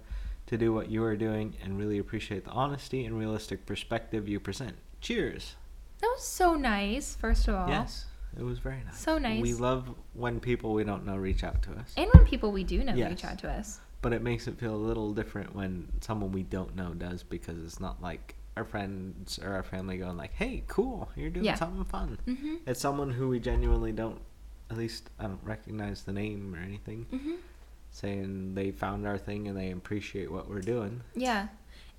to 0.46 0.58
do 0.58 0.72
what 0.72 0.90
you 0.90 1.04
are 1.04 1.18
doing, 1.18 1.56
and 1.64 1.78
really 1.78 1.98
appreciate 1.98 2.46
the 2.46 2.52
honesty 2.52 3.06
and 3.06 3.18
realistic 3.18 3.66
perspective 3.66 4.28
you 4.30 4.40
present. 4.40 4.76
Cheers." 5.02 5.56
That 6.00 6.08
was 6.16 6.24
so 6.24 6.54
nice, 6.54 7.16
first 7.16 7.48
of 7.48 7.56
all. 7.56 7.68
Yes, 7.68 8.06
it 8.38 8.44
was 8.44 8.60
very 8.60 8.84
nice. 8.86 9.00
So 9.00 9.18
nice. 9.18 9.42
We 9.42 9.54
love 9.56 9.90
when 10.14 10.40
people 10.40 10.74
we 10.74 10.84
don't 10.84 11.06
know 11.08 11.18
reach 11.18 11.44
out 11.44 11.64
to 11.64 11.72
us, 11.72 11.92
And 11.98 12.08
when 12.14 12.24
people 12.24 12.52
we 12.52 12.64
do 12.64 12.84
know 12.84 12.94
Yes. 12.94 13.10
reach 13.10 13.26
out 13.26 13.40
to 13.40 13.50
us. 13.50 13.80
But 14.08 14.14
it 14.16 14.22
makes 14.22 14.48
it 14.48 14.58
feel 14.58 14.74
a 14.74 14.78
little 14.78 15.14
different 15.14 15.54
when 15.54 15.86
someone 16.00 16.32
we 16.32 16.42
don't 16.42 16.74
know 16.78 16.94
does 16.94 17.24
because 17.24 17.62
it's 17.62 17.78
not 17.82 18.02
like 18.02 18.36
our 18.56 18.64
friends 18.64 19.38
or 19.38 19.52
our 19.52 19.64
family 19.64 19.98
going 19.98 20.16
like, 20.16 20.32
"Hey, 20.32 20.64
cool, 20.68 21.10
you're 21.18 21.30
doing 21.30 21.46
Yeah. 21.46 21.56
something 21.56 21.84
fun." 21.84 22.18
Mm-hmm. 22.26 22.56
It's 22.66 22.80
someone 22.80 23.12
who 23.12 23.28
we 23.28 23.42
genuinely 23.42 23.92
don't, 23.92 24.22
at 24.72 24.78
least 24.78 25.10
I 25.20 25.24
don't 25.24 25.44
recognize 25.44 26.04
the 26.04 26.14
name 26.14 26.56
or 26.56 26.60
anything, 26.60 27.06
Mm-hmm. 27.12 27.34
saying 27.92 28.56
they 28.56 28.72
found 28.72 29.06
our 29.06 29.18
thing 29.18 29.46
and 29.50 29.58
they 29.58 29.72
appreciate 29.72 30.32
what 30.32 30.50
we're 30.50 30.62
doing. 30.62 31.02
Yeah. 31.14 31.50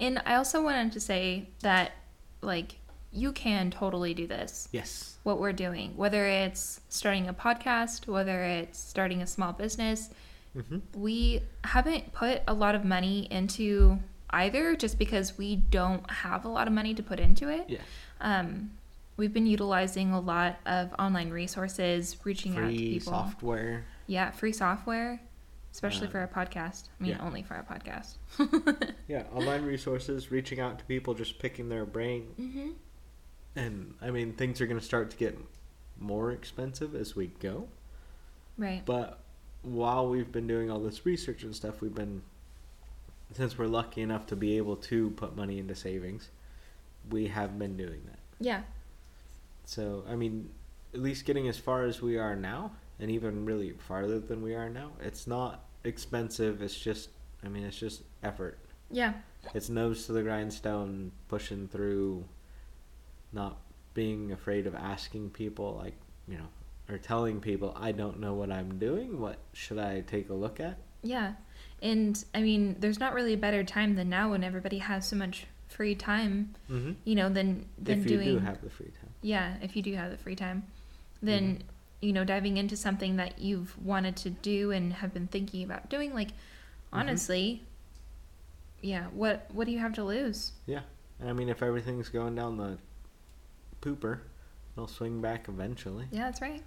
And 0.00 0.22
I 0.24 0.36
also 0.36 0.62
wanted 0.62 0.92
to 0.92 1.00
say 1.00 1.50
that, 1.60 1.92
like, 2.40 2.76
you 3.12 3.32
can 3.32 3.70
totally 3.70 4.14
do 4.14 4.26
this, 4.26 4.68
Yes. 4.72 5.18
what 5.24 5.38
we're 5.38 5.52
doing, 5.52 5.94
whether 5.94 6.24
it's 6.24 6.80
starting 6.88 7.28
a 7.28 7.34
podcast, 7.34 8.06
whether 8.06 8.44
it's 8.44 8.78
starting 8.78 9.20
a 9.20 9.26
small 9.26 9.52
business. 9.52 10.08
Mm-hmm. 10.58 11.00
We 11.00 11.42
haven't 11.64 12.12
put 12.12 12.42
a 12.48 12.54
lot 12.54 12.74
of 12.74 12.84
money 12.84 13.28
into 13.30 13.98
either 14.30 14.76
just 14.76 14.98
because 14.98 15.38
we 15.38 15.56
don't 15.56 16.08
have 16.10 16.44
a 16.44 16.48
lot 16.48 16.66
of 16.66 16.72
money 16.72 16.94
to 16.94 17.02
put 17.02 17.20
into 17.20 17.48
it. 17.48 17.64
Yeah. 17.68 17.78
Um, 18.20 18.72
we've 19.16 19.32
been 19.32 19.46
utilizing 19.46 20.12
a 20.12 20.20
lot 20.20 20.56
of 20.66 20.94
online 20.98 21.30
resources, 21.30 22.16
reaching 22.24 22.56
out 22.56 22.70
to 22.70 22.76
people. 22.76 23.12
software. 23.12 23.84
Yeah, 24.06 24.30
free 24.30 24.52
software, 24.52 25.20
especially 25.72 26.08
for 26.08 26.18
our 26.18 26.28
podcast. 26.28 26.88
I 26.98 27.02
mean, 27.02 27.12
yeah. 27.12 27.24
only 27.24 27.42
for 27.42 27.54
our 27.54 27.64
podcast. 27.64 28.14
Yeah, 29.08 29.22
online 29.34 29.64
resources, 29.64 30.30
reaching 30.30 30.60
out 30.60 30.78
to 30.80 30.84
people, 30.84 31.14
just 31.14 31.38
picking 31.38 31.70
their 31.70 31.86
brain. 31.86 32.28
mm-hmm. 32.38 32.70
And 33.56 33.94
I 34.02 34.10
mean, 34.10 34.34
things 34.34 34.60
are 34.60 34.66
going 34.66 34.78
to 34.78 34.84
start 34.84 35.10
to 35.10 35.16
get 35.16 35.36
more 35.98 36.30
expensive 36.30 36.94
as 36.94 37.16
we 37.16 37.28
go. 37.40 37.68
Right. 38.58 38.82
But 38.84 39.18
while 39.74 40.08
we've 40.08 40.30
been 40.30 40.46
doing 40.46 40.70
all 40.70 40.80
this 40.80 41.04
research 41.04 41.42
and 41.42 41.54
stuff, 41.54 41.80
we've 41.80 41.94
been, 41.94 42.22
since 43.32 43.58
we're 43.58 43.66
lucky 43.66 44.02
enough 44.02 44.26
to 44.26 44.36
be 44.36 44.56
able 44.56 44.76
to 44.76 45.10
put 45.10 45.36
money 45.36 45.58
into 45.58 45.74
savings, 45.74 46.30
we 47.10 47.28
have 47.28 47.58
been 47.58 47.76
doing 47.76 48.02
that. 48.06 48.18
Yeah. 48.40 48.62
So, 49.64 50.04
I 50.08 50.16
mean, 50.16 50.50
at 50.94 51.00
least 51.00 51.24
getting 51.24 51.48
as 51.48 51.58
far 51.58 51.84
as 51.84 52.00
we 52.00 52.18
are 52.18 52.36
now, 52.36 52.72
and 53.00 53.10
even 53.10 53.44
really 53.44 53.72
farther 53.72 54.18
than 54.18 54.42
we 54.42 54.54
are 54.54 54.68
now, 54.68 54.90
it's 55.00 55.26
not 55.26 55.64
expensive. 55.84 56.62
It's 56.62 56.78
just 56.78 57.10
I 57.44 57.48
mean, 57.48 57.64
it's 57.64 57.78
just 57.78 58.02
effort. 58.22 58.58
Yeah. 58.90 59.14
It's 59.54 59.68
nose 59.68 60.06
to 60.06 60.12
the 60.12 60.22
grindstone, 60.22 61.12
pushing 61.28 61.68
through, 61.68 62.24
not 63.32 63.58
being 63.94 64.32
afraid 64.32 64.66
of 64.66 64.74
asking 64.74 65.30
people, 65.30 65.76
like, 65.82 65.94
you 66.26 66.38
know, 66.38 66.48
or 66.88 66.98
telling 66.98 67.40
people, 67.40 67.76
I 67.78 67.92
don't 67.92 68.18
know 68.20 68.34
what 68.34 68.50
I'm 68.50 68.78
doing. 68.78 69.20
What 69.20 69.38
should 69.52 69.78
I 69.78 70.00
take 70.02 70.30
a 70.30 70.34
look 70.34 70.58
at? 70.60 70.78
Yeah. 71.02 71.34
And 71.82 72.22
I 72.34 72.40
mean, 72.40 72.76
there's 72.80 72.98
not 72.98 73.14
really 73.14 73.34
a 73.34 73.38
better 73.38 73.62
time 73.62 73.94
than 73.94 74.08
now 74.08 74.30
when 74.30 74.42
everybody 74.42 74.78
has 74.78 75.06
so 75.06 75.16
much 75.16 75.46
free 75.68 75.94
time, 75.94 76.54
Mm-hmm. 76.70 76.92
you 77.04 77.14
know, 77.14 77.28
than 77.28 77.66
than 77.78 78.00
If 78.00 78.10
you 78.10 78.16
doing 78.16 78.28
do 78.28 78.38
have 78.38 78.62
the 78.62 78.70
free 78.70 78.86
time. 79.00 79.10
Yeah, 79.22 79.56
if 79.62 79.76
you 79.76 79.82
do 79.82 79.94
have 79.94 80.10
the 80.10 80.16
free 80.16 80.34
time, 80.34 80.64
then 81.22 81.56
Mhm. 81.58 81.62
you 82.00 82.12
know 82.12 82.24
diving 82.24 82.56
into 82.56 82.76
something 82.76 83.16
that 83.16 83.38
you've 83.38 83.76
wanted 83.84 84.16
to 84.16 84.30
do 84.30 84.70
and 84.70 84.92
have 84.94 85.12
been 85.12 85.26
thinking 85.28 85.62
about 85.62 85.88
doing. 85.90 86.14
Like, 86.14 86.28
Mm-hmm. 86.30 86.98
honestly, 87.00 87.62
yeah. 88.80 89.06
What 89.12 89.46
what 89.52 89.66
do 89.66 89.72
you 89.72 89.78
have 89.78 89.92
to 89.94 90.04
lose? 90.04 90.52
Yeah. 90.66 90.80
I 91.24 91.32
mean, 91.32 91.48
if 91.48 91.62
everything's 91.62 92.08
going 92.08 92.34
down 92.34 92.56
the 92.56 92.78
pooper, 93.82 94.20
it'll 94.74 94.86
swing 94.88 95.20
back 95.20 95.48
eventually. 95.48 96.06
Yeah, 96.10 96.24
that's 96.24 96.40
right. 96.40 96.62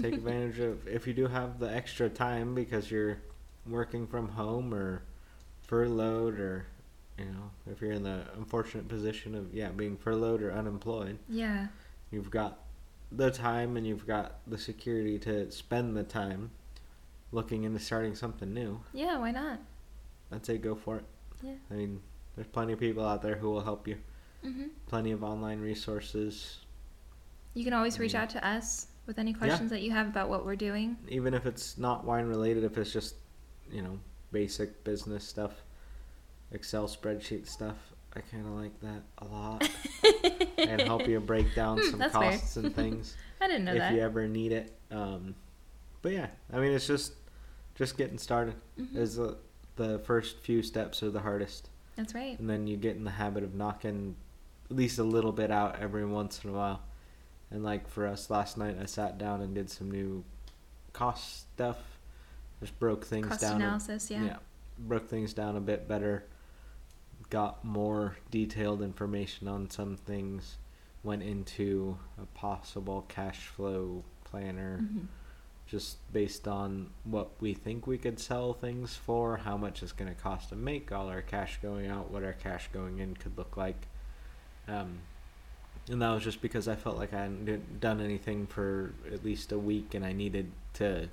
Take 0.00 0.14
advantage 0.22 0.58
of 0.60 0.86
if 0.88 1.06
you 1.06 1.12
do 1.14 1.26
have 1.26 1.58
the 1.58 1.72
extra 1.74 2.08
time 2.08 2.54
because 2.54 2.90
you're 2.90 3.18
working 3.66 4.06
from 4.06 4.28
home 4.28 4.72
or 4.74 5.02
furloughed 5.62 6.40
or 6.40 6.66
you 7.18 7.26
know 7.26 7.50
if 7.70 7.80
you're 7.80 7.92
in 7.92 8.02
the 8.02 8.22
unfortunate 8.36 8.88
position 8.88 9.34
of 9.34 9.54
yeah 9.54 9.68
being 9.68 9.96
furloughed 9.96 10.42
or 10.42 10.50
unemployed 10.52 11.18
Yeah, 11.28 11.66
you've 12.10 12.30
got 12.30 12.58
the 13.12 13.30
time 13.30 13.76
and 13.76 13.86
you've 13.86 14.06
got 14.06 14.38
the 14.46 14.56
security 14.58 15.18
to 15.20 15.50
spend 15.50 15.96
the 15.96 16.02
time 16.02 16.50
looking 17.32 17.64
into 17.64 17.78
starting 17.78 18.14
something 18.14 18.52
new 18.52 18.80
yeah. 18.92 19.18
Why 19.18 19.30
not? 19.30 19.60
i'd 20.32 20.44
say 20.46 20.58
go 20.58 20.74
for 20.74 20.96
it 20.96 21.04
Yeah. 21.42 21.52
i 21.70 21.74
mean 21.74 22.00
there's 22.34 22.48
plenty 22.48 22.72
of 22.72 22.80
people 22.80 23.04
out 23.04 23.20
there 23.22 23.36
who 23.36 23.50
will 23.50 23.62
help 23.62 23.86
you 23.86 23.98
hmm 24.42 24.68
plenty 24.86 25.12
of 25.12 25.22
online 25.22 25.60
resources 25.60 26.58
You 27.54 27.62
can 27.64 27.74
always 27.74 27.98
reach 27.98 28.14
out 28.14 28.30
to 28.30 28.44
us 28.46 28.86
with 29.10 29.18
any 29.18 29.32
questions 29.32 29.70
that 29.72 29.82
you 29.82 29.90
have 29.90 30.06
about 30.06 30.28
what 30.28 30.46
we're 30.46 30.54
doing. 30.54 30.96
even 31.08 31.34
if 31.34 31.44
it's 31.44 31.76
not 31.76 32.04
wine 32.04 32.26
related, 32.26 32.62
if 32.62 32.78
it's 32.78 32.92
just, 32.92 33.16
you 33.68 33.82
know, 33.82 33.98
basic 34.30 34.84
business 34.84 35.24
stuff, 35.26 35.50
Excel 36.52 36.86
spreadsheet 36.86 37.48
stuff, 37.48 37.74
I 38.14 38.20
kind 38.20 38.46
of 38.46 38.52
like 38.52 38.78
that 38.82 39.02
a 39.18 39.24
lot. 39.24 39.68
and 40.58 40.80
help 40.82 41.08
you 41.08 41.18
break 41.18 41.52
down 41.56 41.78
Hmm, 41.78 41.90
some 41.90 41.98
fair. 41.98 42.08
costs 42.10 42.56
and 42.56 42.72
things 42.72 43.16
I 43.40 43.48
didn't 43.48 43.64
know 43.64 43.72
if 43.72 43.78
that. 43.78 43.94
you 43.94 44.00
ever 44.00 44.28
need 44.28 44.52
it. 44.52 44.78
Um, 44.92 45.34
but 46.02 46.12
yeah, 46.12 46.28
I 46.52 46.58
mean, 46.60 46.70
it's 46.72 46.86
just 46.86 47.14
just 47.74 47.96
getting 47.98 48.16
started. 48.18 48.54
Mhm. 48.78 48.94
Is 48.96 49.16
the 49.16 49.38
the 49.74 49.98
first 50.00 50.38
few 50.38 50.62
steps 50.62 51.02
are 51.02 51.10
the 51.10 51.20
hardest, 51.20 51.68
That's 51.96 52.14
right. 52.14 52.38
and 52.38 52.48
then 52.48 52.68
you 52.68 52.76
get 52.76 52.94
in 52.94 53.02
the 53.02 53.10
habit 53.10 53.42
of 53.42 53.54
knocking 53.56 54.14
at 54.70 54.76
least 54.76 54.98
a 55.00 55.04
little 55.04 55.32
bit 55.32 55.50
out 55.50 55.80
every 55.80 56.04
once 56.04 56.44
in 56.44 56.50
a 56.50 56.52
while. 56.52 56.82
And 57.50 57.62
like 57.64 57.88
for 57.88 58.06
us 58.06 58.30
last 58.30 58.56
night, 58.56 58.76
I 58.80 58.86
sat 58.86 59.18
down 59.18 59.40
and 59.42 59.54
did 59.54 59.70
some 59.70 59.90
new 59.90 60.24
cost 60.92 61.40
stuff. 61.52 61.78
Just 62.60 62.78
broke 62.78 63.04
things 63.04 63.26
Cost 63.28 63.40
down. 63.40 63.52
a- 63.52 63.64
analysis. 63.64 64.10
Yeah. 64.10 64.36
broke 64.78 65.08
things 65.08 65.34
down 65.34 65.56
a 65.56 65.60
bit 65.60 65.86
better. 65.88 66.24
Got 67.28 67.64
more 67.64 68.16
detailed 68.30 68.82
information 68.82 69.46
on 69.48 69.68
some 69.70 69.96
things. 69.96 70.56
Went 71.02 71.22
into 71.22 71.98
a 72.20 72.26
possible 72.26 73.04
cash 73.08 73.46
flow 73.46 74.04
planner 74.24 74.78
Mhm. 74.82 75.06
just 75.66 75.98
based 76.12 76.46
on 76.48 76.90
what 77.04 77.30
we 77.40 77.52
think 77.54 77.86
we 77.86 77.98
could 77.98 78.18
sell 78.18 78.52
things 78.52 78.96
for, 78.96 79.36
how 79.38 79.56
much 79.56 79.82
it's 79.82 79.92
going 79.92 80.12
to 80.14 80.20
cost 80.20 80.48
to 80.50 80.56
make 80.56 80.90
all 80.92 81.08
our 81.08 81.22
cash 81.22 81.58
going 81.62 81.86
out, 81.88 82.10
what 82.10 82.24
our 82.24 82.32
cash 82.32 82.68
going 82.72 82.98
in 82.98 83.14
could 83.14 83.36
look 83.38 83.56
like. 83.56 83.86
Um, 84.68 85.00
and 85.88 86.02
that 86.02 86.10
was 86.12 86.22
just 86.22 86.40
because 86.42 86.68
I 86.68 86.76
felt 86.76 86.96
like 86.98 87.12
I 87.12 87.22
hadn't 87.22 87.80
done 87.80 88.00
anything 88.00 88.46
for 88.46 88.92
at 89.12 89.24
least 89.24 89.52
a 89.52 89.58
week, 89.58 89.94
and 89.94 90.04
I 90.04 90.12
needed 90.12 90.50
to 90.74 91.08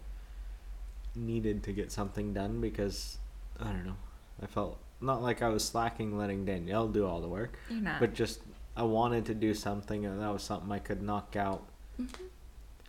needed 1.15 1.63
to 1.63 1.71
get 1.73 1.91
something 1.91 2.33
done 2.33 2.61
because 2.61 3.17
I 3.59 3.65
don't 3.65 3.85
know. 3.85 3.95
I 4.41 4.45
felt 4.45 4.77
not 5.01 5.21
like 5.21 5.41
I 5.41 5.49
was 5.49 5.63
slacking, 5.63 6.17
letting 6.17 6.45
Danielle 6.45 6.87
do 6.87 7.05
all 7.05 7.21
the 7.21 7.27
work, 7.27 7.57
but 7.99 8.13
just 8.13 8.41
I 8.75 8.83
wanted 8.83 9.25
to 9.25 9.33
do 9.33 9.53
something, 9.53 10.05
and 10.05 10.21
that 10.21 10.31
was 10.31 10.43
something 10.43 10.71
I 10.71 10.79
could 10.79 11.01
knock 11.01 11.35
out 11.35 11.63
Mhm. 11.99 12.09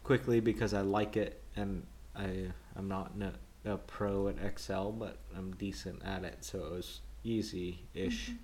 quickly 0.05 0.41
because 0.41 0.75
I 0.75 0.83
like 0.83 1.17
it 1.17 1.41
and 1.57 1.87
I 2.15 2.51
I'm 2.77 2.89
not 2.89 3.13
a, 3.65 3.73
a 3.73 3.77
pro 3.79 4.29
at 4.29 4.39
Excel, 4.39 4.93
but 4.93 5.17
I'm 5.37 5.53
decent 5.55 6.03
at 6.05 6.25
it, 6.25 6.45
so 6.45 6.59
it 6.67 6.71
was 6.73 7.01
easy 7.25 7.81
ish 7.95 8.31
Mhm. 8.31 8.37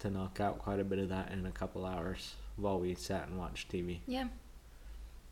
to 0.00 0.10
knock 0.10 0.40
out 0.40 0.58
quite 0.58 0.78
a 0.80 0.84
bit 0.84 0.98
of 0.98 1.08
that 1.08 1.32
in 1.32 1.44
a 1.46 1.50
couple 1.50 1.84
hours 1.86 2.34
while 2.58 2.78
we 2.78 2.94
sat 2.94 3.28
and 3.28 3.38
watched 3.38 3.70
TV. 3.72 4.00
Yeah. 4.06 4.28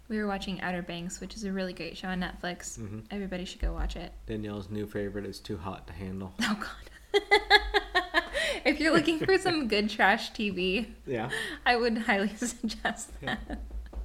We 0.08 0.18
were 0.18 0.26
watching 0.28 0.60
Outer 0.60 0.82
Banks, 0.82 1.20
which 1.20 1.34
is 1.34 1.42
a 1.44 1.52
really 1.52 1.72
great 1.72 1.96
show 1.96 2.08
on 2.08 2.20
Netflix. 2.20 2.76
hmm 2.76 3.00
Everybody 3.10 3.44
should 3.44 3.60
go 3.60 3.72
watch 3.72 3.96
it. 3.96 4.12
Danielle's 4.26 4.70
new 4.70 4.86
favorite 4.86 5.26
is 5.26 5.40
Too 5.40 5.56
Hot 5.56 5.86
to 5.88 5.92
Handle. 5.92 6.32
Oh 6.42 6.58
God. 6.60 7.22
if 8.64 8.78
you're 8.80 8.92
looking 8.92 9.18
for 9.18 9.38
some 9.38 9.68
good 9.68 9.88
trash 9.90 10.32
TV, 10.32 10.86
Yeah. 11.06 11.30
I 11.64 11.76
would 11.76 11.98
highly 11.98 12.28
suggest 12.36 13.10
Yeah. 13.22 13.36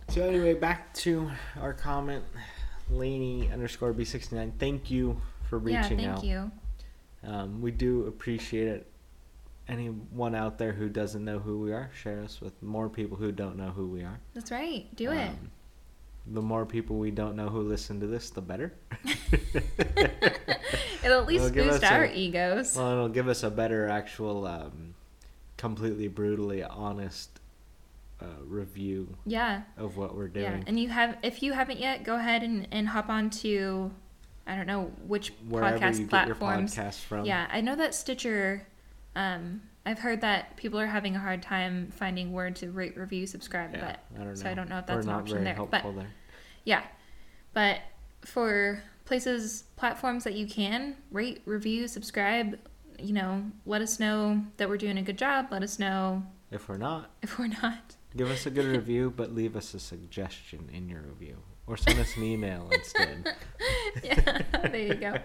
So 0.09 0.23
anyway, 0.27 0.53
back 0.55 0.93
to 0.95 1.29
our 1.59 1.73
comment. 1.73 2.23
Laney 2.89 3.49
underscore 3.51 3.93
B 3.93 4.03
sixty 4.03 4.35
nine. 4.35 4.51
Thank 4.59 4.91
you 4.91 5.21
for 5.49 5.57
reaching 5.59 5.73
Yeah, 5.73 5.81
reaching 5.83 5.97
thank 5.97 6.09
out. 6.17 6.23
you. 6.23 6.51
Um, 7.23 7.61
we 7.61 7.71
do 7.71 8.07
appreciate 8.07 8.67
it. 8.67 8.90
Anyone 9.71 10.35
out 10.35 10.57
there 10.57 10.73
who 10.73 10.89
doesn't 10.89 11.23
know 11.23 11.39
who 11.39 11.59
we 11.59 11.71
are, 11.71 11.89
share 11.93 12.21
us 12.21 12.41
with 12.41 12.61
more 12.61 12.89
people 12.89 13.17
who 13.17 13.31
don't 13.31 13.55
know 13.55 13.69
who 13.69 13.87
we 13.87 14.03
are. 14.03 14.19
That's 14.33 14.51
right. 14.51 14.93
Do 14.95 15.11
it. 15.11 15.29
Um, 15.29 15.51
the 16.27 16.41
more 16.41 16.65
people 16.65 16.97
we 16.97 17.09
don't 17.11 17.35
know 17.35 17.49
who 17.49 17.61
listen 17.61 17.99
to 18.01 18.07
this, 18.07 18.29
the 18.29 18.41
better. 18.41 18.73
It'll 21.03 21.19
at 21.19 21.25
least 21.27 21.45
it'll 21.55 21.71
boost 21.71 21.83
our 21.83 22.03
a- 22.03 22.13
egos. 22.13 22.75
well, 22.75 22.91
it'll 22.91 23.09
give 23.09 23.27
us 23.27 23.41
a 23.41 23.49
better, 23.49 23.87
actual, 23.87 24.45
um, 24.45 24.93
completely 25.57 26.07
brutally 26.07 26.63
honest 26.63 27.39
uh, 28.21 28.25
review 28.45 29.15
yeah. 29.25 29.63
of 29.77 29.97
what 29.97 30.15
we're 30.15 30.27
doing 30.27 30.45
Yeah. 30.45 30.63
And 30.67 30.79
you 30.79 30.89
have 30.89 31.17
if 31.23 31.41
you 31.41 31.53
haven't 31.53 31.79
yet, 31.79 32.03
go 32.03 32.15
ahead 32.15 32.43
and, 32.43 32.67
and 32.71 32.87
hop 32.87 33.09
on 33.09 33.29
to 33.41 33.91
I 34.45 34.55
don't 34.55 34.67
know 34.67 34.91
which 35.07 35.33
Wherever 35.47 35.77
podcast 35.77 35.93
you 35.93 36.05
get 36.05 36.09
platforms. 36.09 36.75
your 36.75 36.85
podcast 36.85 36.99
from. 37.01 37.25
Yeah, 37.25 37.47
I 37.51 37.61
know 37.61 37.75
that 37.75 37.95
Stitcher 37.95 38.67
um 39.15 39.61
I've 39.85 39.97
heard 39.99 40.21
that 40.21 40.57
people 40.57 40.79
are 40.79 40.85
having 40.85 41.15
a 41.15 41.19
hard 41.19 41.41
time 41.41 41.89
finding 41.91 42.31
where 42.33 42.51
to 42.51 42.69
rate, 42.71 42.95
review, 42.95 43.25
subscribe, 43.25 43.73
Yeah, 43.73 43.79
but 43.81 43.99
I 44.15 44.23
don't 44.23 44.27
know. 44.27 44.35
so 44.35 44.49
I 44.49 44.53
don't 44.53 44.69
know 44.69 44.77
if 44.77 44.85
that's 44.85 45.05
an 45.07 45.11
option 45.11 45.33
very 45.37 45.45
there. 45.45 45.55
helpful 45.55 45.81
But 45.91 45.95
there. 46.01 46.09
yeah. 46.65 46.83
But 47.53 47.79
for 48.23 48.83
places, 49.05 49.63
platforms 49.77 50.23
that 50.25 50.33
you 50.35 50.45
can 50.45 50.97
rate, 51.09 51.41
review, 51.45 51.87
subscribe, 51.87 52.59
you 52.99 53.11
know, 53.13 53.43
let 53.65 53.81
us 53.81 53.99
know 53.99 54.43
that 54.57 54.69
we're 54.69 54.77
doing 54.77 54.99
a 54.99 55.01
good 55.01 55.17
job. 55.17 55.47
Let 55.49 55.63
us 55.63 55.79
know 55.79 56.21
If 56.51 56.69
we're 56.69 56.77
not, 56.77 57.09
if 57.23 57.39
we're 57.39 57.47
not. 57.47 57.95
give 58.15 58.29
us 58.29 58.45
a 58.45 58.51
good 58.51 58.65
review, 58.77 59.11
but 59.17 59.33
leave 59.33 59.55
us 59.55 59.73
a 59.73 59.79
suggestion 59.79 60.69
in 60.71 60.87
your 60.89 61.01
review. 61.01 61.37
Or 61.65 61.75
send 61.75 61.97
us 61.99 62.15
an 62.17 62.23
email 62.23 62.69
instead. 62.71 63.33
yeah, 64.03 64.41
there 64.67 64.77
you 64.77 64.93
go. 64.95 65.15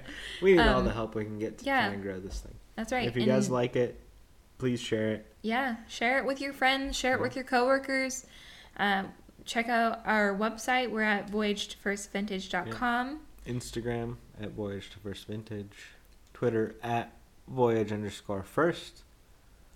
We 0.41 0.53
need 0.53 0.61
all 0.61 0.79
Um, 0.79 0.85
the 0.87 0.93
help 0.93 1.15
we 1.15 1.25
can 1.25 1.39
get 1.39 1.59
to 1.59 1.65
yeah. 1.67 1.85
try 1.87 1.95
and 1.95 2.03
grow 2.03 2.21
this 2.21 2.41
thing. 2.41 2.55
That's 2.77 2.93
right. 2.93 3.07
If 3.09 3.17
you 3.17 3.23
And- 3.23 3.31
guys 3.33 3.51
like 3.51 3.75
it, 3.77 3.99
please 4.59 4.81
share 4.81 5.13
it. 5.13 5.27
Yeah, 5.43 5.77
share 5.89 6.19
it 6.19 6.25
with 6.25 6.41
your 6.41 6.53
friends, 6.53 6.97
share 6.97 7.15
it 7.15 7.17
Yeah. 7.19 7.23
with 7.23 7.35
your 7.37 7.45
coworkers. 7.45 8.27
Um, 8.77 9.13
check 9.45 9.69
out 9.69 10.03
our 10.05 10.35
website. 10.37 10.91
We're 10.91 11.03
at 11.03 11.31
voyagefirstvintage.com. 11.31 13.21
Instagram 13.47 14.17
at 14.41 14.51
Voyage 14.51 14.91
to 14.91 14.99
First 14.99 15.27
Vintage. 15.27 15.91
Twitter 16.35 16.75
at 16.83 17.13
Voyage 17.49 17.93
underscore 17.93 18.43
first. 18.43 19.03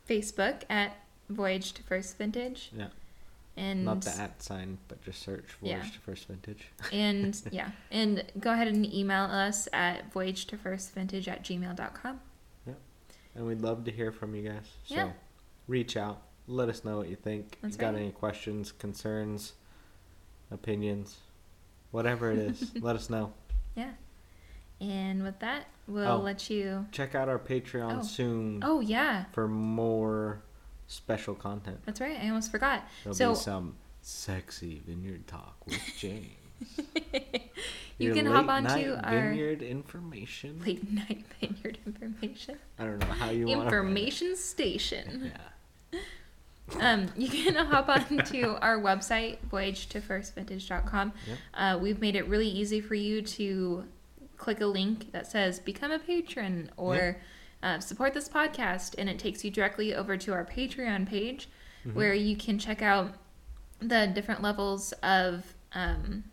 Facebook 0.08 0.62
at 0.68 0.96
Voyage 1.28 1.72
to 1.74 1.82
First 1.84 2.18
Vintage. 2.18 2.70
Yeah. 2.76 2.88
And 3.56 3.84
Not 3.84 4.02
the 4.02 4.10
at 4.10 4.42
sign, 4.42 4.78
but 4.88 5.02
just 5.04 5.22
search 5.22 5.44
Voyage 5.60 5.70
Yeah. 5.70 5.82
to 5.90 5.98
First 6.00 6.26
Vintage. 6.26 6.66
and 6.92 7.40
yeah, 7.52 7.70
and 7.90 8.24
go 8.40 8.52
ahead 8.52 8.68
and 8.68 8.84
email 8.92 9.24
us 9.24 9.68
at 9.72 10.10
voyage 10.12 10.46
to 10.46 10.56
first 10.56 10.92
vintage 10.94 11.28
at 11.28 11.44
gmail.com. 11.44 12.20
And 13.34 13.46
we'd 13.46 13.60
love 13.60 13.84
to 13.84 13.90
hear 13.90 14.10
from 14.12 14.34
you 14.34 14.48
guys. 14.48 14.66
So 14.84 14.94
Yeah. 14.94 15.12
reach 15.68 15.96
out. 15.96 16.22
Let 16.46 16.68
us 16.68 16.84
know 16.84 16.96
what 16.98 17.08
you 17.08 17.16
think. 17.16 17.58
That's 17.62 17.76
you 17.76 17.80
got 17.80 17.94
any 17.94 18.10
questions, 18.10 18.72
concerns, 18.72 19.52
opinions, 20.50 21.18
whatever 21.92 22.30
it 22.32 22.38
is, 22.38 22.74
let 22.82 22.96
us 22.96 23.08
know. 23.08 23.32
Yeah. 23.76 23.92
And 24.80 25.22
with 25.22 25.38
that, 25.40 25.66
we'll 25.86 26.08
Oh. 26.08 26.18
let 26.20 26.50
you. 26.50 26.86
Check 26.90 27.14
out 27.14 27.28
our 27.28 27.38
Patreon 27.38 27.98
Oh. 28.00 28.02
soon 28.02 28.60
Oh, 28.64 28.80
yeah, 28.80 29.24
for 29.32 29.46
more 29.46 30.42
special 30.88 31.34
content. 31.34 31.80
that's 31.84 32.00
right. 32.00 32.18
I 32.18 32.28
almost 32.28 32.50
forgot. 32.50 32.84
There'll 33.04 33.14
So- 33.14 33.30
be 33.32 33.36
some 33.38 33.76
sexy 34.02 34.80
vineyard 34.80 35.26
talk 35.28 35.64
with 35.66 35.78
James. 35.98 36.34
You 37.98 38.06
Your 38.06 38.14
can 38.14 38.26
hop 38.26 38.48
onto 38.48 38.94
our 39.04 39.28
vineyard 39.28 39.60
information. 39.62 40.58
late 40.66 40.90
night 40.90 41.22
vineyard 41.38 41.76
information. 41.86 42.58
I 42.78 42.84
don't 42.84 42.98
know 42.98 43.06
how 43.06 43.28
you 43.28 43.46
Information 43.48 44.36
station. 44.36 45.32
Yeah. 45.92 46.00
Um, 46.92 47.08
you 47.16 47.28
can 47.28 47.56
hop 47.56 47.88
onto 47.88 48.56
our 48.62 48.78
website, 48.78 49.38
voyagetofirstvintage.com. 49.50 51.12
Yep. 51.26 51.38
Uh, 51.52 51.78
we've 51.82 52.00
made 52.00 52.14
it 52.14 52.28
really 52.28 52.48
easy 52.48 52.80
for 52.80 52.94
you 52.94 53.22
to 53.22 53.84
click 54.36 54.60
a 54.60 54.66
link 54.66 55.10
that 55.12 55.26
says 55.26 55.58
become 55.58 55.90
a 55.90 55.98
patron 55.98 56.70
or 56.76 57.16
uh, 57.62 57.80
support 57.80 58.14
this 58.14 58.28
podcast, 58.28 58.94
and 58.98 59.10
it 59.10 59.18
takes 59.18 59.44
you 59.44 59.50
directly 59.50 59.94
over 59.94 60.16
to 60.16 60.32
our 60.32 60.44
Patreon 60.44 61.06
page 61.06 61.48
Mhm. 61.86 61.94
where 61.94 62.14
you 62.14 62.36
can 62.36 62.58
check 62.58 62.80
out 62.82 63.14
the 63.80 64.06
different 64.06 64.40
levels 64.42 64.92
of, 65.02 65.54
um, 65.72 66.24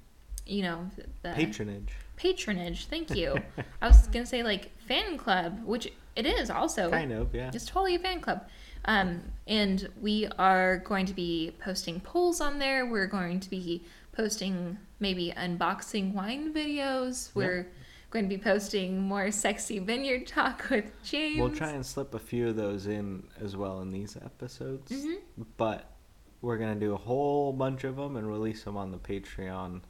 you 0.49 0.63
know, 0.63 0.89
the 1.21 1.31
Patronage. 1.33 1.93
patronage. 2.15 2.85
Thank 2.87 3.15
you. 3.15 3.37
I 3.81 3.87
was 3.87 4.07
gonna 4.07 4.25
say 4.25 4.43
like 4.43 4.71
fan 4.87 5.17
club, 5.17 5.63
which 5.65 5.91
it 6.15 6.25
is 6.25 6.49
also. 6.49 6.89
Kind 6.89 7.11
of, 7.11 7.33
yeah. 7.33 7.51
It's 7.53 7.65
totally 7.65 7.95
a 7.95 7.99
fan 7.99 8.21
club. 8.21 8.47
Um, 8.85 9.21
and 9.47 9.89
we 10.01 10.27
are 10.39 10.77
going 10.79 11.05
to 11.07 11.13
be 11.13 11.53
posting 11.61 11.99
polls 11.99 12.41
on 12.41 12.57
there. 12.57 12.85
We're 12.85 13.07
going 13.07 13.39
to 13.41 13.49
be 13.49 13.83
posting 14.13 14.77
maybe 14.99 15.33
unboxing 15.37 16.13
wine 16.13 16.53
videos. 16.53 17.29
We're 17.35 17.67
going 18.09 18.25
to 18.25 18.29
be 18.29 18.41
posting 18.41 19.01
more 19.01 19.29
sexy 19.29 19.79
vineyard 19.79 20.25
talk 20.25 20.69
with 20.69 20.91
James. 21.03 21.39
We'll 21.39 21.51
try 21.51 21.71
and 21.71 21.85
slip 21.85 22.13
a 22.13 22.19
few 22.19 22.47
of 22.47 22.55
those 22.55 22.87
in 22.87 23.23
as 23.41 23.55
well 23.57 23.81
in 23.81 23.91
these 23.91 24.15
episodes. 24.15 24.91
Mhm. 24.91 25.17
But 25.57 25.91
we're 26.41 26.57
going 26.57 26.73
to 26.73 26.79
do 26.79 26.93
a 26.93 26.97
whole 26.97 27.51
bunch 27.53 27.83
of 27.83 27.97
them 27.97 28.15
and 28.15 28.25
release 28.27 28.63
them 28.63 28.77
on 28.77 28.91
the 28.91 28.97
Patreon 28.97 29.81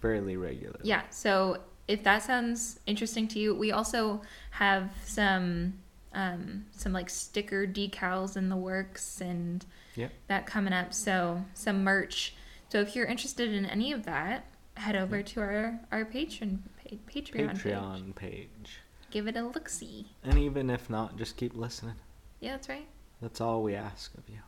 fairly 0.00 0.36
regularly. 0.36 0.80
Yeah, 0.82 1.02
so 1.10 1.58
if 1.86 2.02
that 2.04 2.22
sounds 2.22 2.80
interesting 2.86 3.26
to 3.28 3.38
you, 3.38 3.54
we 3.54 3.72
also 3.72 4.20
have 4.52 4.90
some 5.04 5.74
um, 6.14 6.64
some 6.72 6.92
like 6.92 7.10
sticker 7.10 7.66
decals 7.66 8.36
in 8.36 8.48
the 8.48 8.56
works 8.56 9.20
and 9.20 9.64
Yep. 9.96 10.12
that 10.28 10.46
coming 10.46 10.72
up. 10.72 10.94
So 10.94 11.44
some 11.54 11.82
merch. 11.84 12.34
So 12.70 12.80
if 12.80 12.94
you're 12.94 13.06
interested 13.06 13.52
in 13.52 13.66
any 13.66 13.92
of 13.92 14.04
that, 14.04 14.44
head 14.74 14.94
over 14.96 15.22
to 15.22 15.40
our 15.40 15.80
our 15.90 16.04
Patreon, 16.04 16.58
page. 17.06 17.32
Patreon 17.32 18.14
page. 18.14 18.80
Give 19.10 19.26
it 19.26 19.36
a 19.36 19.42
look 19.42 19.68
see. 19.68 20.06
And 20.22 20.38
even 20.38 20.70
if 20.70 20.88
not, 20.90 21.16
just 21.16 21.36
keep 21.36 21.54
listening. 21.56 21.94
Yeah, 22.40 22.52
that's 22.52 22.68
right. 22.68 22.86
That's 23.22 23.40
all 23.40 23.62
we 23.62 23.74
ask 23.74 24.12
of 24.14 24.22
you. 24.28 24.38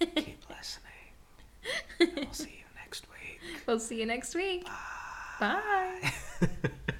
keep 0.14 0.44
listening. 0.48 2.16
We'll 2.16 2.32
see 2.32 2.50
you. 2.58 2.65
We'll 3.66 3.80
see 3.80 4.00
you 4.00 4.06
next 4.06 4.34
week. 4.34 4.66
Bye. 5.40 6.00
Bye. 6.40 6.48